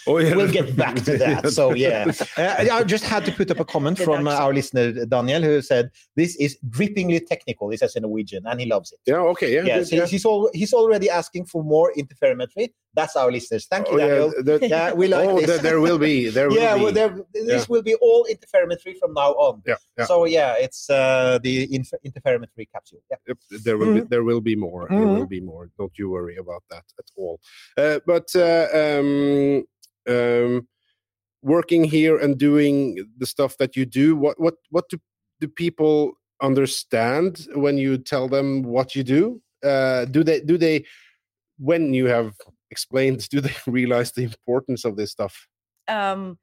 Oh 0.06 0.18
yeah, 0.18 0.36
We'll 0.36 0.52
get 0.52 0.76
back 0.76 0.94
to 0.96 1.18
that. 1.24 1.50
So 1.52 1.74
yeah, 1.74 2.10
uh, 2.36 2.66
I 2.72 2.84
just 2.84 3.04
had 3.04 3.24
to 3.24 3.32
put 3.32 3.50
up 3.50 3.58
a 3.58 3.64
comment 3.64 3.98
from 3.98 4.28
uh, 4.28 4.32
our 4.34 4.54
listener 4.54 5.04
Daniel, 5.06 5.42
who 5.42 5.60
said 5.62 5.90
this 6.14 6.36
is 6.36 6.56
drippingly 6.70 7.26
technical. 7.26 7.70
He 7.70 7.76
says 7.76 7.96
in 7.96 8.02
Norwegian, 8.02 8.44
and 8.46 8.60
he 8.60 8.66
loves 8.66 8.92
it. 8.92 9.00
Yeah, 9.06 9.16
okay, 9.34 9.52
yeah, 9.54 9.62
yeah. 9.64 9.82
so 9.82 9.96
yeah. 9.96 10.06
he's 10.06 10.24
all, 10.24 10.48
he's 10.54 10.72
already 10.72 11.10
asking 11.10 11.46
for 11.46 11.64
more 11.64 11.92
interferometry. 11.98 12.72
That's 12.94 13.16
our 13.16 13.30
listeners. 13.30 13.66
Thank 13.70 13.88
you, 13.88 13.94
Oh, 13.94 13.98
yeah, 13.98 14.06
Daniel. 14.08 14.32
that- 14.44 14.68
yeah, 14.70 14.92
we 14.92 15.08
like 15.08 15.28
oh, 15.28 15.36
this. 15.38 15.46
there, 15.46 15.58
there 15.58 15.80
will 15.80 15.98
be. 15.98 16.28
There 16.30 16.48
will 16.48 16.56
yeah, 16.56 16.74
be. 16.76 16.84
well, 16.84 16.92
there, 16.92 17.16
this 17.32 17.44
Yeah. 17.46 17.64
will 17.68 17.82
be 17.82 17.94
all 17.96 18.26
interferometry 18.30 18.96
from 18.98 19.12
now 19.14 19.32
on. 19.32 19.62
Yeah, 19.66 19.74
yeah. 19.98 20.04
So 20.06 20.24
yeah, 20.24 20.54
it's 20.58 20.88
uh, 20.88 21.38
the 21.42 21.72
inf- 21.74 21.92
interferometry 22.06 22.66
capsule. 22.72 23.00
Yeah. 23.10 23.16
Yep, 23.28 23.38
there 23.64 23.76
will 23.78 23.87
Mhm. 23.94 24.08
there 24.08 24.24
will 24.24 24.40
be 24.40 24.56
more. 24.56 24.88
There 24.88 25.08
will 25.08 25.26
Mhm. 25.26 25.28
be 25.30 25.40
more. 25.40 25.70
Don't 25.78 25.92
you 25.98 26.10
worry 26.10 26.36
about 26.36 26.62
that 26.70 26.84
at 26.98 27.10
all. 27.16 27.40
Uh, 27.76 28.00
but 28.06 28.28
uh, 28.34 28.66
um, 28.74 29.64
um, 30.08 30.68
working 31.42 31.84
here 31.84 32.16
and 32.18 32.38
doing 32.38 33.06
the 33.18 33.26
stuff 33.26 33.56
that 33.58 33.76
you 33.76 33.86
do, 33.86 34.16
what 34.16 34.38
what 34.40 34.54
what 34.70 34.88
do 34.88 34.98
do 35.40 35.48
people 35.48 36.12
understand 36.42 37.46
when 37.54 37.78
you 37.78 37.98
tell 37.98 38.28
them 38.28 38.62
what 38.62 38.94
you 38.94 39.04
do? 39.04 39.40
Uh, 39.62 40.04
do 40.06 40.22
they 40.24 40.40
do 40.40 40.56
they 40.58 40.84
when 41.58 41.94
you 41.94 42.06
have 42.06 42.34
explained? 42.70 43.28
Do 43.30 43.40
they 43.40 43.54
realize 43.66 44.12
the 44.12 44.24
importance 44.24 44.84
of 44.84 44.96
this 44.96 45.10
stuff? 45.10 45.48
um, 45.88 46.38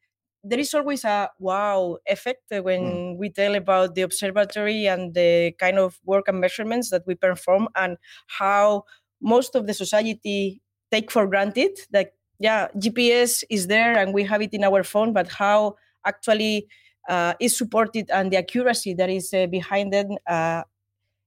there 0.46 0.60
is 0.60 0.74
always 0.74 1.04
a 1.04 1.30
wow 1.40 1.98
effect 2.06 2.44
when 2.52 3.18
we 3.18 3.30
tell 3.30 3.56
about 3.56 3.96
the 3.96 4.04
observatory 4.04 4.86
and 4.86 5.14
the 5.16 5.52
kind 5.60 5.80
of 5.80 6.00
work 6.06 6.28
and 6.28 6.40
measurements 6.40 6.92
that 6.92 7.02
we 7.08 7.16
perform 7.16 7.68
and 7.76 7.98
how 8.28 8.84
most 9.22 9.56
of 9.56 9.66
the 9.66 9.74
society 9.74 10.62
take 10.92 11.10
for 11.10 11.26
granted 11.26 11.72
that 11.92 12.14
yeah 12.40 12.68
gps 12.78 13.44
is 13.50 13.68
there 13.68 13.98
and 13.98 14.14
we 14.14 14.24
have 14.24 14.42
it 14.42 14.54
in 14.54 14.64
our 14.64 14.84
phone 14.84 15.14
but 15.14 15.28
how 15.30 15.76
actually 16.06 16.68
uh, 17.10 17.34
is 17.40 17.58
supported 17.58 18.10
and 18.12 18.32
the 18.32 18.38
accuracy 18.38 18.94
that 18.94 19.10
is 19.10 19.34
uh, 19.34 19.48
behind 19.48 19.94
it 19.94 20.08
uh, 20.28 20.64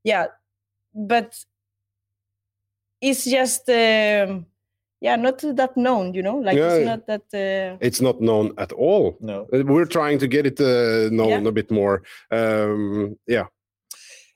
yeah 0.04 0.26
but 0.94 1.34
it's 3.00 3.24
just 3.24 3.68
um, 3.68 4.46
yeah 5.01 5.16
not 5.16 5.38
that 5.61 5.76
known 5.76 6.14
you 6.14 6.22
know 6.22 6.36
like 6.38 6.57
Yeah, 6.59 6.74
it's 6.74 6.86
not 6.86 7.07
that 7.07 7.26
uh, 7.34 7.76
It's 7.80 8.01
not 8.01 8.20
known 8.20 8.53
at 8.59 8.72
all. 8.72 9.16
No. 9.20 9.46
Uh, 9.53 9.62
We're 9.64 9.86
trying 9.99 10.18
to 10.18 10.26
get 10.28 10.44
it 10.46 10.59
uh, 10.61 11.09
known 11.18 11.28
Yeah. 11.42 11.49
a 11.49 11.53
bit 11.53 11.70
more. 11.70 12.03
Um, 12.30 13.16
yeah. 13.26 13.46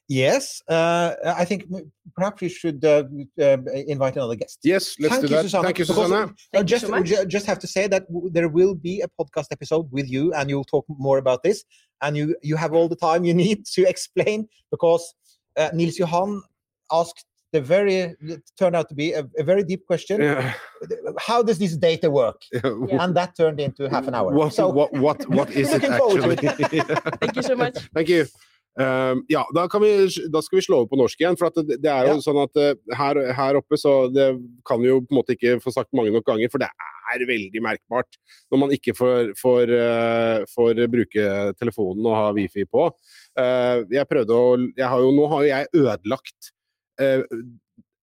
Yes, 0.08 0.60
uh, 0.68 1.14
I 1.24 1.44
think 1.46 1.64
perhaps 2.16 2.42
we 2.42 2.48
should 2.48 2.84
uh, 2.84 3.04
uh, 3.40 3.56
invite 3.94 4.16
another 4.16 4.34
guest. 4.34 4.58
Yes, 4.62 4.94
let's 5.00 5.14
Thank 5.14 5.26
do 5.26 5.28
you, 5.30 5.36
that. 5.36 5.42
Susanna. 5.44 5.64
Thank 5.64 5.78
you, 5.78 5.84
Because, 5.86 5.96
Susanna. 6.04 6.24
uh, 6.24 6.28
Thank 6.52 6.62
you 6.64 6.74
just, 6.74 6.84
so 6.86 6.90
much. 6.90 7.28
just 7.36 7.46
have 7.46 7.58
to 7.60 7.66
say 7.66 7.86
that 7.86 8.02
w- 8.12 8.28
there 8.30 8.48
will 8.48 8.74
be 8.74 9.00
a 9.00 9.08
podcast 9.18 9.46
episode 9.52 9.86
with 9.90 10.10
you, 10.10 10.32
and 10.34 10.50
you'll 10.50 10.64
talk 10.74 10.84
more 10.88 11.18
about 11.18 11.42
this. 11.42 11.64
And 12.02 12.16
you 12.16 12.36
you 12.42 12.56
have 12.56 12.72
all 12.74 12.88
the 12.88 12.96
time 13.08 13.24
you 13.24 13.34
need 13.46 13.64
to 13.76 13.82
explain 13.88 14.48
because 14.70 15.04
uh, 15.56 15.70
Nils 15.72 15.96
Johan 15.98 16.42
asked 16.90 17.24
the 17.53 17.61
very 17.61 17.96
it 18.20 18.42
turned 18.59 18.74
out 18.74 18.88
to 18.88 18.94
be 18.94 19.12
a, 19.12 19.22
a 19.38 19.44
very 19.44 19.62
deep 19.62 19.86
question. 19.86 20.20
Yeah. 20.20 20.55
How 21.18 21.42
does 21.42 21.59
this 21.59 21.76
data 21.76 22.11
work? 22.11 22.40
Yeah. 22.88 23.05
And 23.05 23.14
that 23.16 23.36
turned 23.36 23.61
into 23.61 23.88
half 23.88 24.09
an 24.09 24.14
hour. 24.14 24.32
What, 24.32 24.55
so 24.55 24.68
what, 24.68 24.92
what, 24.94 25.28
what 25.36 25.50
is 25.50 25.72
it 25.72 25.84
actually? 25.84 26.36
thank 27.20 27.36
you 27.36 27.42
so 27.42 27.55
much 27.55 27.76
Thank 27.94 28.09
you. 28.09 28.26
Um, 28.80 29.24
ja, 29.28 29.44
da, 29.55 29.68
kan 29.68 29.82
vi, 29.82 30.09
da 30.32 30.40
skal 30.42 30.57
vi 30.57 30.62
slå 30.62 30.78
over 30.80 30.88
på 30.88 30.96
norsk 30.96 31.20
igjen. 31.20 31.36
For 31.36 31.50
at 31.50 31.59
det, 31.61 31.76
det 31.84 31.90
er 31.92 32.09
jo 32.09 32.14
Ja. 32.16 32.22
sånn 32.24 32.40
at 32.40 32.57
uh, 32.57 32.96
her, 32.96 33.20
her 33.36 33.59
oppe 33.61 33.76
så 33.76 34.09
det 34.12 34.30
kan 34.68 34.80
vi 34.80 34.88
jo 34.88 35.03
på 35.05 35.12
en 35.12 35.18
måte 35.20 35.36
ikke 35.36 35.59
få 35.61 35.74
sagt 35.74 35.92
mange 35.92 36.14
nok 36.14 36.24
ganger, 36.24 36.48
for 36.53 36.62
det 36.62 36.70
er 37.12 37.26
veldig 37.28 37.61
merkbart 37.61 38.16
når 38.48 38.62
man 38.62 38.72
ikke 38.72 38.94
får, 38.96 39.34
får, 39.36 39.74
uh, 39.76 40.48
får 40.55 40.80
bruke 40.88 41.28
telefonen 41.61 42.09
og 42.09 42.16
ha 42.16 42.32
wifi 42.32 42.64
på. 42.64 42.88
Uh, 43.36 43.84
jeg 43.92 44.09
prøvde 44.09 44.40
å 44.40 44.57
jeg 44.57 44.88
har 44.88 45.05
jo, 45.05 45.12
Nå 45.20 45.28
har 45.28 45.44
jo 45.44 45.53
jeg 45.53 45.72
ødelagt 45.84 46.53
eh, 47.03 47.42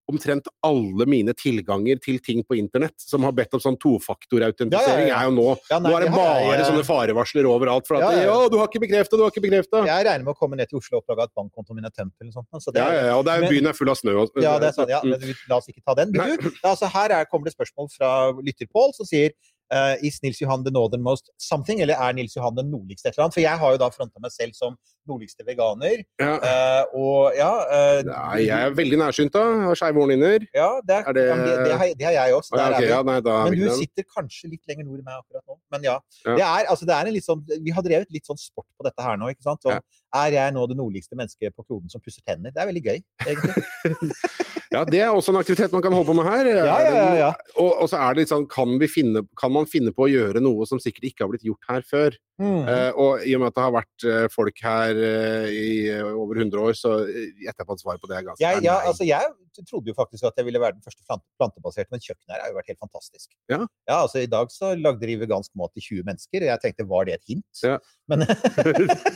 omtrent 0.09 0.47
alle 0.65 1.05
mine 1.05 1.35
tilganger 1.37 1.99
til 2.01 2.15
ting 2.25 2.39
på 2.41 2.55
internett 2.57 2.95
som 2.97 3.21
har 3.27 3.33
bedt 3.37 3.53
om 3.53 3.61
sånn 3.61 3.75
tofaktorautentisering, 3.77 5.05
Ja, 5.05 5.05
ja, 5.05 5.11
ja. 5.11 5.19
er 5.19 5.27
jo 5.29 5.33
nå 5.35 5.43
nei, 5.53 5.79
Nå 5.85 5.91
er 5.97 6.01
det 6.05 6.11
bare 6.15 6.39
jeg, 6.41 6.55
eh, 6.55 6.65
sånne 6.69 6.85
farevarsler 6.87 7.45
overalt. 7.49 7.85
For 7.85 7.99
at 7.99 8.17
Ja, 8.25 8.39
du 8.49 8.57
har 8.57 8.67
ikke 8.71 8.81
bekrefta, 8.81 9.17
du 9.17 9.21
har 9.21 9.29
ikke 9.29 9.43
bekrefta! 9.45 9.83
jeg 9.85 10.05
regner 10.07 10.25
med 10.25 10.33
å 10.33 10.39
komme 10.39 10.57
ned 10.57 10.67
til 10.71 10.79
Oslo 10.81 10.97
og 10.97 11.03
oppdage 11.05 11.27
at 11.29 11.35
bankkontoen 11.37 11.75
min 11.77 11.85
er 11.85 11.93
tømt. 11.93 12.13
eller 12.19 12.31
noe 12.33 12.41
sånt. 12.41 12.63
Så 12.63 12.73
det 12.73 12.81
Ja, 12.81 12.89
ja, 13.05 13.13
og 13.19 13.25
det 13.25 13.35
er, 13.37 13.41
Men- 13.41 13.51
byen 13.53 13.67
er 13.69 13.73
full 13.73 13.89
av 13.89 13.97
snø. 14.01 14.17
og- 14.23 14.41
Ja, 14.41 14.57
det 14.57 14.69
er 14.69 14.73
sant. 14.73 14.89
Ja, 14.89 15.01
Mm. 15.01 15.09
men 15.21 15.35
la 15.47 15.57
oss 15.57 15.67
ikke 15.69 15.83
ta 15.85 15.93
den. 15.93 16.11
Du, 16.11 16.19
altså, 16.65 16.89
her 16.89 17.09
er, 17.11 17.25
kommer 17.25 17.45
det 17.45 17.53
spørsmål 17.55 17.93
fra 17.95 18.31
lytter 18.41 18.65
Pål, 18.73 18.93
som 18.95 19.05
sier 19.05 19.29
Uh, 19.71 19.95
Is 20.01 20.19
Nils 20.23 20.39
Johan 20.41 20.63
the 20.63 20.71
northernmost 20.71 21.29
something, 21.37 21.79
eller 21.79 21.93
er 21.93 22.11
Nils 22.13 22.33
Johan 22.35 22.55
den 22.55 22.71
nordligste 22.71 23.05
et 23.05 23.13
eller 23.15 23.25
annet? 23.25 23.33
For 23.35 23.41
jeg 23.41 23.55
har 23.59 23.71
jo 23.73 23.77
da 23.77 23.89
fronta 23.91 24.17
meg 24.19 24.31
selv 24.31 24.55
som 24.55 24.75
nordligste 25.09 25.45
veganer. 25.47 26.03
Ja. 26.21 26.35
Uh, 26.39 26.99
og 26.99 27.37
ja 27.37 27.49
uh, 27.65 28.01
Nei, 28.07 28.45
jeg 28.45 28.55
er 28.69 28.75
veldig 28.77 28.99
nærsynt, 29.01 29.33
da. 29.35 29.43
Har 29.67 29.79
skeive 29.79 30.01
hornhinner. 30.01 30.45
Ja, 30.55 30.69
det, 30.85 30.99
er, 30.99 31.09
Er 31.09 31.17
det- 31.17 31.25
ja, 31.27 31.37
det, 31.41 31.55
det, 31.65 31.77
har, 31.81 31.93
det 32.01 32.09
har 32.09 32.15
jeg 32.17 32.37
også. 32.39 32.55
Ja, 32.55 32.67
okay, 32.69 32.89
ja, 32.89 33.01
nei, 33.09 33.19
Men 33.23 33.59
du 33.59 33.69
sitter 33.81 34.07
kanskje 34.17 34.53
litt 34.53 34.63
lenger 34.69 34.87
nord 34.87 35.01
enn 35.01 35.09
meg 35.09 35.21
akkurat 35.21 35.43
nå. 35.45 35.59
Men 35.73 35.87
ja. 35.89 35.97
Det 36.25 36.37
er, 36.37 36.69
altså, 36.69 36.87
det 36.89 36.95
er 36.97 37.09
en 37.09 37.17
litt 37.17 37.27
sånn, 37.27 37.43
vi 37.65 37.73
har 37.75 37.85
drevet 37.85 38.13
litt 38.13 38.29
sånn 38.29 38.39
sport 38.39 38.69
på 38.77 38.87
dette 38.87 39.05
her 39.05 39.19
nå. 39.19 39.31
ikke 39.33 39.47
sant? 39.47 39.65
Sånn, 39.65 39.81
Er 40.19 40.33
jeg 40.33 40.53
nå 40.55 40.63
det 40.69 40.77
nordligste 40.79 41.17
mennesket 41.17 41.53
på 41.53 41.67
kloden 41.67 41.91
som 41.91 42.01
pusser 42.01 42.23
tenner? 42.25 42.53
Det 42.53 42.61
er 42.61 42.69
veldig 42.71 42.85
gøy, 42.85 43.03
egentlig. 43.27 44.13
Ja, 44.69 44.83
det 44.85 44.99
er 45.01 45.09
også 45.09 45.33
en 45.33 45.39
aktivitet 45.39 45.71
man 45.73 45.81
kan 45.81 45.93
holde 45.97 46.05
på 46.11 46.13
med 46.13 46.27
her. 46.29 46.45
Ja, 46.45 46.65
ja, 46.85 46.89
ja, 46.93 47.13
ja. 47.17 47.29
Og, 47.57 47.71
og 47.73 47.87
så 47.89 47.97
er 47.97 48.13
det 48.13 48.21
litt 48.21 48.31
sånn, 48.33 48.45
kan, 48.49 48.75
vi 48.77 48.85
finne, 48.91 49.23
kan 49.39 49.49
man 49.53 49.65
finne 49.69 49.89
på 49.95 50.05
å 50.05 50.09
gjøre 50.11 50.43
noe 50.45 50.67
som 50.69 50.81
sikkert 50.81 51.07
ikke 51.09 51.25
har 51.25 51.31
blitt 51.31 51.47
gjort 51.47 51.71
her 51.71 51.87
før? 51.89 52.17
Mm. 52.39 52.67
Uh, 52.69 52.91
og 52.93 53.25
i 53.25 53.33
og 53.33 53.41
med 53.41 53.49
at 53.49 53.57
det 53.57 53.63
har 53.65 53.73
vært 53.75 54.05
eh, 54.07 54.27
folk 54.31 54.61
her 54.63 54.98
eh, 55.03 55.47
i 55.49 55.69
eh, 55.91 56.05
over 56.05 56.39
100 56.39 56.61
år, 56.61 56.75
så 56.77 56.93
eh, 57.05 57.29
gjetter 57.43 57.63
jeg 57.63 57.67
på 57.69 57.75
at 57.75 57.83
svaret 57.83 58.01
på 58.03 58.09
det 58.09 58.17
er 58.17 58.25
ganske 58.27 58.43
Jeg, 58.43 58.63
ja, 58.65 58.75
altså, 58.89 59.07
jeg 59.07 59.65
trodde 59.69 59.91
jo 59.91 59.95
faktisk 59.97 60.27
at 60.29 60.37
jeg 60.39 60.47
ville 60.47 60.61
være 60.61 60.77
den 60.77 60.85
første 60.85 61.19
plantebaserte, 61.39 61.89
men 61.91 62.03
kjøkkenet 62.03 62.35
her 62.35 62.43
har 62.43 62.51
jo 62.51 62.57
vært 62.59 62.71
helt 62.71 62.83
fantastisk. 62.83 63.27
Ja. 63.51 63.61
altså 63.97 64.23
I 64.23 64.29
dag 64.31 64.51
så 64.53 64.73
lagde 64.79 65.07
de 65.09 65.17
vegansk 65.23 65.51
mat 65.59 65.73
til 65.75 65.85
20 65.99 66.09
mennesker, 66.11 66.45
og 66.45 66.51
jeg 66.51 66.63
tenkte 66.63 66.87
var 66.89 67.09
det 67.09 67.17
et 67.17 67.33
hint? 67.33 67.63
Ja. 67.65 67.77
Men, 68.09 68.23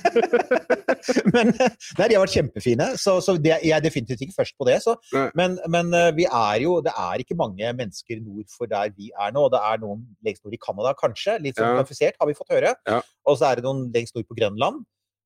men 1.36 1.54
Nei, 1.54 2.08
de 2.08 2.16
har 2.16 2.24
vært 2.24 2.36
kjempefine, 2.36 2.90
så, 3.00 3.18
så 3.24 3.38
det, 3.40 3.56
jeg 3.64 3.76
er 3.76 3.84
definitivt 3.84 4.24
ikke 4.26 4.38
først 4.38 4.58
på 4.60 4.68
det. 4.68 4.80
Så, 4.84 4.96
men, 5.38 5.58
men 5.72 5.92
vi 6.18 6.26
er 6.28 6.62
jo 6.64 6.78
Det 6.86 6.94
er 7.00 7.22
ikke 7.24 7.38
mange 7.40 7.72
mennesker 7.76 8.22
nord 8.24 8.48
for 8.54 8.70
der 8.72 8.92
vi 8.98 9.10
er 9.12 9.34
nå. 9.36 9.46
Det 9.52 9.60
er 9.60 9.82
noen 9.84 10.06
lengst 10.26 10.44
nord 10.46 10.56
i 10.56 10.62
Canada, 10.62 10.94
kanskje. 11.00 11.40
Litt 11.44 11.60
sånn 11.60 11.74
Ja. 11.74 11.80
konfisert, 11.82 12.18
har 12.20 12.30
vi 12.30 12.38
fått 12.38 12.54
høre. 12.54 12.74
Ja. 12.88 13.02
Og 13.28 13.40
så 13.40 13.50
er 13.50 13.60
det 13.60 13.66
noen 13.68 13.88
lengst 13.94 14.16
nord 14.18 14.28
på 14.30 14.38
Grønland. 14.38 14.84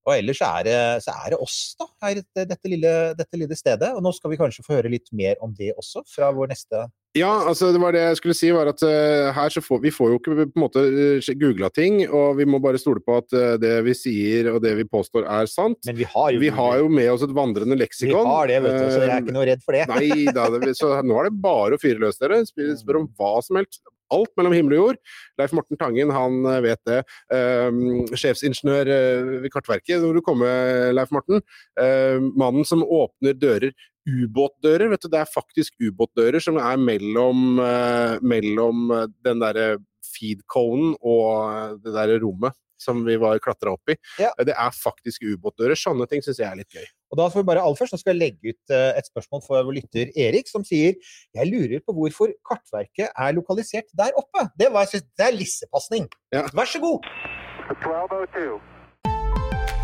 Og 0.08 0.14
ellers 0.16 0.40
er 0.44 0.64
det, 0.64 0.78
så 1.04 1.12
er 1.12 1.34
det 1.34 1.40
oss, 1.44 1.58
da, 1.76 1.88
her 2.06 2.16
i 2.16 2.22
dette, 2.24 2.70
lille, 2.70 2.92
dette 3.18 3.40
lille 3.40 3.58
stedet. 3.58 3.90
Og 3.92 4.00
nå 4.04 4.12
skal 4.16 4.32
vi 4.32 4.38
kanskje 4.40 4.64
få 4.64 4.78
høre 4.78 4.92
litt 4.92 5.10
mer 5.12 5.36
om 5.44 5.52
det 5.58 5.74
også, 5.76 6.06
fra 6.08 6.30
vår 6.32 6.54
neste 6.54 6.86
Ja, 7.16 7.30
altså 7.50 7.70
det 7.74 7.80
var 7.82 7.92
det 7.96 8.02
jeg 8.04 8.18
skulle 8.20 8.36
si, 8.36 8.50
var 8.54 8.70
at 8.70 8.82
uh, 8.84 9.28
her 9.36 9.52
så 9.52 9.62
får 9.64 9.82
vi 9.82 9.92
får 9.92 10.12
jo 10.12 10.18
ikke 10.20 10.36
på 10.38 10.46
en 10.46 10.62
måte 10.62 10.84
uh, 10.84 11.30
googla 11.40 11.70
ting, 11.74 12.00
og 12.06 12.38
vi 12.38 12.46
må 12.48 12.60
bare 12.62 12.80
stole 12.80 13.02
på 13.04 13.18
at 13.20 13.36
uh, 13.36 13.56
det 13.60 13.74
vi 13.84 13.96
sier 13.96 14.50
og 14.52 14.60
det 14.64 14.74
vi 14.78 14.86
påstår 14.88 15.26
er 15.26 15.50
sant. 15.50 15.80
Men 15.88 15.98
vi 15.98 16.08
har 16.08 16.32
jo, 16.32 16.40
Vi 16.44 16.52
har 16.60 16.80
jo 16.80 16.88
med 17.00 17.10
oss 17.12 17.26
et 17.26 17.36
vandrende 17.36 17.76
leksikon. 17.80 18.16
vi 18.16 18.32
har 18.32 18.52
det, 18.52 18.62
vet 18.64 18.78
du, 18.78 18.88
så 18.88 19.04
jeg 19.04 19.12
er 19.12 19.24
ikke 19.26 19.36
noe 19.36 19.48
redd 19.50 19.64
for 19.66 19.76
det. 19.76 19.84
Nei 19.92 20.32
da, 20.36 20.48
det, 20.56 20.74
så 20.78 20.94
nå 21.04 21.20
er 21.20 21.30
det 21.30 21.36
bare 21.44 21.76
å 21.76 21.82
fyre 21.82 22.00
løs, 22.06 22.20
dere. 22.22 22.40
Spør, 22.48 22.74
spør 22.80 23.02
om 23.02 23.08
hva 23.18 23.38
som 23.44 23.60
helst. 23.60 23.82
Alt 24.14 24.32
mellom 24.38 24.56
himmel 24.56 24.76
og 24.76 24.82
jord. 24.82 25.00
Leif 25.40 25.54
Morten 25.56 25.80
Tangen, 25.80 26.12
han 26.14 26.38
eh, 26.48 26.62
vet 26.64 26.82
det. 26.88 27.00
Um, 27.32 28.06
sjefsingeniør 28.16 28.92
eh, 28.94 29.30
ved 29.44 29.52
Kartverket, 29.54 30.00
når 30.02 30.18
du 30.18 30.24
kommer, 30.24 30.92
Leif 30.96 31.12
Morten. 31.14 31.42
Um, 31.78 32.32
mannen 32.40 32.68
som 32.68 32.84
åpner 32.84 33.36
dører. 33.38 33.74
Ubåtdører, 34.08 34.88
vet 34.92 35.04
du. 35.04 35.10
Det 35.12 35.20
er 35.20 35.34
faktisk 35.34 35.76
ubåtdører 35.82 36.40
som 36.42 36.60
er 36.62 36.80
mellom, 36.80 37.60
uh, 37.60 38.16
mellom 38.24 38.88
den 39.26 39.44
derre 39.44 39.74
feed-conen 40.08 40.96
og 41.04 41.78
det 41.84 41.92
derre 41.94 42.16
rommet 42.22 42.56
som 42.80 43.02
vi 43.06 43.18
var 43.20 43.40
klatra 43.42 43.74
opp 43.76 43.92
i. 43.92 43.98
Ja. 44.22 44.30
Det 44.38 44.54
er 44.54 44.74
faktisk 44.74 45.26
ubåtdører. 45.26 45.78
Sånne 45.78 46.08
ting 46.10 46.24
syns 46.24 46.40
jeg 46.40 46.48
er 46.48 46.60
litt 46.60 46.74
gøy. 46.74 46.86
Og 47.12 47.20
da 47.20 47.28
skal 47.30 47.42
vi 47.42 47.48
bare 47.48 47.64
aller 47.64 47.78
først, 47.78 47.96
skal 48.00 48.14
jeg 48.14 48.20
legge 48.20 48.52
ut 48.52 48.74
eh, 48.74 48.98
et 49.00 49.08
spørsmål 49.08 49.44
for 49.46 49.68
vår 49.68 49.78
lytter 49.80 50.10
Erik, 50.12 50.50
som 50.50 50.64
sier 50.66 50.98
Jeg 51.36 51.48
lurer 51.48 51.80
på 51.84 51.94
hvorfor 51.96 52.34
Kartverket 52.46 53.08
er 53.08 53.36
lokalisert 53.36 53.88
der 53.96 54.16
oppe. 54.18 54.48
Det, 54.60 54.70
var, 54.74 54.88
synes, 54.90 55.08
det 55.16 55.28
er 55.28 55.36
lissepasning. 55.36 56.08
Ja. 56.34 56.44
Vær 56.52 56.68
så 56.68 56.82
god. 56.84 57.08
1202. 57.68 58.58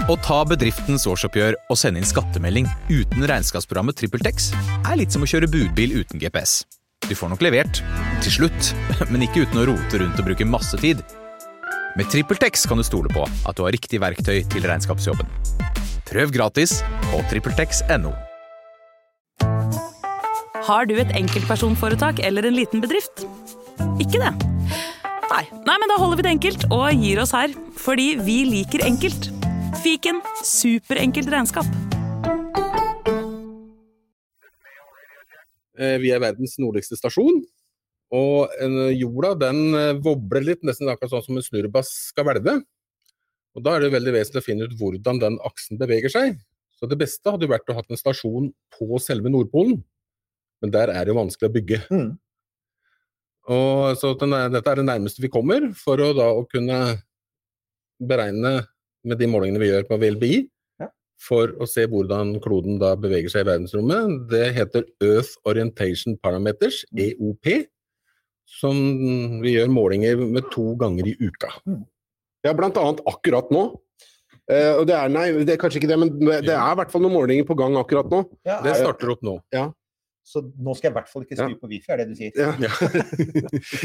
Å 0.05 0.15
ta 0.21 0.43
bedriftens 0.45 1.07
årsoppgjør 1.09 1.57
og 1.73 1.79
sende 1.81 2.03
inn 2.03 2.09
skattemelding 2.09 2.67
uten 2.91 3.25
regnskapsprogrammet 3.25 3.97
TrippelTex 3.97 4.51
er 4.85 4.99
litt 5.01 5.15
som 5.15 5.25
å 5.25 5.29
kjøre 5.31 5.49
budbil 5.49 5.97
uten 6.03 6.21
GPS. 6.21 6.59
Du 7.09 7.15
får 7.17 7.33
nok 7.33 7.45
levert, 7.45 7.81
til 8.25 8.37
slutt, 8.37 8.73
men 9.13 9.25
ikke 9.25 9.47
uten 9.47 9.63
å 9.63 9.69
rote 9.73 10.01
rundt 10.01 10.21
og 10.21 10.29
bruke 10.29 10.49
masse 10.49 10.77
tid. 10.81 11.01
Med 11.95 12.09
TrippelTex 12.11 12.67
kan 12.67 12.81
du 12.81 12.85
stole 12.87 13.11
på 13.15 13.23
at 13.25 13.57
du 13.57 13.63
har 13.67 13.75
riktig 13.75 14.01
verktøy 14.03 14.43
til 14.51 14.67
regnskapsjobben. 14.67 15.29
Prøv 16.09 16.33
gratis 16.35 16.81
på 17.11 17.23
TrippelTex.no. 17.31 18.13
Har 20.65 20.89
du 20.89 20.95
et 20.97 21.13
enkeltpersonforetak 21.15 22.23
eller 22.25 22.47
en 22.49 22.57
liten 22.57 22.81
bedrift? 22.83 23.27
Ikke 24.01 24.21
det? 24.23 24.33
Nei. 25.31 25.45
Nei, 25.67 25.77
men 25.81 25.91
da 25.91 25.97
holder 26.01 26.21
vi 26.21 26.25
det 26.27 26.33
enkelt 26.35 26.67
og 26.73 26.87
gir 27.01 27.21
oss 27.23 27.35
her. 27.37 27.53
Fordi 27.81 28.15
vi 28.25 28.41
liker 28.49 28.85
enkelt. 28.87 29.31
Fiken 29.85 30.21
superenkelt 30.45 31.29
regnskap. 31.33 31.69
Eh, 35.75 35.99
Vi 36.01 36.13
er 36.15 36.23
verdens 36.23 36.57
nordligste 36.63 36.97
stasjon. 36.97 37.43
Og 38.13 38.53
eh, 38.61 38.93
jorda 38.99 39.33
den 39.47 39.63
vobler 39.73 40.03
wobler 40.05 40.45
litt, 40.51 40.63
nesten 40.67 40.91
akkurat 40.93 41.15
sånn 41.15 41.25
som 41.25 41.39
en 41.39 41.47
snurrebass 41.47 41.91
skal 42.13 42.29
hvelve. 42.29 42.59
Og 43.55 43.63
Da 43.63 43.77
er 43.77 43.85
det 43.85 43.95
veldig 43.95 44.13
vesentlig 44.17 44.43
å 44.43 44.49
finne 44.49 44.67
ut 44.67 44.77
hvordan 44.79 45.21
den 45.23 45.39
aksen 45.47 45.79
beveger 45.79 46.11
seg. 46.11 46.39
Så 46.75 46.89
det 46.91 46.99
beste 46.99 47.31
hadde 47.31 47.49
vært 47.49 47.71
å 47.71 47.77
ha 47.79 47.85
en 47.87 47.99
stasjon 48.01 48.51
på 48.75 48.99
selve 49.03 49.31
Nordpolen, 49.31 49.79
men 50.61 50.73
der 50.75 50.91
er 50.91 51.05
det 51.05 51.15
jo 51.15 51.21
vanskelig 51.21 51.49
å 51.51 51.55
bygge. 51.55 51.81
Mm. 51.95 52.11
Og 53.55 53.99
så 54.01 54.15
den 54.19 54.33
er, 54.33 54.49
Dette 54.53 54.73
er 54.73 54.81
det 54.81 54.87
nærmeste 54.89 55.23
vi 55.23 55.31
kommer 55.33 55.69
for 55.77 56.01
å 56.01 56.11
da 56.17 56.31
å 56.33 56.47
kunne 56.49 56.81
beregne 58.01 58.57
med 59.05 59.21
de 59.21 59.29
målingene 59.29 59.61
vi 59.61 59.71
gjør 59.71 59.87
på 59.89 59.99
VLBI, 60.01 60.49
Ja. 60.81 60.89
for 61.21 61.53
å 61.61 61.69
se 61.69 61.87
hvordan 61.87 62.41
kloden 62.43 62.79
da 62.81 62.95
beveger 62.97 63.31
seg 63.31 63.45
i 63.45 63.51
verdensrommet. 63.53 64.29
Det 64.31 64.53
heter 64.57 64.85
Earth 65.01 65.37
Orientation 65.45 66.17
Parameters, 66.17 66.85
EOP, 66.97 67.69
som 68.47 68.77
vi 69.43 69.55
gjør 69.57 69.71
målinger 69.73 70.21
med 70.21 70.51
to 70.53 70.75
ganger 70.81 71.07
i 71.11 71.17
uka. 71.21 71.53
Ja, 72.45 72.53
blant 72.57 72.77
annet 72.81 73.01
akkurat 73.09 73.49
nå. 73.55 73.65
Eh, 74.53 74.75
og 74.77 74.85
det 74.87 74.95
er, 74.99 75.09
nei, 75.09 75.31
det 75.49 75.55
er 75.55 75.61
kanskje 75.63 75.81
ikke 75.81 75.89
det, 75.95 75.97
men 76.03 76.11
det 76.21 76.53
er 76.53 76.75
i 76.75 76.77
hvert 76.77 76.91
fall 76.93 77.01
noen 77.07 77.15
målinger 77.17 77.47
på 77.49 77.57
gang 77.57 77.79
akkurat 77.81 78.11
nå. 78.13 78.25
Ja, 78.45 78.61
Det 78.63 78.75
er- 78.75 78.83
starter 78.85 79.15
opp 79.15 79.23
nå. 79.25 79.39
Ja. 79.53 79.71
Så 80.25 80.41
nå 80.41 80.73
skal 80.77 80.89
jeg 80.89 80.93
i 80.93 80.97
hvert 80.99 81.09
fall 81.13 81.23
ikke 81.25 81.37
skru 81.37 81.51
Ja. 81.53 81.57
på 81.61 81.69
wifi, 81.69 81.91
er 81.93 81.97
det 81.99 82.09
du 82.09 82.15
sier? 82.17 82.33
Ja, 82.37 82.53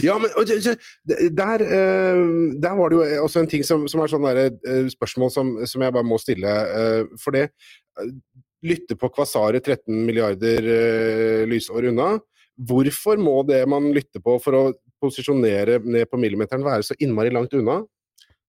ja 0.03 0.17
men 0.23 0.29
der, 1.35 1.63
eh, 1.63 2.19
der 2.63 2.75
var 2.79 2.89
det 2.89 2.95
jo 2.99 3.23
også 3.25 3.41
en 3.41 3.47
ting 3.51 3.63
som, 3.63 3.87
som 3.91 3.99
er 4.03 4.07
sånn 4.07 4.27
eh, 4.31 4.87
spørsmål 4.87 5.31
som, 5.31 5.65
som 5.67 5.81
jeg 5.83 5.91
bare 5.93 6.07
må 6.07 6.17
stille. 6.19 6.47
eh, 6.47 7.03
For 7.19 7.31
det 7.35 7.49
Lytte 8.63 8.95
på 8.99 9.07
Kvasaret 9.15 9.63
13 9.63 10.05
milliarder 10.05 10.65
lysår 11.47 11.85
unna. 11.93 12.19
Hvorfor 12.59 13.17
må 13.21 13.37
det 13.47 13.61
man 13.71 13.91
lytter 13.95 14.19
på 14.23 14.35
for 14.43 14.57
å 14.57 14.63
posisjonere 15.01 15.79
ned 15.85 16.09
på 16.11 16.19
millimeteren 16.19 16.63
være 16.65 16.83
så 16.83 16.97
innmari 16.99 17.31
langt 17.31 17.53
unna? 17.55 17.81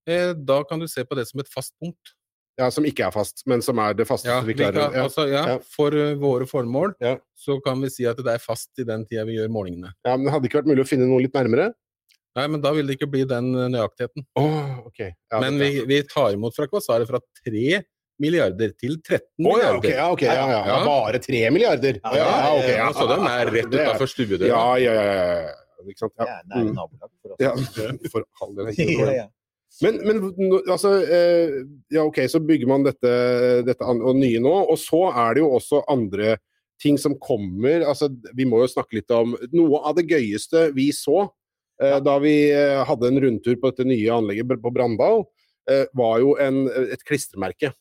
Eh, 0.09 0.33
Da 0.35 0.63
kan 0.65 0.81
du 0.81 0.89
se 0.91 1.05
på 1.05 1.15
det 1.15 1.29
som 1.29 1.41
et 1.41 1.49
fast 1.49 1.75
punkt. 1.81 2.15
Ja, 2.59 2.69
Som 2.69 2.85
ikke 2.85 3.07
er 3.07 3.13
fast, 3.15 3.45
men 3.47 3.63
som 3.63 3.79
er 3.79 3.95
det 3.95 4.07
faste 4.09 4.27
Ja, 4.29 4.41
vi 4.45 4.53
klarer. 4.55 4.93
ja. 4.93 5.05
altså, 5.07 5.29
ja, 5.31 5.45
Ja. 5.55 5.59
For 5.77 5.95
eh, 5.95 6.15
våre 6.19 6.45
formål 6.47 6.95
Ja. 7.01 7.17
så 7.39 7.61
kan 7.65 7.81
vi 7.81 7.89
si 7.89 8.05
at 8.05 8.17
det 8.19 8.27
er 8.27 8.39
fast 8.39 8.71
i 8.79 8.85
den 8.85 9.07
tida 9.07 9.25
vi 9.25 9.37
gjør 9.39 9.49
målingene. 9.49 9.93
ja, 10.05 10.17
men 10.17 10.25
Det 10.27 10.33
hadde 10.33 10.45
ikke 10.49 10.59
vært 10.63 10.67
mulig 10.75 10.85
å 10.85 10.89
finne 10.89 11.07
noe 11.09 11.23
litt 11.23 11.33
nærmere? 11.33 11.73
Nei, 12.37 12.47
men 12.47 12.61
da 12.61 12.71
vil 12.73 12.87
det 12.87 12.99
ikke 12.99 13.11
bli 13.11 13.25
den 13.25 13.55
eh, 13.55 13.69
nøyaktigheten. 13.69 14.27
Åh, 14.37 14.87
ok. 14.87 14.99
Ja, 15.33 15.41
men 15.41 15.59
vi, 15.59 15.85
vi 15.87 16.03
tar 16.03 16.33
imot 16.35 16.55
fra 16.55 16.67
Kvasaret 16.67 17.07
fra 17.09 17.19
3 17.47 17.83
milliarder 18.21 18.73
til 18.79 18.99
13 19.01 19.21
oh, 19.21 19.57
ja, 19.59 19.73
milliarder. 19.73 19.79
Okay, 19.81 19.95
ja, 19.97 20.07
ok, 20.13 20.23
ja, 20.29 20.35
ja, 20.37 20.61
ja. 20.69 20.79
Bare 20.87 21.19
3 21.25 21.41
milliarder? 21.55 21.99
Ja, 22.05 22.13
Ja, 22.15 22.29
ja, 22.29 22.53
ok, 22.59 22.69
ja. 22.77 22.89
Så 22.99 23.09
den 23.11 23.27
er 23.27 23.51
rett 23.55 23.71
Det 23.73 23.81
er- 23.81 23.91
utafor 23.91 24.11
stuedøra. 24.13 24.47
Ja, 24.51 24.65
ja, 24.77 24.95
ja. 24.95 25.55
Ikke 25.89 25.99
sant? 26.05 26.13
Det 26.19 26.27
Ja. 26.29 26.39
er 26.39 26.49
nære 26.53 26.65
Mm. 26.69 26.75
nabolag 26.77 27.11
for 27.23 27.33
oss. 27.33 27.41
Ja, 27.41 27.53
for 28.13 28.25
all 28.43 28.55
del. 28.55 28.67
Ja, 29.01 29.13
ja. 29.23 29.27
Men, 29.83 29.97
men 30.05 30.19
altså 30.69 30.91
eh, 31.09 31.65
Ja, 31.95 32.03
OK, 32.05 32.19
så 32.29 32.41
bygger 32.45 32.67
man 32.69 32.83
dette, 32.85 33.63
dette 33.65 33.81
an- 33.87 34.03
og 34.03 34.17
nye 34.17 34.41
nå. 34.43 34.53
Og 34.69 34.77
så 34.79 35.07
er 35.15 35.35
det 35.35 35.41
jo 35.45 35.51
også 35.57 35.81
andre 35.89 36.37
ting 36.83 36.99
som 36.99 37.15
kommer. 37.21 37.85
Altså, 37.89 38.09
vi 38.35 38.45
må 38.45 38.61
jo 38.61 38.69
snakke 38.73 38.99
litt 39.01 39.11
om 39.11 39.37
noe 39.53 39.81
av 39.85 39.95
det 39.97 40.07
gøyeste 40.11 40.73
vi 40.75 40.91
så 40.93 41.31
eh, 41.81 41.99
da 42.01 42.19
vi 42.19 42.51
eh, 42.53 42.85
hadde 42.85 43.09
en 43.09 43.21
rundtur 43.25 43.57
på 43.57 43.71
dette 43.73 43.87
nye 43.89 44.11
anlegget 44.13 44.61
på 44.61 44.73
Brandal, 44.75 45.25
eh, 45.71 45.87
var 45.97 46.19
jo 46.21 46.35
en, 46.41 46.67
et 46.93 47.01
klistremerke. 47.09 47.73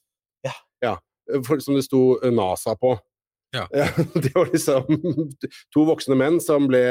For, 1.45 1.61
som 1.63 1.77
det 1.77 1.85
sto 1.87 2.19
NASA 2.33 2.75
på. 2.79 2.97
Ja. 3.49 3.63
det 4.13 4.29
var 4.35 4.45
liksom 4.53 4.85
to 5.73 5.83
voksne 5.87 6.13
menn 6.13 6.35
som 6.37 6.67
ble 6.69 6.83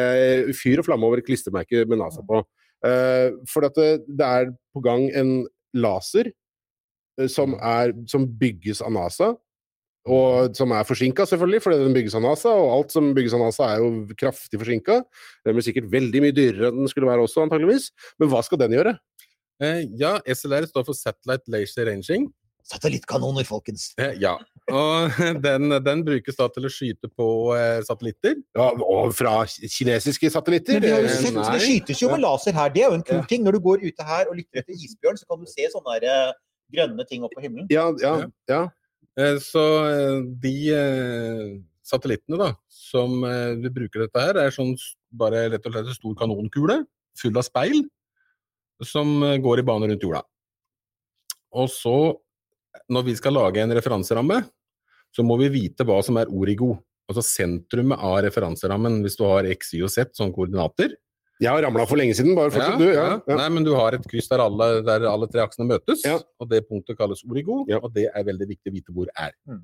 fyr 0.59 0.81
og 0.83 0.89
flamme 0.89 1.07
over 1.07 1.21
et 1.21 1.29
klistremerke 1.29 1.85
med 1.87 2.01
NASA 2.01 2.25
på. 2.27 2.41
Eh, 2.83 3.35
for 3.47 3.63
det, 3.63 3.85
det 4.11 4.27
er 4.27 4.51
på 4.75 4.83
gang 4.83 5.07
en 5.15 5.31
laser 5.71 6.33
eh, 6.33 7.29
som, 7.31 7.55
er, 7.63 7.95
som 8.11 8.27
bygges 8.41 8.83
av 8.83 8.91
NASA. 8.97 9.37
Og 10.09 10.57
som 10.57 10.73
er 10.73 10.87
forsinka, 10.89 11.27
selvfølgelig, 11.29 11.61
fordi 11.65 11.79
den 11.83 11.95
bygges 11.97 12.17
av 12.17 12.25
NASA. 12.25 12.53
Og 12.57 12.71
alt 12.73 12.95
som 12.95 13.11
bygges 13.17 13.35
av 13.37 13.43
NASA, 13.45 13.69
er 13.69 13.83
jo 13.83 14.19
kraftig 14.19 14.61
forsinka. 14.61 15.03
Den 15.45 15.57
blir 15.59 15.67
sikkert 15.67 15.91
veldig 15.93 16.23
mye 16.25 16.37
dyrere 16.37 16.71
enn 16.71 16.83
den 16.85 16.91
skulle 16.91 17.11
være 17.11 17.27
også, 17.27 17.45
antageligvis. 17.45 17.91
Men 18.21 18.33
hva 18.33 18.41
skal 18.47 18.63
den 18.63 18.77
gjøre? 18.79 18.97
Eh, 19.63 19.83
ja, 20.01 20.17
SLR 20.25 20.69
står 20.71 20.87
for 20.87 20.97
Satellite 20.97 21.53
Laser 21.53 21.91
Ranging. 21.91 22.31
Satellittkanoner, 22.69 23.47
folkens. 23.49 23.93
Eh, 24.01 24.19
ja. 24.21 24.35
Og 24.69 25.15
den, 25.47 25.73
den 25.85 26.03
brukes 26.05 26.37
da 26.37 26.49
til 26.53 26.69
å 26.69 26.73
skyte 26.73 27.09
på 27.09 27.29
eh, 27.57 27.79
satellitter. 27.87 28.37
Ja, 28.59 28.67
og 28.75 29.15
fra 29.17 29.41
kinesiske 29.49 30.29
satellitter? 30.35 30.77
Men 30.77 30.85
vi 30.85 30.93
har 30.93 31.07
jo 31.07 31.09
Eh, 31.09 31.23
sett, 31.23 31.39
det 31.39 31.63
skytes 31.65 32.03
jo 32.03 32.11
med 32.13 32.23
laser 32.25 32.57
her. 32.57 32.75
Det 32.75 32.85
er 32.85 32.93
jo 32.93 32.99
en 32.99 33.07
kul 33.07 33.23
ting. 33.31 33.47
Når 33.47 33.57
du 33.57 33.63
går 33.65 33.87
ute 33.87 34.09
her 34.11 34.29
og 34.29 34.37
lytter 34.37 34.61
etter 34.61 34.77
isbjørn, 34.77 35.21
så 35.21 35.31
kan 35.31 35.41
du 35.41 35.49
se 35.49 35.71
sånne 35.73 35.97
der, 36.05 36.37
grønne 36.69 37.09
ting 37.09 37.25
oppe 37.25 37.39
på 37.39 37.47
himmelen. 37.47 37.71
Ja, 37.73 37.89
ja, 38.03 38.15
ja. 38.51 38.63
Eh, 39.17 39.41
Så 39.41 39.65
de 40.45 40.55
eh, 40.77 41.57
satellittene 41.89 42.37
da, 42.37 42.53
som 42.69 43.23
vi 43.25 43.73
bruker 43.73 44.05
dette 44.05 44.21
her, 44.21 44.37
er 44.37 44.53
sånn 44.53 44.75
bare 45.09 45.47
rett 45.55 45.65
og 45.65 45.73
slett 45.73 45.89
en 45.89 45.97
stor 45.97 46.17
kanonkule 46.21 46.83
full 47.17 47.41
av 47.41 47.47
speil 47.47 47.87
som 48.85 49.23
går 49.41 49.63
i 49.63 49.65
bane 49.67 49.89
rundt 49.89 50.05
jorda. 50.05 50.21
Og 51.57 51.73
så 51.73 51.97
når 52.93 53.09
vi 53.11 53.17
skal 53.19 53.37
lage 53.37 53.63
en 53.63 53.75
referanseramme, 53.77 54.43
så 55.15 55.25
må 55.25 55.39
vi 55.41 55.51
vite 55.53 55.87
hva 55.89 55.99
som 56.05 56.19
er 56.21 56.31
origo. 56.31 56.75
Altså 57.09 57.25
sentrumet 57.25 58.01
av 58.05 58.19
referanserammen, 58.27 59.01
hvis 59.05 59.17
du 59.17 59.25
har 59.25 59.49
x, 59.49 59.73
y 59.79 59.85
og 59.87 59.93
z 59.93 60.11
som 60.17 60.33
koordinater. 60.35 60.93
Jeg 61.39 61.55
har 61.55 61.63
ramla 61.63 61.85
for 61.87 62.01
lenge 62.01 62.17
siden, 62.19 62.35
bare 62.37 62.51
fortsett 62.51 62.81
du. 62.81 62.89
Ja, 62.91 63.07
ja. 63.15 63.37
Nei, 63.39 63.49
men 63.55 63.65
du 63.65 63.71
har 63.79 63.95
et 63.95 64.07
kryss 64.11 64.27
der 64.29 64.43
alle, 64.43 64.67
der 64.85 65.07
alle 65.09 65.29
tre 65.31 65.45
aksene 65.45 65.69
møtes, 65.71 66.03
og 66.05 66.49
det 66.51 66.65
punktet 66.67 66.99
kalles 66.99 67.23
origo, 67.25 67.63
og 67.79 67.91
det 67.95 68.09
er 68.11 68.27
veldig 68.27 68.49
viktig 68.51 68.73
å 68.73 68.75
vite 68.75 68.95
hvor 68.97 69.13
er. 69.15 69.37
Mm. 69.49 69.63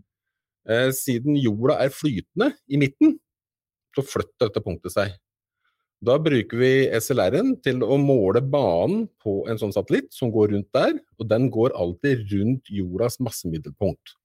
Eh, 0.71 0.89
siden 0.97 1.37
jorda 1.37 1.77
er 1.83 1.93
flytende 1.93 2.53
i 2.71 2.81
midten, 2.81 3.19
så 3.95 4.07
flytter 4.07 4.49
dette 4.49 4.63
punktet 4.65 4.95
seg. 4.95 5.13
Da 6.05 6.19
bruker 6.21 6.59
vi 6.61 6.73
SLR-en 6.99 7.55
til 7.65 7.81
å 7.87 7.97
måle 8.01 8.43
banen 8.45 9.07
på 9.23 9.39
en 9.49 9.61
sånn 9.61 9.73
satellitt 9.73 10.11
som 10.13 10.33
går 10.35 10.53
rundt 10.53 10.69
der, 10.75 10.99
og 11.17 11.31
den 11.31 11.49
går 11.53 11.73
alltid 11.81 12.27
rundt 12.35 12.69
jordas 12.69 13.17
massemiddelpunkt. 13.25 14.19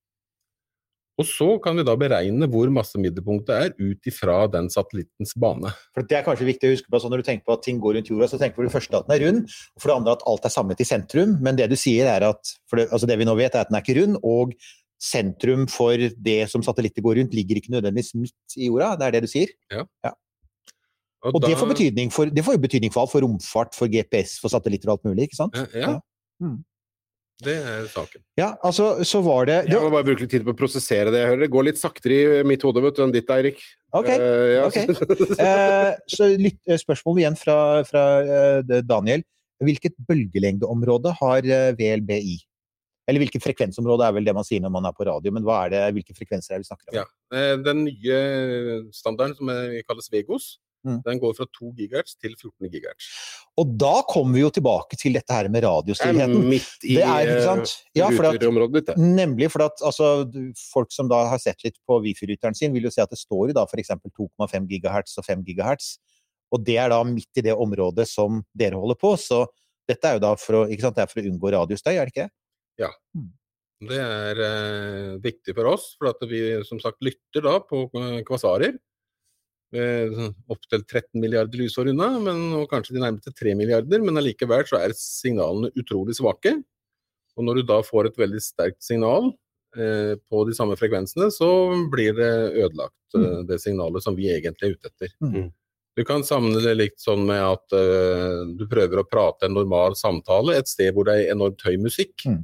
Og 1.20 1.28
så 1.28 1.48
kan 1.60 1.76
vi 1.76 1.84
da 1.84 1.96
beregne 2.00 2.48
hvor 2.52 2.70
massemiddelpunktet 2.72 3.52
er 3.52 3.74
ut 3.76 4.08
ifra 4.08 4.38
den 4.52 4.70
satellittens 4.72 5.34
bane. 5.40 5.72
For 5.96 6.08
Det 6.08 6.16
er 6.16 6.24
kanskje 6.24 6.48
viktig 6.48 6.70
å 6.70 6.76
huske 6.78 6.92
på, 6.92 7.00
så 7.00 7.12
Når 7.12 7.22
du 7.22 7.28
tenker 7.28 7.46
på 7.46 7.58
at 7.58 7.64
ting 7.64 7.80
går 7.80 7.98
rundt 7.98 8.12
jorda, 8.12 8.30
så 8.32 8.40
tenker 8.40 8.56
du 8.56 8.62
for 8.62 8.70
det 8.70 8.76
første 8.76 9.00
at 9.00 9.08
den 9.08 9.16
er 9.16 9.26
rund, 9.26 9.42
og 9.76 9.82
for 9.82 9.92
det 9.92 9.98
andre 10.00 10.16
at 10.16 10.24
alt 10.32 10.48
er 10.48 10.56
samlet 10.56 10.80
i 10.80 10.88
sentrum. 10.88 11.36
Men 11.44 11.60
det 11.60 11.68
du 11.70 11.76
sier 11.76 12.08
er 12.08 12.24
at 12.28 12.54
det, 12.72 12.88
altså 12.88 13.08
det 13.08 13.20
vi 13.20 13.28
nå 13.28 13.36
vet, 13.36 13.56
er 13.56 13.68
at 13.68 13.72
den 13.72 13.80
er 13.80 13.84
ikke 13.84 14.00
rund, 14.00 14.20
og 14.24 14.56
sentrum 15.00 15.68
for 15.72 15.96
det 16.00 16.40
som 16.52 16.64
satellitter 16.64 17.04
går 17.04 17.20
rundt, 17.20 17.36
ligger 17.36 17.60
ikke 17.60 17.76
nødvendigvis 17.76 18.16
midt 18.16 18.56
i 18.56 18.72
jorda. 18.72 18.96
Det 18.96 19.08
er 19.08 19.16
det 19.16 19.24
du 19.28 19.32
sier? 19.32 19.52
Ja. 19.72 19.84
Ja. 20.08 20.16
Og, 21.28 21.42
det, 21.44 21.58
får 21.60 21.68
betydning 21.74 22.12
for, 22.16 22.32
det 22.32 22.44
får 22.46 22.56
jo 22.56 22.64
betydning 22.64 22.94
for 22.96 23.04
alt, 23.04 23.12
for 23.12 23.26
romfart, 23.26 23.74
for 23.76 23.92
GPS, 23.92 24.38
for 24.40 24.52
satellitter 24.54 24.88
og 24.88 24.98
alt 24.98 25.10
mulig, 25.10 25.28
ikke 25.28 25.40
sant? 25.42 25.58
Ja. 25.76 25.98
Mm. 26.40 26.62
Det 27.40 27.56
er 27.56 27.86
saken. 27.88 28.22
Ja, 28.36 28.50
altså, 28.68 29.04
så 29.08 29.22
var 29.24 29.46
det 29.48 29.58
Jeg 29.70 29.80
må 29.80 29.92
bare 29.94 30.04
bruke 30.10 30.26
litt 30.26 30.32
tid 30.34 30.44
på 30.44 30.52
å 30.52 30.60
prosessere 30.60 31.12
det 31.14 31.22
jeg 31.22 31.30
hører. 31.32 31.44
Det 31.46 31.54
går 31.54 31.68
litt 31.70 31.80
saktere 31.80 32.42
i 32.42 32.48
mitt 32.48 32.64
hode 32.68 32.84
vet 32.84 32.98
du, 32.98 33.04
enn 33.06 33.14
ditt, 33.16 33.32
Eirik. 33.32 33.62
Ok. 33.96 34.10
Uh, 34.12 34.50
ja. 34.58 34.66
okay. 34.68 34.92
Uh, 35.40 35.94
så 36.12 36.28
litt 36.36 36.60
eh, 36.68 36.80
spørsmål 36.82 37.22
igjen 37.24 37.40
fra, 37.40 37.56
fra 37.88 38.04
uh, 38.28 38.76
Daniel. 38.84 39.24
Hvilket 39.64 39.96
bølgelengdeområde 40.08 41.16
har 41.20 41.48
VLBI? 41.80 42.38
Eller 43.10 43.24
hvilket 43.24 43.44
frekvensområde 43.44 44.06
er 44.06 44.14
vel 44.16 44.28
det 44.28 44.36
man 44.36 44.48
sier 44.48 44.62
når 44.64 44.76
man 44.76 44.88
er 44.88 44.96
på 44.96 45.08
radio, 45.08 45.34
men 45.36 45.44
hva 45.48 45.64
er 45.66 45.74
det, 45.74 45.82
hvilke 45.96 46.16
frekvenser 46.16 46.54
er 46.54 46.60
det 46.60 46.68
vi 46.68 46.70
snakker 46.70 46.92
om? 46.92 47.00
Ja. 47.00 47.48
Den 47.66 47.82
nye 47.88 48.20
standarden 48.96 49.34
som 49.36 49.50
er- 49.52 49.82
kalles 49.88 50.12
Vegos, 50.14 50.52
Mm. 50.88 51.02
den 51.04 51.20
går 51.20 51.34
fra 51.36 51.44
2 51.58 51.74
GHz 51.76 52.14
til 52.24 52.36
14 52.38 52.70
GHz. 52.72 53.08
Og 53.60 53.74
da 53.82 53.98
kommer 54.08 54.38
vi 54.38 54.44
jo 54.46 54.52
tilbake 54.56 54.96
til 55.00 55.18
dette 55.18 55.36
her 55.36 55.50
med 55.52 55.66
radiostillheten. 55.66 56.46
Midt 56.48 56.86
i, 56.88 56.96
sant? 57.44 57.74
Ja, 57.98 58.08
ruterområdet 58.08 58.86
ditt, 58.88 59.02
nemlig 59.02 59.50
for 59.52 59.66
at 59.68 59.84
altså, 59.84 60.24
folk 60.70 60.94
som 60.96 61.12
da 61.12 61.26
har 61.34 61.42
sett 61.44 61.66
litt 61.68 61.76
på 61.84 62.00
wifi-rytteren 62.06 62.56
sin, 62.56 62.72
vil 62.76 62.88
jo 62.88 62.94
se 62.96 63.04
at 63.04 63.12
det 63.12 63.20
står 63.20 63.52
jo 63.52 63.58
da 63.60 63.66
f.eks. 63.68 63.92
2,5 64.08 64.70
GHz 64.72 65.20
og 65.20 65.28
5 65.28 65.44
GHz. 65.50 65.92
Og 66.56 66.64
det 66.66 66.80
er 66.82 66.94
da 66.94 67.02
midt 67.06 67.42
i 67.42 67.46
det 67.46 67.58
området 67.60 68.08
som 68.10 68.40
dere 68.58 68.80
holder 68.80 68.98
på, 69.00 69.14
så 69.20 69.44
dette 69.90 70.08
er 70.08 70.18
jo 70.18 70.24
da 70.24 70.32
for 70.40 70.62
å, 70.62 70.64
sant, 70.80 70.98
det 70.98 71.10
for 71.12 71.22
å 71.22 71.28
unngå 71.28 71.52
radiostøy, 71.58 71.96
er 71.98 72.08
det 72.08 72.14
ikke 72.14 72.30
det? 72.30 72.34
Ja. 72.86 72.94
Det 73.90 74.00
er 74.04 74.42
eh, 74.44 75.12
viktig 75.24 75.56
for 75.56 75.70
oss, 75.72 75.94
for 76.00 76.12
at 76.12 76.24
vi 76.28 76.42
som 76.68 76.82
sagt 76.84 77.00
lytter 77.06 77.46
da 77.46 77.60
på 77.64 77.86
eh, 77.96 78.22
kvasarer. 78.28 78.76
Eh, 79.70 80.32
Opptil 80.50 80.82
13 80.84 81.22
milliarder 81.22 81.62
lysår 81.62 81.92
unna, 81.92 82.10
men, 82.24 82.42
og 82.58 82.70
kanskje 82.72 82.96
de 82.96 83.04
nærmeste 83.04 83.34
3 83.38 83.54
milliarder, 83.58 84.02
men 84.02 84.18
allikevel 84.18 84.66
så 84.66 84.80
er 84.82 84.96
signalene 84.98 85.70
utrolig 85.78 86.18
svake. 86.18 86.56
Og 87.38 87.46
når 87.46 87.60
du 87.60 87.68
da 87.70 87.78
får 87.86 88.10
et 88.10 88.18
veldig 88.20 88.42
sterkt 88.42 88.82
signal 88.84 89.30
eh, 89.78 90.16
på 90.18 90.42
de 90.50 90.58
samme 90.58 90.78
frekvensene, 90.80 91.30
så 91.32 91.52
blir 91.94 92.18
det 92.18 92.34
ødelagt, 92.64 92.98
mm. 93.14 93.46
det 93.52 93.62
signalet 93.62 94.04
som 94.04 94.18
vi 94.18 94.32
egentlig 94.34 94.72
er 94.72 94.76
ute 94.76 94.92
etter. 94.92 95.14
Mm. 95.22 95.48
Du 95.98 96.06
kan 96.08 96.26
samle 96.26 96.64
det 96.64 96.76
litt 96.78 96.98
sånn 97.02 97.28
med 97.30 97.44
at 97.44 97.78
eh, 97.78 98.42
du 98.58 98.66
prøver 98.72 99.04
å 99.04 99.08
prate 99.08 99.46
en 99.46 99.58
normal 99.58 99.98
samtale 100.00 100.58
et 100.58 100.70
sted 100.72 100.96
hvor 100.96 101.06
det 101.06 101.20
er 101.20 101.34
enormt 101.36 101.62
høy 101.68 101.78
musikk. 101.82 102.26
Mm. 102.26 102.42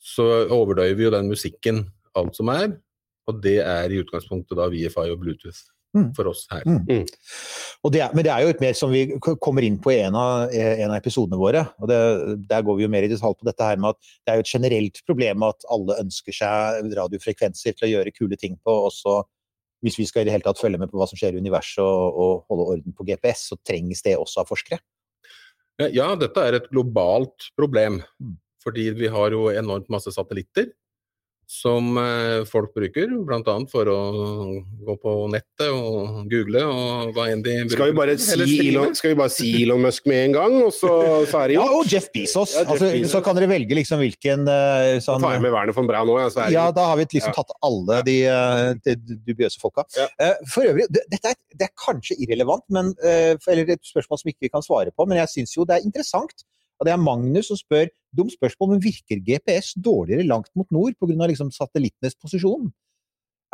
Så 0.00 0.24
overdøyer 0.54 0.96
vi 0.96 1.08
jo 1.08 1.12
den 1.12 1.28
musikken, 1.28 1.84
alt 2.16 2.38
som 2.38 2.48
er, 2.54 2.70
og 3.28 3.40
det 3.44 3.58
er 3.60 3.92
i 3.92 4.00
utgangspunktet 4.00 4.56
da 4.56 4.70
VFI 4.72 5.10
og 5.12 5.20
Bluetooth 5.20 5.66
Mm. 5.66 5.75
For 6.16 6.30
oss 6.30 6.44
her. 6.50 6.64
Mm. 6.66 7.04
Og 7.86 7.92
det 7.94 8.02
er, 8.04 8.14
men 8.16 8.26
det 8.26 8.32
er 8.32 8.44
jo 8.44 8.52
et 8.54 8.62
mer 8.62 8.76
som 8.78 8.92
vi 8.92 9.04
kommer 9.20 9.66
inn 9.66 9.78
på 9.82 9.92
i 9.94 10.00
en 10.04 10.16
av, 10.18 10.52
en 10.52 10.90
av 10.90 10.98
episodene 10.98 11.38
våre. 11.40 11.64
og 11.80 11.90
det, 11.90 12.00
Der 12.50 12.66
går 12.66 12.78
vi 12.78 12.86
jo 12.86 12.92
mer 12.92 13.06
i 13.06 13.10
detalj 13.12 13.38
på 13.38 13.48
dette 13.48 13.68
her 13.68 13.80
med 13.80 13.94
at 13.94 14.10
det 14.24 14.32
er 14.32 14.40
jo 14.40 14.46
et 14.46 14.54
generelt 14.56 15.00
problem 15.06 15.46
at 15.46 15.68
alle 15.72 16.00
ønsker 16.02 16.36
seg 16.36 16.92
radiofrekvenser 16.98 17.76
til 17.76 17.88
å 17.88 17.92
gjøre 17.94 18.14
kule 18.16 18.38
ting 18.40 18.58
på. 18.58 18.76
og 18.88 18.92
så 18.94 19.22
hvis 19.84 19.98
vi 20.00 20.06
skal 20.08 20.24
i 20.24 20.28
det 20.28 20.34
hele 20.34 20.46
tatt 20.46 20.60
følge 20.60 20.80
med 20.80 20.90
på 20.90 20.98
hva 20.98 21.06
som 21.08 21.18
skjer 21.20 21.36
i 21.36 21.42
universet 21.42 21.84
og, 21.84 22.16
og 22.16 22.50
holde 22.50 22.68
orden 22.74 22.96
på 22.96 23.04
GPS, 23.06 23.50
så 23.52 23.58
trengs 23.60 24.02
det 24.02 24.16
også 24.18 24.42
av 24.42 24.50
forskere. 24.50 24.80
Ja, 25.76 25.90
Ja, 25.92 26.08
dette 26.16 26.42
er 26.42 26.56
et 26.56 26.70
globalt 26.72 27.50
problem. 27.58 28.00
Mm. 28.22 28.36
Fordi 28.66 28.88
vi 28.98 29.10
har 29.12 29.30
jo 29.30 29.46
enormt 29.52 29.90
masse 29.92 30.10
satellitter 30.10 30.72
som 31.46 31.92
eh, 32.00 32.40
folk 32.50 32.72
bruker, 32.74 33.06
bl.a. 33.22 33.52
for 33.70 33.86
å 33.86 33.98
gå 34.82 34.94
på 34.98 35.12
nettet 35.30 35.68
og 35.70 36.24
google 36.30 36.62
og 36.66 37.12
hva 37.14 37.28
enn 37.30 37.44
de 37.44 37.54
Skal 37.70 37.92
vi, 37.92 37.94
bare 37.94 38.16
bruker. 38.18 38.42
Si. 38.50 38.56
Elon, 38.66 38.96
skal 38.98 39.12
vi 39.12 39.18
bare 39.20 39.30
si 39.30 39.50
Elon 39.62 39.84
Musk 39.84 40.08
med 40.10 40.24
en 40.24 40.34
gang, 40.34 40.56
og 40.66 40.72
så, 40.74 40.90
så 41.30 41.44
er 41.44 41.54
Ja, 41.54 41.66
og 41.78 41.86
Jeff 41.86 42.08
Bezos. 42.14 42.56
Ja, 42.56 42.64
Jeff 42.64 42.72
altså, 42.74 42.90
Bezos. 42.90 43.12
Så 43.14 43.20
kan 43.28 43.38
dere 43.38 43.48
velge 43.52 43.78
liksom 43.78 44.02
hvilken 44.02 44.42
eh, 44.50 44.96
sånn, 45.04 45.22
Ta 45.22 45.36
med 45.38 45.54
Werner 45.54 45.76
von 45.76 45.86
Braun 45.86 46.10
nå, 46.10 46.18
ja, 46.24 46.32
så 46.34 46.48
Ja, 46.50 46.66
da 46.74 46.88
har 46.90 46.98
vi 46.98 47.06
liksom 47.14 47.30
Ja. 47.30 47.36
tatt 47.38 47.54
alle 47.70 48.00
de, 48.10 48.16
eh, 48.32 48.72
de 48.82 48.96
dubiøse 49.30 49.62
folka. 49.62 49.86
Eh, 50.18 50.34
For 50.50 50.66
øvrig, 50.66 50.88
dette 50.90 51.30
er, 51.30 51.38
det 51.54 51.70
er 51.70 51.74
kanskje 51.78 52.18
irrelevant, 52.26 52.66
men, 52.74 52.90
for- 52.98 53.54
eller 53.54 53.70
et 53.76 53.86
spørsmål 53.86 54.18
som 54.20 54.34
ikke 54.34 54.48
vi 54.48 54.52
kan 54.52 54.66
svare 54.66 54.90
på, 54.90 55.06
men 55.06 55.22
jeg 55.22 55.30
syns 55.36 55.54
jo 55.56 55.64
det 55.68 55.78
er 55.78 55.86
interessant. 55.86 56.42
Og 56.76 56.84
det 56.84 56.92
er 56.92 57.00
Magnus 57.00 57.48
som 57.48 57.56
spør 57.56 57.86
dumt 58.16 58.34
spørsmål, 58.34 58.74
men 58.74 58.82
virker 58.84 59.22
GPS 59.24 59.74
dårligere 59.78 60.26
langt 60.26 60.50
mot 60.58 60.68
nord 60.74 60.96
pga. 60.98 61.28
Liksom 61.30 61.52
satellittenes 61.54 62.16
posisjon? 62.20 62.70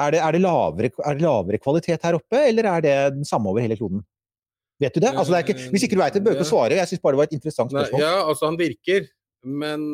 Er 0.01 0.15
det, 0.15 0.23
er, 0.25 0.35
det 0.35 0.43
lavere, 0.43 0.91
er 1.05 1.19
det 1.19 1.25
lavere 1.25 1.61
kvalitet 1.63 2.07
her 2.07 2.17
oppe, 2.17 2.41
eller 2.49 2.69
er 2.71 2.85
det 2.85 2.97
den 3.19 3.29
samme 3.29 3.51
over 3.53 3.63
hele 3.63 3.77
kloden? 3.79 4.03
Vet 4.83 4.97
du 4.97 5.03
det? 5.05 5.13
Altså, 5.13 5.35
det 5.35 5.39
er 5.39 5.47
ikke, 5.47 5.69
hvis 5.75 5.85
ikke 5.87 5.99
du 5.99 6.03
veit 6.03 6.17
det, 6.17 6.23
bør 6.25 6.35
du 6.35 6.41
ikke 6.41 6.49
svare. 6.49 6.79
Jeg 6.81 6.91
syns 6.91 7.03
bare 7.03 7.15
det 7.15 7.21
var 7.21 7.29
et 7.29 7.37
interessant 7.37 7.75
Nei, 7.75 7.85
spørsmål. 7.85 8.03
ja, 8.03 8.15
altså 8.33 8.49
han 8.49 8.59
virker, 8.59 9.07
men 9.63 9.85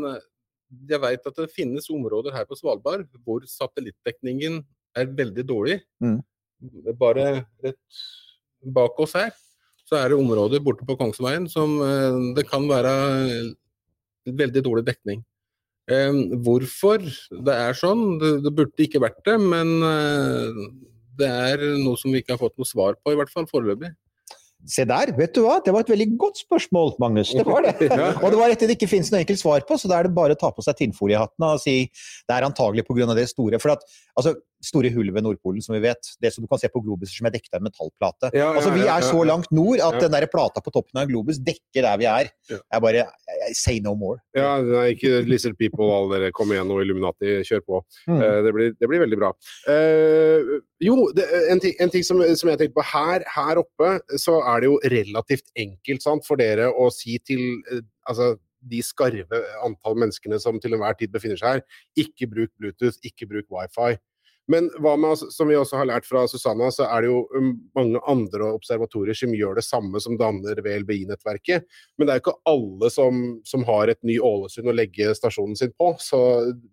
jeg 0.88 1.02
veit 1.02 1.28
at 1.28 1.42
det 1.42 1.50
finnes 1.52 1.90
områder 1.92 2.36
her 2.36 2.46
på 2.48 2.56
Svalbard 2.56 3.04
hvor 3.24 3.44
satellittdekningen 3.48 4.62
er 4.96 5.12
veldig 5.18 5.44
dårlig. 5.48 5.80
Mm. 6.04 6.20
Bare 6.98 7.28
rett 7.64 8.00
bak 8.74 8.96
oss 9.02 9.14
her 9.18 9.34
så 9.88 9.96
er 9.96 10.12
det 10.12 10.20
områder 10.20 10.62
borte 10.64 10.86
på 10.86 10.96
Kongsveien 11.00 11.46
som 11.50 11.78
eh, 11.80 12.18
det 12.36 12.44
kan 12.50 12.66
være 12.68 12.92
veldig 14.36 14.64
dårlig 14.66 14.86
dekning. 14.88 15.24
Hvorfor 16.44 17.00
det 17.00 17.54
er 17.54 17.76
sånn, 17.76 18.18
det, 18.20 18.34
det 18.44 18.52
burde 18.52 18.84
ikke 18.84 19.00
vært 19.00 19.22
det, 19.24 19.38
men 19.40 19.70
eh, 19.88 20.58
det 21.18 21.28
er 21.28 21.64
noe 21.80 21.96
som 21.96 22.12
vi 22.12 22.20
ikke 22.20 22.34
har 22.34 22.42
fått 22.42 22.58
noe 22.60 22.68
svar 22.68 22.98
på, 23.00 23.14
i 23.14 23.18
hvert 23.18 23.32
fall 23.32 23.48
foreløpig. 23.48 23.94
Se 24.66 24.82
der, 24.88 25.12
vet 25.14 25.36
du 25.36 25.44
hva? 25.44 25.60
Det 25.62 25.70
var 25.72 25.84
et 25.84 25.92
veldig 25.92 26.08
godt 26.18 26.40
spørsmål, 26.42 26.96
Magnus. 26.98 27.30
Det 27.30 27.46
var 27.46 27.62
det. 27.64 27.76
Ja. 27.98 28.10
Og 28.20 28.32
det 28.34 28.40
var 28.40 28.52
et 28.52 28.62
det 28.66 28.74
ikke 28.74 28.90
finnes 28.90 29.10
noe 29.12 29.22
enkelt 29.22 29.40
svar 29.40 29.62
på, 29.66 29.78
så 29.78 29.88
da 29.90 30.00
er 30.00 30.08
det 30.08 30.16
bare 30.16 30.34
å 30.34 30.38
ta 30.38 30.50
på 30.54 30.64
seg 30.66 30.76
tinnfoliehattene 30.80 31.52
og 31.54 31.62
si 31.62 31.76
det 31.86 32.34
er 32.34 32.46
antagelig 32.46 32.84
pga. 32.88 33.14
det 33.14 33.28
store. 33.30 33.60
For 33.62 33.76
at, 33.76 33.86
altså, 34.18 34.34
store 34.64 34.90
hullet 34.94 35.14
ved 35.14 35.24
Nordpolen, 35.24 35.62
som 35.62 35.76
vi 35.76 35.82
vet, 35.84 36.10
det 36.22 36.32
som 36.34 36.44
du 36.44 36.48
kan 36.50 36.60
se 36.60 36.70
på 36.72 36.82
globuser 36.82 37.20
som 37.20 37.28
er 37.28 37.34
dekket 37.34 37.54
av 37.54 37.60
en 37.60 37.68
metallplate. 37.68 38.30
Ja, 38.32 38.40
ja, 38.40 38.48
altså, 38.58 38.72
vi 38.74 38.86
er 38.90 39.04
så 39.06 39.20
langt 39.26 39.52
nord 39.54 39.82
at 39.84 39.98
den 40.02 40.14
der 40.14 40.26
plata 40.30 40.62
på 40.64 40.72
toppen 40.74 40.98
av 40.98 41.06
en 41.06 41.12
globus 41.12 41.38
dekker 41.44 41.86
der 41.86 42.00
vi 42.00 42.08
er. 42.10 42.30
Jeg 42.50 42.84
bare 42.84 43.04
I 43.48 43.52
say 43.56 43.78
no 43.84 43.94
more. 43.98 44.18
Ja, 44.36 44.56
nei, 44.64 44.88
ikke 44.96 45.22
Lizard 45.28 45.58
People, 45.60 45.86
alle 45.94 46.16
dere. 46.16 46.32
Kom 46.34 46.50
igjen 46.54 46.72
og 46.74 46.82
Illuminati, 46.82 47.38
kjør 47.46 47.62
på. 47.66 47.82
Mm. 48.10 48.18
Eh, 48.18 48.40
det, 48.46 48.54
blir, 48.56 48.74
det 48.78 48.90
blir 48.90 49.04
veldig 49.04 49.20
bra. 49.20 49.30
Uh, 49.68 50.58
jo, 50.82 50.98
det, 51.14 51.28
en 51.52 51.62
ting, 51.62 51.76
en 51.82 51.94
ting 51.94 52.06
som, 52.06 52.22
som 52.38 52.52
jeg 52.52 52.62
tenkte 52.62 52.78
på. 52.80 52.86
Her, 52.90 53.24
her 53.36 53.62
oppe 53.62 53.94
så 54.18 54.40
er 54.42 54.64
det 54.64 54.72
jo 54.72 54.82
relativt 54.96 55.48
enkelt 55.58 56.04
sant, 56.04 56.26
for 56.26 56.40
dere 56.40 56.70
å 56.70 56.90
si 56.94 57.18
til 57.22 57.46
uh, 57.70 57.82
altså, 58.10 58.34
de 58.68 58.80
skarve 58.82 59.40
antall 59.64 59.96
menneskene 60.02 60.38
som 60.42 60.58
til 60.60 60.74
enhver 60.74 60.96
tid 60.98 61.12
befinner 61.14 61.38
seg 61.38 61.58
her, 61.58 61.64
ikke 61.98 62.28
bruk 62.30 62.52
Bluetooth, 62.58 62.98
ikke 63.06 63.28
bruk 63.30 63.46
wifi. 63.54 63.94
Men 64.48 64.70
hva 64.80 64.94
med, 64.96 65.20
som 65.34 65.50
vi 65.50 65.56
også 65.60 65.76
har 65.76 65.88
lært 65.90 66.06
fra 66.08 66.22
Susanna, 66.30 66.70
så 66.72 66.86
er 66.88 67.04
det 67.04 67.10
jo 67.10 67.18
um, 67.36 67.50
mange 67.76 68.00
andre 68.08 68.48
observatorier 68.56 69.16
som 69.18 69.34
gjør 69.36 69.58
det 69.60 69.64
samme 69.66 70.00
som 70.00 70.16
danner 70.20 70.62
VLBI-nettverket. 70.64 71.66
Men 71.98 72.08
det 72.08 72.14
er 72.14 72.20
jo 72.20 72.24
ikke 72.24 72.38
alle 72.48 72.90
som, 72.94 73.20
som 73.48 73.66
har 73.68 73.92
et 73.92 74.00
ny 74.08 74.16
Ålesund 74.24 74.72
å 74.72 74.76
legge 74.76 75.12
stasjonen 75.18 75.58
sin 75.58 75.74
på. 75.76 75.92
Så 76.00 76.20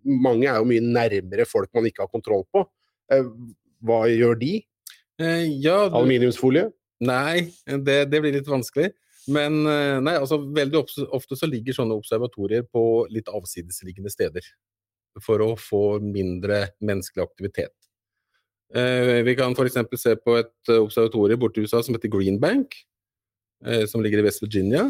mange 0.08 0.48
er 0.48 0.56
jo 0.62 0.70
mye 0.72 0.84
nærmere 0.84 1.44
folk 1.48 1.68
man 1.76 1.88
ikke 1.90 2.06
har 2.06 2.12
kontroll 2.12 2.46
på. 2.54 2.64
Eh, 3.12 3.28
hva 3.84 4.06
gjør 4.08 4.40
de? 4.40 4.54
Eh, 5.20 5.44
ja, 5.60 5.82
du- 5.90 5.98
Aluminiumsfolie? 6.00 6.70
Nei, 7.04 7.50
det, 7.68 8.06
det 8.08 8.22
blir 8.24 8.32
litt 8.38 8.48
vanskelig. 8.48 8.94
Men 9.28 9.66
eh, 9.66 9.98
nei, 10.00 10.14
altså, 10.16 10.38
veldig 10.54 10.80
ofte 11.12 11.36
så 11.36 11.48
ligger 11.50 11.76
sånne 11.76 11.96
observatorier 11.98 12.64
på 12.72 13.04
litt 13.12 13.28
avsidesliggende 13.28 14.12
steder. 14.12 14.48
For 15.24 15.42
å 15.44 15.52
få 15.58 15.98
mindre 16.02 16.66
menneskelig 16.84 17.24
aktivitet. 17.24 17.74
Eh, 18.74 19.22
Vi 19.24 19.36
kan 19.36 19.54
f.eks. 19.54 19.78
se 20.00 20.16
på 20.16 20.36
et 20.40 20.70
eh, 20.70 20.82
observatorium 20.82 21.40
borte 21.40 21.60
i 21.60 21.66
USA 21.66 21.82
som 21.82 21.94
heter 21.94 22.10
Green 22.12 22.38
Bank, 22.40 22.74
eh, 23.64 23.86
som 23.86 24.02
ligger 24.02 24.20
i 24.20 24.26
West 24.26 24.42
Virginia. 24.42 24.88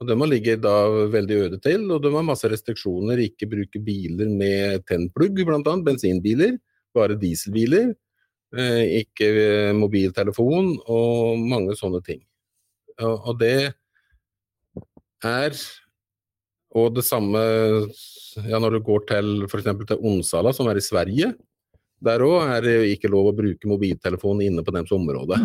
Og 0.00 0.08
De 0.08 0.16
ligger 0.26 0.56
da 0.58 1.06
veldig 1.12 1.36
øde 1.46 1.58
til, 1.62 1.86
og 1.94 2.02
de 2.02 2.10
har 2.10 2.26
masse 2.26 2.48
restriksjoner. 2.50 3.22
Ikke 3.22 3.46
bruke 3.46 3.78
biler 3.78 4.28
med 4.28 4.82
tennplugg, 4.88 5.36
bl.a. 5.38 5.76
bensinbiler. 5.86 6.56
Bare 6.92 7.14
dieselbiler. 7.16 7.94
Ikke 8.52 9.70
mobiltelefon 9.72 10.74
og 10.90 11.38
mange 11.40 11.72
sånne 11.78 12.02
ting. 12.04 12.18
Og 13.00 13.38
det 13.40 13.72
er 15.24 15.56
Og 16.78 16.92
det 16.96 17.04
samme 17.04 17.40
ja, 18.48 18.58
når 18.58 18.78
du 18.78 18.84
går 18.86 19.04
til 19.10 19.32
f.eks. 19.48 19.68
til 19.88 20.06
Onsala, 20.08 20.52
som 20.56 20.70
er 20.70 20.80
i 20.80 20.84
Sverige. 20.84 21.32
Der 22.02 22.24
òg 22.24 22.48
er 22.56 22.64
det 22.64 22.78
ikke 22.96 23.10
lov 23.12 23.30
å 23.30 23.36
bruke 23.36 23.68
mobiltelefon 23.70 24.40
inne 24.42 24.64
på 24.66 24.74
deres 24.74 24.90
område. 24.94 25.38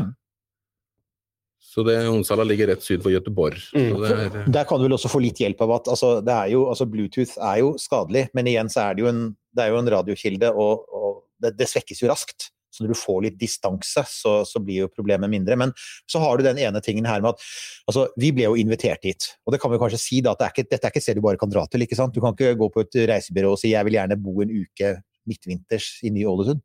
Så 1.61 1.83
det 1.85 1.99
Onsala 2.09 2.45
ligger 2.47 2.71
rett 2.71 2.81
syd 2.81 3.03
for 3.03 3.13
Göteborg. 3.13 3.59
Så 3.69 3.99
det 4.01 4.13
er, 4.15 4.37
Der 4.49 4.65
kan 4.65 4.79
du 4.79 4.87
vel 4.87 4.95
også 4.97 5.11
få 5.11 5.21
litt 5.21 5.37
hjelp 5.43 5.59
av 5.61 5.75
at 5.75 5.89
altså, 5.93 6.15
det 6.25 6.33
er 6.33 6.53
jo, 6.55 6.63
altså, 6.71 6.87
Bluetooth 6.89 7.35
er 7.37 7.59
jo 7.61 7.75
skadelig, 7.81 8.27
men 8.33 8.49
igjen 8.49 8.71
så 8.73 8.87
er 8.87 8.97
det 8.97 9.05
jo 9.05 9.11
en, 9.11 9.23
det 9.53 9.65
er 9.65 9.73
jo 9.75 9.81
en 9.83 9.91
radiokilde, 9.93 10.49
og, 10.57 10.87
og 10.89 11.11
det, 11.43 11.53
det 11.59 11.69
svekkes 11.69 12.01
jo 12.01 12.09
raskt. 12.09 12.49
Så 12.73 12.83
når 12.83 12.93
du 12.93 12.99
får 12.99 13.21
litt 13.25 13.39
distanse, 13.39 14.03
så, 14.11 14.33
så 14.45 14.61
blir 14.63 14.83
jo 14.83 14.91
problemet 14.91 15.31
mindre. 15.31 15.57
Men 15.59 15.73
så 16.09 16.21
har 16.23 16.37
du 16.37 16.45
den 16.45 16.59
ene 16.61 16.81
tingen 16.83 17.07
her 17.09 17.23
med 17.23 17.33
at 17.33 17.45
altså, 17.89 18.07
vi 18.19 18.33
ble 18.35 18.47
jo 18.49 18.57
invitert 18.59 19.05
hit. 19.07 19.31
Og 19.47 19.55
det 19.55 19.61
kan 19.63 19.73
vi 19.73 19.81
kanskje 19.81 20.01
si 20.01 20.21
da, 20.21 20.35
at 20.35 20.41
det 20.41 20.47
er 20.49 20.55
ikke, 20.55 20.69
dette 20.69 20.83
er 20.83 20.93
ikke 20.93 21.03
et 21.03 21.07
sted 21.07 21.19
du 21.19 21.25
bare 21.25 21.41
kan 21.41 21.51
dra 21.51 21.65
til. 21.71 21.85
ikke 21.85 21.99
sant? 21.99 22.15
Du 22.15 22.23
kan 22.23 22.35
ikke 22.35 22.57
gå 22.59 22.71
på 22.73 22.85
et 22.85 23.01
reisebyrå 23.13 23.55
og 23.55 23.61
si 23.61 23.73
jeg 23.73 23.87
vil 23.87 23.99
gjerne 23.99 24.19
bo 24.21 24.35
en 24.43 24.53
uke 24.53 24.97
midtvinters 25.27 25.97
i 26.07 26.13
Ny-Ålesund. 26.15 26.63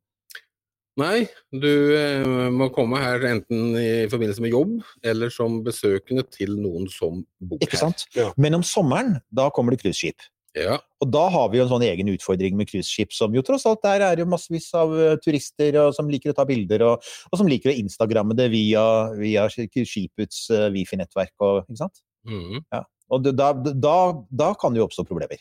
Nei, 1.01 1.23
du 1.57 1.73
eh, 1.97 2.27
må 2.53 2.67
komme 2.75 2.99
her 3.01 3.23
enten 3.31 3.79
i 3.81 4.05
forbindelse 4.13 4.43
med 4.45 4.53
jobb, 4.53 4.75
eller 5.09 5.33
som 5.33 5.63
besøkende 5.65 6.25
til 6.29 6.53
noen 6.61 6.85
som 6.93 7.23
bor 7.41 7.57
her. 7.57 7.65
Ikke 7.65 7.81
sant? 7.81 8.05
Men 8.37 8.59
om 8.59 8.67
sommeren, 8.67 9.17
da 9.33 9.49
kommer 9.57 9.73
det 9.73 9.81
cruiseskip. 9.81 10.21
Ja. 10.59 10.77
Og 11.01 11.09
da 11.09 11.23
har 11.33 11.49
vi 11.51 11.59
jo 11.59 11.65
en 11.65 11.71
sånn 11.71 11.85
egen 11.87 12.11
utfordring 12.13 12.57
med 12.59 12.69
cruiseskip, 12.69 13.15
som 13.17 13.33
jo 13.33 13.43
tross 13.47 13.65
alt 13.69 13.81
der 13.85 14.05
er 14.05 14.21
jo 14.21 14.29
massevis 14.29 14.69
av 14.77 14.93
turister 15.25 15.79
som 15.97 16.11
liker 16.13 16.33
å 16.33 16.37
ta 16.37 16.45
bilder, 16.49 16.85
og, 16.91 17.13
og 17.31 17.41
som 17.41 17.49
liker 17.49 17.73
å 17.73 17.79
instagramme 17.81 18.37
det 18.37 18.51
via, 18.53 18.83
via 19.17 19.47
skipets 19.49 20.45
uh, 20.53 20.69
wifi-nettverk 20.75 21.33
og 21.41 21.63
Ikke 21.65 21.81
sant? 21.81 22.05
Mm. 22.29 22.61
Ja. 22.61 22.83
Og 23.13 23.25
da, 23.33 23.49
da, 23.57 23.97
da 24.29 24.53
kan 24.61 24.73
det 24.73 24.83
jo 24.83 24.91
oppstå 24.91 25.07
problemer. 25.09 25.41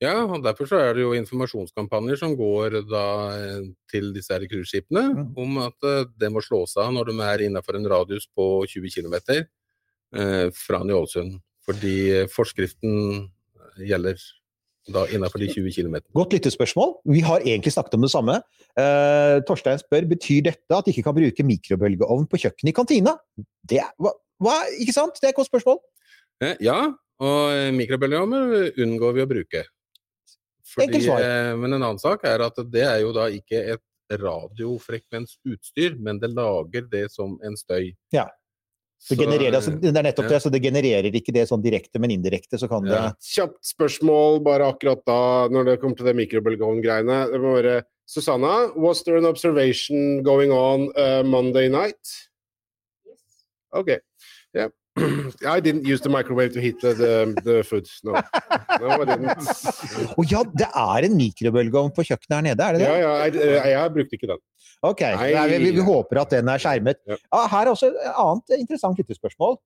Ja, 0.00 0.14
og 0.24 0.40
derfor 0.44 0.68
så 0.68 0.78
er 0.80 0.94
det 0.96 1.02
jo 1.02 1.12
informasjonskampanjer 1.12 2.16
som 2.16 2.32
går 2.38 2.78
da 2.88 3.06
til 3.92 4.14
disse 4.14 4.32
her 4.32 4.46
cruiseskipene 4.48 5.26
om 5.36 5.58
at 5.60 5.88
det 6.16 6.30
må 6.32 6.40
slås 6.44 6.72
av 6.80 6.94
når 6.96 7.10
de 7.10 7.16
er 7.26 7.44
innenfor 7.44 7.76
en 7.76 7.88
radius 7.92 8.24
på 8.32 8.46
20 8.64 8.94
km 8.94 9.18
eh, 9.28 10.46
fra 10.56 10.80
Ny-Ålesund. 10.88 11.36
Fordi 11.68 11.96
forskriften 12.32 13.26
gjelder 13.76 14.16
da 14.94 15.04
innenfor 15.10 15.42
de 15.42 15.48
20 15.52 15.74
km. 15.76 15.98
Godt 16.16 16.36
lyttespørsmål. 16.36 16.96
Vi 17.14 17.22
har 17.26 17.44
egentlig 17.44 17.72
snakket 17.74 17.96
om 17.98 18.06
det 18.06 18.12
samme. 18.12 18.38
Eh, 18.78 19.36
Torstein 19.48 19.80
spør 19.82 20.08
betyr 20.10 20.44
dette 20.50 20.76
at 20.76 20.86
de 20.86 20.94
ikke 20.94 21.06
kan 21.08 21.16
bruke 21.16 21.46
mikrobølgeovn 21.46 22.26
på 22.30 22.42
kjøkkenet 22.44 22.72
i 22.72 22.76
kantina. 22.76 23.16
Det 23.66 23.82
er, 23.82 23.92
hva, 24.02 24.14
hva, 24.42 24.56
ikke 24.82 24.96
sant? 24.96 25.20
Det 25.20 25.30
er 25.30 25.34
et 25.34 25.40
godt 25.40 25.50
spørsmål. 25.52 25.80
Eh, 26.44 26.56
Ja, 26.64 26.78
og 27.20 27.52
eh, 27.52 27.68
mikrobølgeovner 27.76 28.80
unngår 28.80 29.16
vi 29.18 29.24
å 29.26 29.30
bruke. 29.30 29.66
Eh, 30.78 31.54
men 31.58 31.72
en 31.72 31.82
annen 31.82 32.00
sak 32.00 32.24
er 32.28 32.44
at 32.46 32.58
det 32.70 32.84
er 32.86 33.00
jo 33.02 33.14
da 33.16 33.26
ikke 33.32 33.62
et 33.74 33.86
radiofrekvensutstyr, 34.20 35.96
men 36.02 36.18
det 36.22 36.32
lager 36.34 36.86
det 36.90 37.06
som 37.14 37.36
en 37.46 37.56
støy. 37.58 37.92
Ja. 38.14 38.28
Det, 39.00 39.16
Så, 39.16 39.16
genererer, 39.16 39.54
altså, 39.56 39.72
det 39.80 39.90
er 39.96 40.04
nettopp 40.04 40.26
ja. 40.26 40.32
det, 40.34 40.38
så 40.44 40.50
det 40.52 40.60
genererer 40.60 41.14
ikke 41.16 41.32
det 41.32 41.46
sånn 41.48 41.62
direkte, 41.64 41.96
men 42.02 42.12
indirekte 42.12 42.58
så 42.60 42.68
kan 42.68 42.84
det 42.84 42.92
Ja. 42.92 43.06
Kjapt 43.16 43.62
spørsmål 43.64 44.42
bare 44.44 44.66
akkurat 44.68 45.00
da, 45.08 45.48
når 45.48 45.70
det 45.70 45.76
kommer 45.80 45.96
til 45.96 46.10
det 46.10 46.16
mikrobølgeovn-greiene. 46.18 47.22
Det 47.32 47.40
må 47.40 47.54
være 47.56 47.80
Susanna, 48.10 48.68
was 48.76 49.02
there 49.04 49.16
an 49.16 49.24
observation 49.24 50.22
going 50.22 50.52
on 50.52 50.90
uh, 50.98 51.22
Monday 51.22 51.68
night? 51.70 52.28
Okay. 53.72 54.00
I 55.46 55.60
didn't 55.60 55.86
use 55.86 56.00
the 56.00 56.10
microwave 56.10 56.52
to 56.54 56.60
heat 56.60 56.80
the, 56.80 56.94
the, 57.44 57.62
food. 57.62 57.86
No. 58.02 58.12
no, 58.80 58.88
I 59.00 59.04
didn't. 59.06 60.14
Å 60.18 60.24
ja, 60.28 60.42
det 60.50 60.68
er 60.68 61.06
en 61.06 61.16
mikrobølgeovn 61.18 61.94
på 61.94 62.04
kjøkkenet 62.08 62.36
her 62.36 62.46
nede, 62.50 62.66
er 62.66 62.76
det 62.76 62.82
det? 62.82 62.88
Ja, 62.88 62.96
ja, 63.04 63.12
jeg, 63.30 63.74
jeg, 63.74 63.92
brukte 63.96 64.18
ikke 64.18 64.30
den. 64.32 64.42
Ok, 64.90 65.04
Nei. 65.14 65.30
Vi, 65.60 65.74
vi 65.76 65.84
håper 65.84 66.22
at 66.24 66.34
den 66.34 66.50
er 66.50 66.62
skjermet. 66.62 67.02
Ja, 67.06 67.44
her 67.52 67.68
er 67.68 67.72
også 67.74 67.92
et 67.92 68.00
annet 68.10 68.56
interessant 68.58 68.98
lyttespørsmål. 68.98 69.60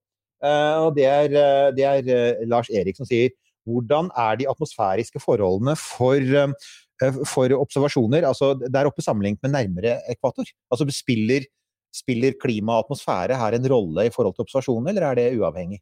Uh, 0.45 0.89
og 0.89 0.97
det 0.99 1.07
er, 1.09 1.33
eh, 1.41 1.69
det 1.73 1.85
er 1.89 2.09
uh, 2.11 2.41
Lars 2.51 2.69
Erik 2.69 2.99
som 2.99 3.07
sier 3.09 3.31
hvordan 3.65 4.11
er 4.21 4.37
de 4.37 4.49
atmosfæriske 4.51 5.23
forholdene 5.23 5.73
for, 5.81 6.21
uh, 6.21 7.21
for 7.31 7.55
observasjoner 7.57 8.27
altså 8.29 8.51
der 8.61 8.91
oppe 8.91 9.01
sammenlignet 9.05 9.41
med 9.47 9.55
nærmere 9.55 9.95
ekvator? 10.13 10.51
Altså 10.69 10.85
spiller, 10.93 11.47
spiller 11.95 12.35
klima 12.43 12.75
og 12.81 12.87
atmosfære 12.89 13.37
her 13.39 13.57
en 13.57 13.69
rolle 13.71 14.09
i 14.09 14.13
forhold 14.15 14.35
til 14.37 14.45
observasjoner, 14.49 14.91
eller 14.91 15.07
er 15.13 15.21
det 15.21 15.39
uavhengig? 15.39 15.79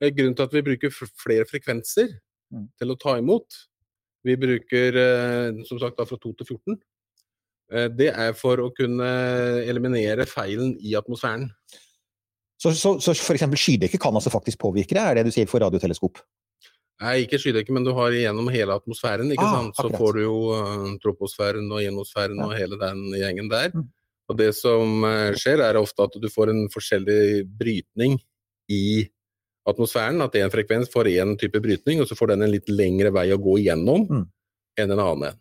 Eh, 0.00 0.10
Grunnen 0.16 0.34
til 0.38 0.46
at 0.48 0.54
vi 0.56 0.62
bruker 0.70 0.90
flere 1.20 1.44
frekvenser 1.48 2.16
Mm. 2.50 2.64
til 2.80 2.90
å 2.90 2.96
ta 2.98 3.12
imot 3.20 3.46
Vi 4.24 4.34
bruker 4.36 4.96
eh, 4.98 5.60
som 5.68 5.78
sagt 5.78 5.96
fra 5.96 6.16
2 6.18 6.32
til 6.40 6.46
14. 6.48 6.74
Eh, 7.72 7.86
Det 7.88 8.08
er 8.10 8.32
for 8.34 8.56
å 8.58 8.72
kunne 8.74 9.06
eliminere 9.70 10.26
feilen 10.26 10.74
i 10.82 10.96
atmosfæren. 10.98 11.46
Så, 12.60 12.72
så, 12.76 12.98
så 13.00 13.14
f.eks. 13.14 13.46
skydekke 13.56 14.00
kan 14.02 14.12
altså 14.18 14.28
faktisk 14.34 14.58
påvirke 14.60 14.92
det, 14.92 15.00
er 15.00 15.14
det 15.20 15.24
du 15.26 15.30
sier 15.32 15.46
for 15.48 15.62
radioteleskop? 15.62 16.18
Nei, 17.00 17.22
ikke 17.24 17.38
skydekke, 17.40 17.72
men 17.72 17.86
du 17.86 17.94
har 17.96 18.10
gjennom 18.12 18.50
hele 18.52 18.74
atmosfæren. 18.76 19.30
ikke 19.32 19.46
Ah, 19.46 19.54
sant? 19.62 19.76
Så 19.78 19.86
akkurat. 19.86 20.00
får 20.02 20.12
du 20.18 20.20
jo 20.26 20.98
troposfæren 21.00 21.70
og 21.72 21.80
ionosfæren 21.80 22.36
Ja. 22.36 22.44
og 22.44 22.52
hele 22.58 22.76
den 22.76 23.06
gjengen 23.16 23.48
der. 23.48 23.70
Mm. 23.72 23.86
Og 24.30 24.38
det 24.38 24.52
som 24.54 25.04
eh, 25.08 25.32
skjer, 25.38 25.62
er 25.64 25.78
ofte 25.80 26.06
at 26.06 26.16
du 26.22 26.28
får 26.30 26.52
en 26.52 26.66
forskjellig 26.70 27.48
brytning 27.58 28.16
i 28.70 29.02
atmosfæren. 29.68 30.22
At 30.22 30.36
en 30.38 30.52
frekvens 30.52 30.90
får 30.92 31.10
én 31.16 31.36
type 31.40 31.60
brytning, 31.62 32.02
og 32.02 32.08
så 32.08 32.18
får 32.18 32.34
den 32.34 32.46
en 32.46 32.54
litt 32.54 32.70
lengre 32.70 33.12
vei 33.14 33.30
å 33.34 33.40
gå 33.42 33.58
igjennom 33.64 34.06
Mm. 34.10 34.26
enn 34.78 34.92
en 34.92 35.02
annen 35.02 35.32
en. 35.32 35.40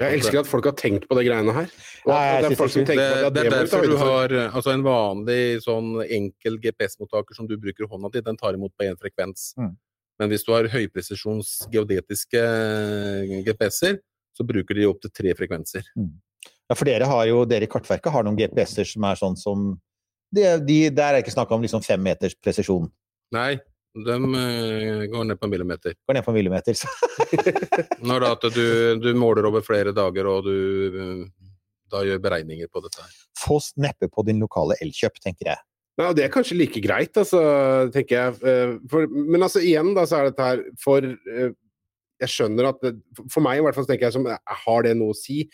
Jeg 0.00 0.18
elsker 0.18 0.38
at 0.40 0.48
folk 0.48 0.64
har 0.64 0.72
tenkt 0.72 1.04
på 1.06 1.14
de 1.18 1.26
greiene 1.26 1.52
her. 1.52 1.68
Nei, 2.08 2.40
det 2.40 2.52
er 2.52 2.56
folk 2.56 2.72
som 2.72 2.84
Det, 2.84 2.96
på 2.96 3.26
at 3.26 3.34
det 3.34 3.42
det 3.42 3.46
er 3.46 3.50
må 3.50 3.58
vi 3.62 3.68
ta 3.68 3.76
derfor 3.76 3.86
du 3.86 3.96
har 4.00 4.34
altså 4.56 4.72
en 4.72 4.82
vanlig 4.86 5.42
sånn 5.62 5.90
enkel 6.06 6.56
GPS-mottaker 6.62 7.36
som 7.36 7.46
du 7.46 7.58
bruker 7.60 7.86
hånda 7.86 8.10
di, 8.10 8.22
den 8.24 8.38
tar 8.40 8.54
imot 8.54 8.72
på 8.78 8.88
én 8.88 8.96
frekvens. 8.98 9.52
Mm. 9.58 9.76
Men 10.18 10.32
hvis 10.32 10.44
du 10.46 10.52
har 10.54 10.70
høypresisjons 10.72 11.68
geodetiske 11.70 12.42
GPS-er, 13.46 14.00
så 14.32 14.46
bruker 14.48 14.74
de 14.74 14.88
opptil 14.88 15.12
tre 15.12 15.34
frekvenser. 15.34 15.84
Ja, 16.72 16.76
for 16.78 16.88
dere 16.88 17.04
har 17.04 17.26
jo, 17.28 17.42
dere 17.44 17.66
i 17.66 17.68
Kartverket 17.68 18.14
har 18.14 18.24
noen 18.24 18.38
GPS-er 18.38 18.88
som 18.88 19.04
er 19.04 19.18
sånn 19.20 19.34
som 19.36 19.74
de, 20.32 20.46
de, 20.64 20.78
Der 20.88 21.10
er 21.10 21.18
det 21.18 21.26
ikke 21.26 21.34
snakk 21.34 21.50
om 21.52 21.60
liksom 21.60 21.82
fem 21.84 22.00
meters 22.00 22.32
presisjon. 22.40 22.86
Nei, 23.36 23.58
de 23.92 24.14
uh, 24.16 25.02
går 25.12 25.26
ned 25.28 25.36
på 25.36 25.44
en 25.44 25.52
millimeter. 25.52 25.98
Går 26.08 26.16
ned 26.16 26.24
på 26.24 26.32
en 26.32 26.38
millimeter. 26.38 26.78
Så. 26.80 26.88
Når 28.08 28.24
da 28.24 28.30
at 28.38 28.46
du, 28.56 28.64
du 29.04 29.10
måler 29.20 29.44
over 29.50 29.60
flere 29.66 29.92
dager, 29.92 30.30
og 30.32 30.48
du 30.48 30.56
eh, 30.96 31.26
da 31.92 32.00
gjør 32.08 32.24
beregninger 32.24 32.72
på 32.72 32.80
dette. 32.86 33.04
Få 33.36 33.58
neppe 33.84 34.08
på 34.08 34.24
din 34.24 34.40
lokale 34.40 34.80
Elkjøp, 34.80 35.20
tenker 35.20 35.52
jeg. 35.52 35.60
Nei, 36.00 36.08
og 36.08 36.16
Det 36.16 36.24
er 36.24 36.32
kanskje 36.32 36.56
like 36.56 36.80
greit, 36.80 37.12
altså, 37.20 37.42
tenker 37.92 38.16
jeg. 38.16 38.40
Eh, 38.48 38.78
For, 38.88 39.12
men 39.12 39.44
altså, 39.44 39.60
igjen 39.60 39.92
da, 39.98 40.06
så 40.08 40.22
er 40.22 40.30
dette 40.30 40.48
her 40.48 40.64
for 40.80 41.04
eh, 41.04 41.52
Jeg 42.22 42.30
skjønner 42.32 42.70
at 42.72 42.82
det, 42.82 42.94
For 43.30 43.44
meg 43.44 43.60
i 43.60 43.64
hvert 43.64 43.76
fall 43.76 43.86
så 43.86 43.92
tenker 43.92 44.08
jeg 44.08 44.16
som 44.16 44.26
Har 44.66 44.86
det 44.86 44.96
noe 44.98 45.14
å 45.14 45.18
si? 45.18 45.44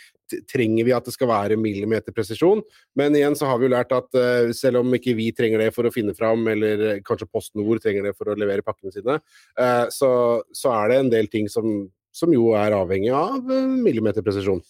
Trenger 0.49 0.89
vi 0.89 0.95
at 0.97 1.07
det 1.09 1.15
skal 1.15 1.31
være 1.31 1.57
millimeterpresisjon? 1.61 2.61
Men 3.01 3.17
igjen 3.17 3.37
så 3.39 3.49
har 3.49 3.61
vi 3.61 3.69
jo 3.69 3.73
lært 3.73 3.95
at 3.97 4.09
uh, 4.17 4.51
selv 4.57 4.83
om 4.83 4.97
ikke 4.97 5.17
vi 5.17 5.31
trenger 5.37 5.65
det 5.65 5.71
for 5.77 5.89
å 5.89 5.93
finne 5.95 6.13
fram, 6.17 6.45
eller 6.53 7.01
kanskje 7.01 7.19
kanskje 7.19 7.31
PostNord 7.33 7.83
trenger 7.83 8.09
det 8.09 8.17
for 8.17 8.31
å 8.31 8.39
levere 8.39 8.63
pakkene 8.63 8.93
sine, 8.95 9.21
uh, 9.61 9.87
så, 9.91 10.43
så 10.55 10.75
er 10.83 10.93
det 10.93 10.99
en 11.03 11.15
del 11.15 11.31
ting 11.33 11.49
som, 11.51 11.89
som 12.15 12.33
jo 12.35 12.53
er 12.59 12.77
avhengig 12.77 13.11
av 13.15 13.51
eh, 13.51 13.67
millimeterpresisjon. 13.87 14.63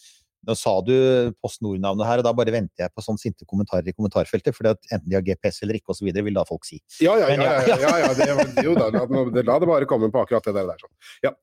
Nå 0.48 0.54
sa 0.54 0.76
du 0.86 0.94
Post 1.42 1.60
Nord-navnet 1.64 2.06
her, 2.06 2.20
og 2.20 2.24
da 2.24 2.32
bare 2.36 2.54
venter 2.54 2.86
jeg 2.86 2.94
på 2.94 3.02
sånne 3.04 3.20
sinte 3.20 3.44
kommentarer 3.48 3.90
i 3.90 3.92
kommentarfeltet. 3.92 4.54
For 4.56 4.70
enten 4.70 5.04
de 5.04 5.16
har 5.18 5.24
GPS 5.26 5.60
eller 5.66 5.76
ikke, 5.80 5.92
osv., 5.92 6.08
vil 6.08 6.38
da 6.38 6.44
folk 6.48 6.64
si. 6.64 6.78
Ja, 7.04 7.16
ja, 7.20 7.32
ja. 7.34 7.42
ja. 7.42 7.56
ja, 7.66 7.78
ja, 7.82 7.96
ja 8.06 8.12
det, 8.16 8.28
jo 8.64 8.76
da, 8.78 8.86
la, 8.94 9.02
det- 9.34 9.44
la 9.44 9.58
det 9.58 9.68
bare 9.68 9.88
komme 9.90 10.12
på 10.14 10.22
akkurat 10.22 10.46
det 10.46 10.54
der 10.56 10.78
sånn. 10.80 10.94
Ja. 11.26 11.34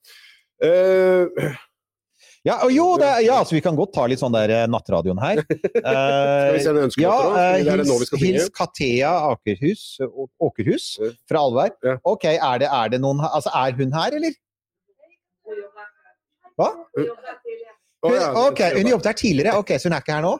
Eh, 0.63 1.25
Ja, 2.45 2.59
og 2.61 2.69
jo, 2.69 2.83
det, 3.01 3.07
er- 3.09 3.23
ja, 3.25 3.39
altså 3.41 3.55
vi 3.55 3.59
kan 3.65 3.73
godt 3.73 3.89
ta 3.95 4.03
litt 4.05 4.19
sånn 4.21 4.33
der 4.35 4.51
eh, 4.53 4.65
nattradioen 4.69 5.17
her. 5.17 5.39
Skal 5.81 6.51
vi 6.53 6.59
sende 6.61 6.83
ønskelåter 6.85 7.23
ja, 7.25 7.31
da? 7.33 7.45
eh, 7.57 7.71
er 7.73 7.79
det 7.81 7.87
nå 7.89 7.95
vi 7.95 8.03
hils, 8.03 8.09
skal 8.11 8.21
hils 8.21 8.51
Kathea 8.53 9.13
Akerhus, 9.31 9.85
Åkerhus 10.45 10.85
fra 11.25 11.41
Alvær. 11.41 11.73
Ok, 12.05 12.27
er 12.35 12.61
det, 12.61 12.69
er 12.69 12.91
det 12.93 12.99
noen 13.01 13.23
Altså, 13.25 13.49
er 13.49 13.73
hun 13.79 13.97
her, 13.97 14.19
eller? 14.19 14.37
Hva? 16.55 16.69
Hun, 18.05 18.13
ja, 18.13 18.29
ok, 18.45 18.61
hun 18.77 18.91
jobbet 18.93 19.09
her 19.09 19.17
tidligere. 19.25 19.57
Ok, 19.65 19.73
Så 19.81 19.89
hun 19.89 19.97
er 19.97 20.05
ikke 20.05 20.13
her 20.19 20.25
nå? 20.29 20.35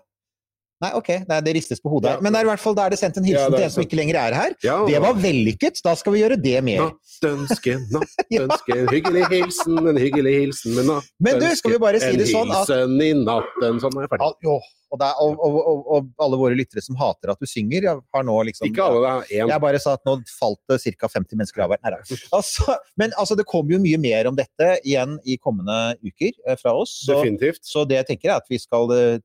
Nei, 0.84 0.90
ok, 1.00 1.08
det, 1.24 1.38
det 1.46 1.54
ristes 1.56 1.80
på 1.80 1.88
hodet. 1.94 2.18
Men 2.22 2.34
det 2.36 2.42
er 2.42 2.48
i 2.48 2.50
hvert 2.50 2.60
fall, 2.60 2.76
da 2.76 2.84
er 2.86 2.92
det 2.92 3.00
sendt 3.00 3.16
en 3.22 3.24
hilsen 3.24 3.48
Ja, 3.48 3.56
til 3.56 3.64
en 3.64 3.72
som 3.72 3.84
ikke 3.86 3.96
lenger 3.96 4.18
er 4.20 4.36
her. 4.36 4.56
Ja, 4.66 4.76
Det 4.90 5.00
var 5.02 5.14
vellykket. 5.24 5.80
Da 5.86 5.94
skal 5.96 6.12
vi 6.14 6.20
gjøre 6.20 6.36
det 6.42 6.58
mer. 6.68 6.90
Nattønske, 6.90 7.78
nattønske, 7.96 8.76
en 8.84 8.90
hyggelig 8.92 9.24
hilsen, 9.32 9.80
en 9.88 10.00
hyggelig 10.04 10.34
hilsen 10.42 10.76
med 10.76 10.90
nattønske. 10.90 11.24
Men 11.30 11.40
du, 11.40 11.48
skal 11.56 11.76
vi 11.78 11.80
bare 11.86 12.02
si 12.04 12.12
det 12.20 12.28
sånn 12.28 12.52
at- 12.52 12.74
En 12.76 12.92
hilsen 12.92 13.06
i 13.08 13.12
natten. 13.24 13.80
Sånn 13.86 13.96
er 13.96 14.08
jeg 14.08 14.12
ferdig. 14.18 14.28
Al- 14.28 14.62
og, 14.94 15.00
det 15.02 15.08
er, 15.08 15.22
og, 15.22 15.40
og, 15.42 15.88
og, 15.92 16.10
alle 16.22 16.38
våre 16.40 16.58
lyttere 16.58 16.84
som 16.84 16.98
hater 17.00 17.32
at 17.34 17.42
du 17.42 17.50
synger, 17.50 17.88
jeg 17.88 18.02
har 18.16 18.28
nå 18.28 18.36
liksom 18.50 18.70
Ikke 18.70 18.86
alle, 18.86 19.02
det 19.02 19.12
er 19.12 19.44
én. 19.44 19.52
Jeg 19.52 19.64
bare 19.64 19.82
sa 19.82 19.96
at 19.98 20.06
nå 20.08 20.18
falt 20.30 20.62
det 20.72 20.80
ca. 20.84 21.10
50 21.16 21.40
mennesker 21.40 21.66
av 21.66 21.76
her. 21.76 21.98
Altså, 22.36 22.78
men 23.00 23.16
altså, 23.18 23.38
det 23.40 23.48
kommer 23.50 23.76
jo 23.76 23.82
mye 23.84 24.00
mer 24.02 24.30
om 24.30 24.38
dette 24.38 24.70
igjen 24.84 25.18
i 25.26 25.40
kommende 25.42 25.98
uker 26.06 26.32
eh, 26.46 26.58
fra 26.62 26.76
oss. 26.78 27.00
Så, 27.04 27.18
Definitivt. 27.18 27.64
så 27.66 27.86
det 27.90 28.00
jeg 28.02 28.10
tenker 28.14 28.32
er 28.32 28.44
at 28.44 28.50
vi 28.52 28.62
skal 28.62 28.92
uh, 28.94 29.18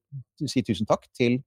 si 0.48 0.64
tusen 0.66 0.88
takk 0.88 1.06
til 1.16 1.38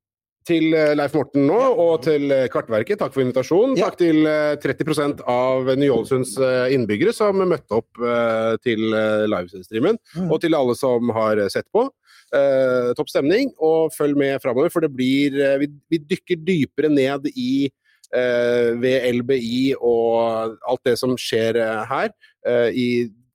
Til 0.47 0.73
eh, 0.75 0.91
Leif 0.97 1.13
Morten 1.15 1.45
nå, 1.47 1.57
og 1.79 2.01
til 2.03 2.31
eh, 2.35 2.47
Kartverket, 2.51 2.99
takk 2.99 3.13
for 3.15 3.23
invitasjonen. 3.23 3.77
Takk 3.79 3.95
til 4.01 4.25
eh, 4.27 4.55
30 4.59 5.21
av 5.29 5.69
Ny-Ålesunds 5.79 6.33
eh, 6.43 6.73
innbyggere 6.75 7.13
som 7.15 7.39
møtte 7.47 7.79
opp 7.79 8.01
eh, 8.03 8.55
til 8.65 8.91
eh, 8.91 9.23
livestreamen. 9.31 9.99
Mm. 10.17 10.27
Og 10.27 10.41
til 10.43 10.57
alle 10.57 10.75
som 10.75 11.13
har 11.15 11.39
eh, 11.39 11.51
sett 11.53 11.69
på. 11.71 11.85
Eh, 12.33 12.91
topp 12.97 13.11
stemning, 13.13 13.53
og 13.63 13.93
følg 13.95 14.17
med 14.19 14.41
framover, 14.43 14.71
for 14.73 14.83
det 14.83 14.91
blir 14.91 15.37
eh, 15.39 15.55
vi, 15.61 15.69
vi 15.93 16.01
dykker 16.11 16.41
dypere 16.43 16.91
ned 16.91 17.29
i 17.33 17.69
eh, 17.69 18.73
ved 18.81 19.07
LBI 19.21 19.75
og 19.79 20.57
alt 20.59 20.83
det 20.89 20.97
som 20.99 21.15
skjer 21.19 21.61
eh, 21.61 21.83
her, 21.91 22.11
eh, 22.49 22.69
i 22.73 22.87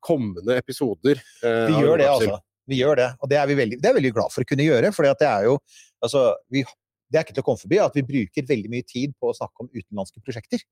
kommende 0.05 0.59
episoder. 0.61 1.23
eh, 1.43 1.65
Vi 1.71 1.81
gjør 1.85 2.03
det, 2.03 2.11
altså. 2.11 2.43
Vi 2.69 2.83
gjør 2.83 2.99
det, 3.01 3.09
og 3.25 3.31
det 3.33 3.39
er 3.41 3.47
vi 3.49 3.55
veldig, 3.57 3.79
det 3.81 3.89
er 3.89 3.97
veldig 3.97 4.13
glad 4.13 4.33
for 4.35 4.45
å 4.45 4.49
kunne 4.51 4.67
gjøre. 4.67 4.91
For 4.93 5.09
det 5.09 5.25
er 5.25 5.47
jo 5.47 5.55
altså, 6.05 6.27
vi, 6.53 6.67
det 7.09 7.19
er 7.21 7.27
ikke 7.27 7.37
til 7.37 7.45
å 7.45 7.49
komme 7.49 7.61
forbi 7.61 7.79
at 7.83 7.95
vi 7.97 8.05
bruker 8.09 8.49
veldig 8.49 8.73
mye 8.73 8.87
tid 8.89 9.15
på 9.21 9.31
å 9.31 9.37
snakke 9.37 9.65
om 9.65 9.71
utenlandske 9.73 10.23
prosjekter. 10.25 10.65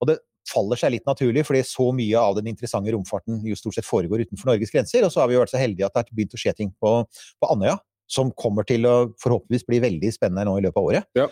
Og 0.00 0.10
det 0.10 0.18
faller 0.48 0.80
seg 0.80 0.92
litt 0.94 1.08
naturlig, 1.08 1.44
fordi 1.48 1.62
så 1.66 1.88
mye 1.96 2.20
av 2.20 2.36
den 2.38 2.50
interessante 2.52 2.92
romfarten 2.94 3.42
jo 3.48 3.56
stort 3.58 3.78
sett 3.78 3.88
foregår 3.88 4.26
utenfor 4.26 4.52
Norges 4.52 4.72
grenser. 4.74 5.04
Og 5.06 5.12
så 5.12 5.22
har 5.22 5.30
vi 5.30 5.36
jo 5.36 5.42
vært 5.44 5.54
så 5.54 5.60
heldige 5.60 5.88
at 5.88 5.96
det 5.96 6.04
har 6.04 6.16
begynt 6.16 6.36
å 6.36 6.40
skje 6.40 6.56
ting 6.60 6.72
på, 6.80 6.94
på 7.40 7.52
Andøya. 7.52 7.78
Som 8.10 8.30
kommer 8.36 8.66
til 8.68 8.84
å 8.84 8.94
forhåpentligvis 9.22 9.64
bli 9.68 9.78
veldig 9.80 10.10
spennende 10.12 10.44
nå 10.48 10.58
i 10.58 10.64
løpet 10.66 10.80
av 10.80 10.88
året. 10.90 11.06
Ja. 11.16 11.28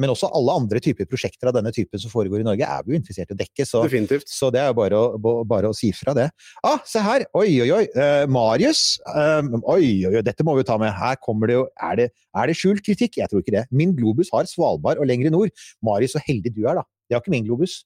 Men 0.00 0.08
også 0.08 0.30
alle 0.32 0.54
andre 0.56 0.80
typer 0.80 1.04
prosjekter 1.10 1.50
av 1.50 1.56
denne 1.58 1.68
typen 1.76 2.00
som 2.00 2.08
foregår 2.08 2.40
i 2.40 2.46
Norge, 2.46 2.64
er 2.64 2.86
vi 2.86 2.94
jo 2.94 3.00
interessert 3.00 3.34
i 3.34 3.36
å 3.36 3.38
dekke. 3.38 3.66
Så, 3.68 3.82
så 4.24 4.48
det 4.54 4.62
er 4.62 4.70
jo 4.70 4.78
bare 4.78 5.00
bare 5.44 5.70
å 5.70 5.76
si 5.76 5.90
fra 5.96 6.14
det. 6.16 6.28
Ah, 6.64 6.80
se 6.88 7.02
her! 7.04 7.26
Oi, 7.36 7.48
oi, 7.64 7.68
oi! 7.76 7.82
Eh, 7.92 8.24
Marius! 8.32 8.82
eh, 9.12 9.52
oi, 9.60 9.82
oi, 10.08 10.14
oi, 10.14 10.24
dette 10.24 10.46
må 10.46 10.56
vi 10.56 10.64
jo 10.64 10.70
ta 10.70 10.78
med. 10.80 10.94
Her 10.96 11.18
kommer 11.22 11.50
det 11.50 11.58
jo 11.58 11.66
Er 11.76 12.00
det, 12.00 12.08
er 12.36 12.48
det 12.48 12.56
skjult 12.58 12.84
kritikk? 12.86 13.20
Jeg 13.20 13.30
tror 13.32 13.44
ikke 13.44 13.56
det. 13.58 13.66
Min 13.70 13.94
globus 13.96 14.32
har 14.34 14.48
Svalbard 14.50 15.00
og 15.02 15.08
lenger 15.08 15.32
nord. 15.34 15.52
Marius, 15.84 16.16
så 16.16 16.24
heldig 16.24 16.54
du 16.56 16.64
er, 16.64 16.80
da. 16.80 16.86
Det 17.06 17.16
har 17.16 17.24
ikke 17.24 17.36
min 17.36 17.46
globus. 17.46 17.82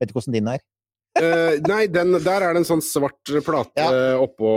Vet 0.00 0.10
du 0.10 0.16
hvordan 0.16 0.34
din 0.36 0.50
er? 0.50 0.62
Eh, 1.14 1.60
nei, 1.68 1.84
den, 1.86 2.10
der 2.24 2.42
er 2.42 2.56
det 2.56 2.64
en 2.64 2.66
sånn 2.66 2.80
svart 2.82 3.30
plate 3.46 3.84
oppå 4.18 4.48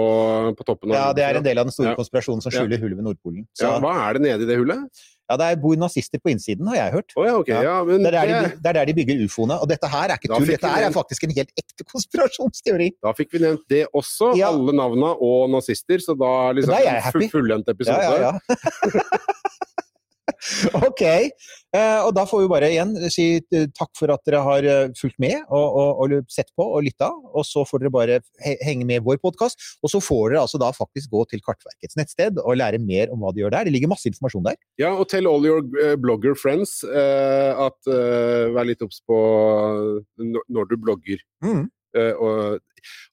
på 0.57 0.65
toppen. 0.65 0.89
Ja, 0.95 1.11
det 1.13 1.21
er 1.27 1.37
en 1.37 1.43
del 1.45 1.59
av 1.61 1.67
den 1.69 1.71
store 1.75 1.91
Ja. 1.91 1.95
konspirasjonen 1.99 2.41
som 2.41 2.49
Ja. 2.51 2.63
skjuler 2.63 2.79
hullet 2.81 2.97
ved 2.97 3.05
Nordpolen. 3.05 3.45
Ja, 3.61 3.75
hva 3.79 3.93
er 4.09 4.13
det 4.17 4.21
nede 4.25 4.41
i 4.41 4.49
det 4.49 4.57
hullet? 4.57 5.03
Ja, 5.29 5.35
det 5.37 5.59
bor 5.61 5.75
nazister 5.75 6.17
på 6.23 6.31
innsiden, 6.31 6.65
har 6.71 6.75
jeg 6.77 6.91
hørt. 6.93 7.11
ja, 7.17 7.35
okay. 7.37 7.61
ja, 7.61 7.83
men 7.83 8.01
det, 8.01 8.07
er 8.07 8.11
der 8.11 8.25
de, 8.25 8.55
det- 8.55 8.65
er 8.65 8.73
der 8.73 8.85
de 8.85 8.93
bygger 8.93 9.25
ufoene. 9.27 9.59
Og 9.61 9.67
dette 9.69 9.85
her 9.91 10.07
er 10.09 10.15
ikke 10.17 10.33
tull, 10.33 10.45
dette 10.47 10.67
her 10.67 10.87
er 10.87 10.91
faktisk 10.95 11.23
en 11.27 11.35
helt 11.35 11.51
ekte 11.61 11.83
konspirasjonsteori. 11.93 12.91
Da 13.03 13.11
fikk 13.13 13.33
vi 13.33 13.39
nevnt 13.43 13.67
det 13.69 13.85
også, 13.93 14.31
alle 14.41 14.71
navna 14.73 15.13
og 15.19 15.49
nazister, 15.51 15.99
så 15.99 16.17
da 16.17 16.53
liksom 16.57 16.71
Da 16.73 16.79
er 16.79 16.83
jeg 16.87 16.95
en 16.95 17.01
happy. 17.03 17.27
full- 17.27 17.41
fullendt 17.41 17.67
episode. 17.69 18.01
Ja, 18.01 18.17
ja, 18.17 18.39
ja. 18.49 19.01
ok. 20.89 21.03
Eh, 21.75 21.99
og 22.05 22.11
da 22.15 22.23
får 22.27 22.43
vi 22.43 22.49
bare 22.51 22.69
igjen 22.71 22.93
si 23.13 23.25
eh, 23.39 23.67
takk 23.75 23.91
for 23.97 24.11
at 24.13 24.23
dere 24.27 24.41
har 24.45 24.67
eh, 24.67 24.91
fulgt 24.97 25.17
med 25.21 25.35
og, 25.45 25.65
og, 25.65 26.01
og 26.03 26.31
sett 26.31 26.49
på 26.57 26.65
og 26.65 26.83
lytta. 26.85 27.09
Og 27.33 27.45
så 27.47 27.63
får 27.67 27.83
dere 27.83 27.93
bare 27.93 28.19
henge 28.65 28.87
med 28.87 29.01
i 29.01 29.05
vår 29.05 29.19
podkast. 29.23 29.61
Og 29.83 29.93
så 29.93 30.01
får 30.03 30.33
dere 30.33 30.43
altså 30.45 30.61
da 30.61 30.71
faktisk 30.75 31.13
gå 31.13 31.23
til 31.31 31.43
Kartverkets 31.45 31.99
nettsted 31.99 32.41
og 32.43 32.59
lære 32.59 32.81
mer 32.83 33.13
om 33.13 33.23
hva 33.23 33.33
de 33.33 33.43
gjør 33.43 33.55
der. 33.55 33.67
Det 33.67 33.75
ligger 33.75 33.93
masse 33.93 34.09
informasjon 34.09 34.47
der. 34.49 34.59
Ja, 34.81 34.93
og 34.93 35.07
tell 35.11 35.29
all 35.29 35.45
your 35.47 35.63
blogger 36.01 36.37
friends 36.37 36.79
at 36.87 37.87
vær 37.87 38.67
litt 38.67 38.83
obs 38.85 39.01
på 39.07 39.17
når 40.17 40.69
du 40.71 40.77
blogger. 40.81 41.23
Mm. 41.45 41.67
Eh, 41.95 42.13
og, 42.19 42.59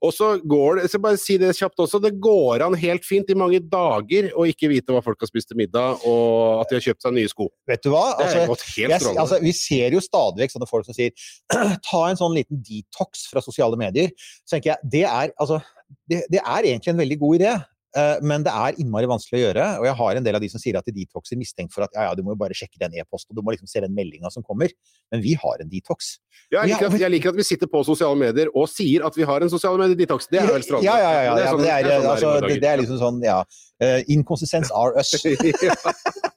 og 0.04 0.12
så 0.14 0.30
går 0.38 0.76
det, 0.76 0.84
jeg 0.84 0.92
skal 0.92 1.02
bare 1.06 1.20
si 1.20 1.36
det 1.40 1.52
kjapt 1.56 1.82
også, 1.84 2.00
det 2.02 2.12
går 2.22 2.64
an 2.66 2.76
helt 2.78 3.06
fint 3.06 3.30
i 3.30 3.36
mange 3.38 3.60
dager 3.70 4.30
å 4.38 4.46
ikke 4.50 4.70
vite 4.72 4.94
hva 4.94 5.02
folk 5.04 5.22
har 5.22 5.30
spist 5.30 5.50
til 5.50 5.60
middag, 5.60 6.02
og 6.08 6.62
at 6.62 6.70
de 6.70 6.78
har 6.78 6.86
kjøpt 6.88 7.06
seg 7.06 7.16
nye 7.16 7.30
sko. 7.30 7.48
Vet 7.70 7.84
du 7.86 7.90
hva? 7.94 8.04
Altså, 8.22 8.42
jeg, 8.80 9.00
altså, 9.12 9.40
vi 9.44 9.54
ser 9.56 9.96
jo 9.96 10.02
stadig 10.04 10.44
vekk 10.44 10.56
sånne 10.56 10.70
folk 10.70 10.88
som 10.88 10.96
sier 10.96 11.14
ta 11.88 12.02
en 12.08 12.20
sånn 12.20 12.36
liten 12.36 12.62
detox 12.64 13.28
fra 13.30 13.44
sosiale 13.44 13.78
medier. 13.80 14.12
Så 14.44 14.56
tenker 14.56 14.74
jeg, 14.74 14.92
det 14.98 15.06
er, 15.08 15.34
altså, 15.40 15.62
det, 16.10 16.24
det 16.32 16.42
er 16.42 16.70
egentlig 16.70 16.94
en 16.94 17.00
veldig 17.04 17.20
god 17.22 17.40
idé. 17.40 17.54
Eh, 17.96 18.16
Men 18.22 18.44
det 18.46 18.52
er 18.52 18.78
innmari 18.82 19.08
vanskelig 19.10 19.40
å 19.40 19.42
gjøre. 19.46 19.66
Og 19.80 19.86
jeg 19.88 19.96
har 20.00 20.20
en 20.20 20.26
del 20.26 20.38
av 20.38 20.44
de 20.44 20.50
som 20.52 20.62
sier 20.62 20.78
at 20.78 20.86
de 20.88 20.94
detoxer 20.96 21.38
mistenkt 21.40 21.74
for 21.74 21.86
at 21.86 21.94
ja, 21.96 22.08
ja, 22.08 22.14
du 22.18 22.22
må 22.26 22.34
jo 22.34 22.40
bare 22.40 22.56
sjekke 22.56 22.80
den 22.82 22.96
e-posten, 23.00 23.32
og 23.32 23.40
du 23.40 23.46
må 23.46 23.54
liksom 23.54 23.70
se 23.70 23.82
den 23.84 23.94
meldinga 23.96 24.30
som 24.34 24.44
kommer. 24.46 24.72
Men 25.14 25.22
vi 25.24 25.34
har 25.40 25.62
en 25.62 25.70
detox. 25.70 26.16
Ja, 26.50 26.62
jeg, 26.64 26.74
liker 26.74 26.90
at, 26.90 26.98
jeg 27.04 27.14
liker 27.16 27.34
at 27.34 27.38
vi 27.40 27.46
sitter 27.46 27.70
på 27.70 27.84
sosiale 27.86 28.18
medier 28.20 28.50
og 28.54 28.68
sier 28.72 29.06
at 29.06 29.16
vi 29.18 29.26
har 29.28 29.44
en 29.44 29.52
sosiale 29.52 29.80
medier-detox. 29.80 30.28
Det 30.32 30.42
er 30.42 30.50
vel 30.52 30.66
strålende. 30.66 30.90
Ja, 30.90 30.98
ja, 31.00 31.12
ja. 31.14 31.22
ja, 31.24 31.34
det, 31.34 31.44
er, 31.44 31.50
sånn- 31.50 32.02
sånn 32.02 32.10
altså, 32.14 32.26
i 32.26 32.32
våre 32.34 32.52
det, 32.54 32.60
det 32.64 32.72
er 32.72 32.82
liksom 32.82 33.00
sånn, 33.02 33.22
ja. 33.24 33.40
Uh, 33.82 34.00
inconsistence 34.08 34.70
are 34.74 34.94
us. 35.00 35.10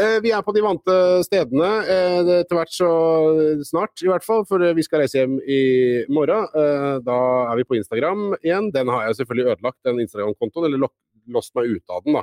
Eh, 0.00 0.18
Vi 0.24 0.30
er 0.32 0.40
på 0.44 0.54
de 0.56 0.62
vante 0.64 0.94
stedene 1.26 1.68
til 1.84 2.30
etter 2.38 2.56
hvert 2.56 2.72
så 2.72 2.88
snart, 3.68 4.00
i 4.00 4.08
hvert 4.08 4.24
fall. 4.24 4.44
For 4.48 4.62
eh, 4.64 4.72
vi 4.76 4.84
skal 4.86 5.02
reise 5.02 5.20
hjem 5.20 5.34
i 5.44 5.58
morgen. 6.12 6.46
Eh, 6.56 6.94
Da 7.04 7.18
er 7.50 7.58
vi 7.60 7.66
på 7.68 7.76
Instagram 7.76 8.30
igjen. 8.40 8.70
Den 8.72 8.88
har 8.92 9.08
jeg 9.08 9.18
selvfølgelig 9.20 9.52
ødelagt, 9.52 9.78
den 9.84 10.00
Instagram-kontoen. 10.06 10.70
Eller 10.72 10.88
låst 11.30 11.52
meg 11.54 11.68
ut 11.70 11.92
av 11.94 12.00
den, 12.02 12.16
da. 12.18 12.22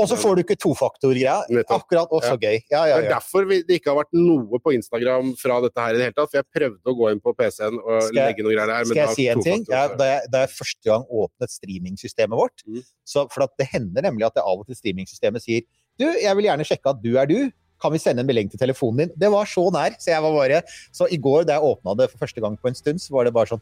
Og 0.00 0.06
så 0.08 0.16
får 0.16 0.38
du 0.38 0.42
ikke 0.46 0.56
tofaktorgreia. 0.56 1.42
Akkurat. 1.68 2.08
også 2.08 2.30
så 2.32 2.38
gøy. 2.40 2.56
Ja, 2.72 2.86
ja, 2.88 2.96
Det 2.96 3.04
er 3.04 3.10
derfor 3.18 3.44
vi, 3.50 3.58
det 3.68 3.76
ikke 3.82 3.92
har 3.92 3.98
vært 4.00 4.14
noe 4.16 4.60
på 4.64 4.72
Instagram 4.72 5.34
fra 5.36 5.58
dette 5.60 5.76
her 5.84 5.92
i 5.92 5.98
det 6.00 6.06
hele 6.06 6.16
tatt. 6.16 6.30
For 6.32 6.38
jeg 6.40 6.48
prøvde 6.56 6.88
å 6.88 6.96
gå 6.96 7.10
inn 7.12 7.20
på 7.20 7.34
PC-en 7.36 7.76
og 7.82 8.00
jeg- 8.00 8.14
legge 8.16 8.46
noe 8.46 8.54
greier 8.54 8.66
der. 8.72 8.84
Skal 8.88 8.96
jeg 9.02 9.14
si 9.18 9.28
en 9.28 9.42
ting? 9.44 9.66
Ja, 9.68 9.88
da, 9.92 10.04
jeg, 10.14 10.30
da 10.32 10.38
jeg 10.46 10.54
første 10.56 10.84
gang 10.88 11.04
åpnet 11.12 11.50
streamingsystemet 11.52 12.38
vårt 12.40 12.64
Mm. 12.64 12.80
så, 13.04 13.26
For 13.30 13.46
det 13.58 13.66
hender 13.68 14.00
nemlig 14.08 14.24
at 14.24 14.34
det 14.34 14.42
av 14.42 14.58
og 14.58 14.66
til 14.66 14.74
streamingsystemet 14.80 15.42
sier 15.44 15.60
Du, 15.98 16.06
jeg 16.10 16.34
vil 16.36 16.44
gjerne 16.48 16.64
sjekke 16.64 16.90
at 16.90 17.02
du 17.02 17.18
er 17.18 17.26
du. 17.26 17.50
Kan 17.78 17.92
vi 17.92 17.98
sende 17.98 18.20
en 18.20 18.26
melding 18.26 18.48
til 18.50 18.58
telefonen 18.58 18.96
din? 19.04 19.12
Det 19.18 19.30
var 19.30 19.44
så 19.44 19.70
nær. 19.70 19.90
Så 20.00 20.06
jeg 20.10 20.22
var 20.22 20.32
bare 20.32 20.62
Så 20.92 21.06
i 21.12 21.18
går 21.18 21.44
da 21.44 21.60
jeg 21.60 21.62
åpna 21.62 21.94
det 21.98 22.10
for 22.10 22.18
første 22.24 22.40
gang 22.40 22.56
på 22.56 22.68
en 22.68 22.74
stund, 22.74 22.98
så 22.98 23.10
var 23.12 23.24
det 23.24 23.34
bare 23.34 23.46
sånn 23.52 23.60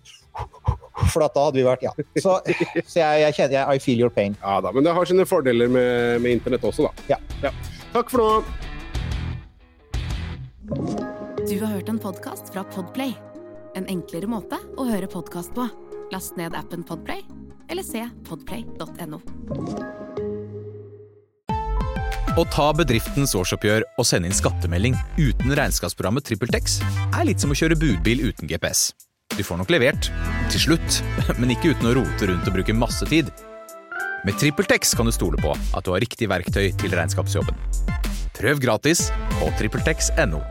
For 1.10 1.24
da 1.24 1.46
hadde 1.48 1.58
vi 1.58 1.64
vært 1.66 1.82
Ja. 1.82 1.92
Så, 2.22 2.38
så 2.86 3.00
jeg, 3.00 3.22
jeg 3.24 3.36
kjenner 3.38 3.56
jeg, 3.58 3.64
I 3.76 3.82
feel 3.82 4.02
your 4.04 4.12
pain. 4.12 4.36
Ja 4.42 4.60
da, 4.64 4.72
men 4.74 4.86
det 4.86 4.94
har 4.94 5.08
sine 5.08 5.26
fordeler 5.28 5.70
med, 5.72 6.20
med 6.22 6.38
internett 6.38 6.64
også, 6.68 6.88
da. 6.88 7.18
Ja. 7.42 7.52
Takk 7.92 8.12
for 8.12 8.22
nå. 8.22 8.30
Du 11.48 11.56
har 11.58 11.72
hørt 11.74 11.88
en 11.90 11.98
podkast 12.00 12.52
fra 12.54 12.62
Podplay. 12.74 13.12
En 13.76 13.88
enklere 13.90 14.28
måte 14.30 14.60
å 14.78 14.86
høre 14.88 15.08
podkast 15.10 15.52
på. 15.56 15.66
Last 16.12 16.36
ned 16.36 16.54
appen 16.56 16.84
Podplay, 16.86 17.24
eller 17.72 17.84
se 17.86 18.04
podplay.no. 18.28 19.20
Å 22.32 22.42
ta 22.48 22.70
bedriftens 22.72 23.34
årsoppgjør 23.36 23.84
og 24.00 24.06
sende 24.08 24.30
inn 24.30 24.36
skattemelding 24.36 24.94
uten 25.18 25.52
regnskapsprogrammet 25.58 26.24
TrippelTex 26.30 26.78
er 27.12 27.26
litt 27.28 27.42
som 27.44 27.52
å 27.52 27.56
kjøre 27.58 27.76
budbil 27.76 28.22
uten 28.30 28.48
GPS. 28.48 28.92
Du 29.36 29.44
får 29.46 29.60
nok 29.62 29.72
levert, 29.72 30.10
til 30.52 30.66
slutt, 30.66 31.00
men 31.40 31.54
ikke 31.54 31.72
uten 31.72 31.90
å 31.90 31.96
rote 32.00 32.28
rundt 32.28 32.48
og 32.48 32.56
bruke 32.58 32.76
masse 32.76 33.08
tid. 33.08 33.32
Med 34.26 34.36
TrippelTex 34.38 34.94
kan 34.98 35.08
du 35.08 35.14
stole 35.14 35.40
på 35.42 35.54
at 35.54 35.84
du 35.86 35.94
har 35.94 36.04
riktig 36.04 36.28
verktøy 36.30 36.70
til 36.78 36.94
regnskapsjobben. 36.94 37.56
Prøv 38.38 38.62
gratis 38.62 39.08
på 39.38 39.50
TrippelTex.no. 39.58 40.42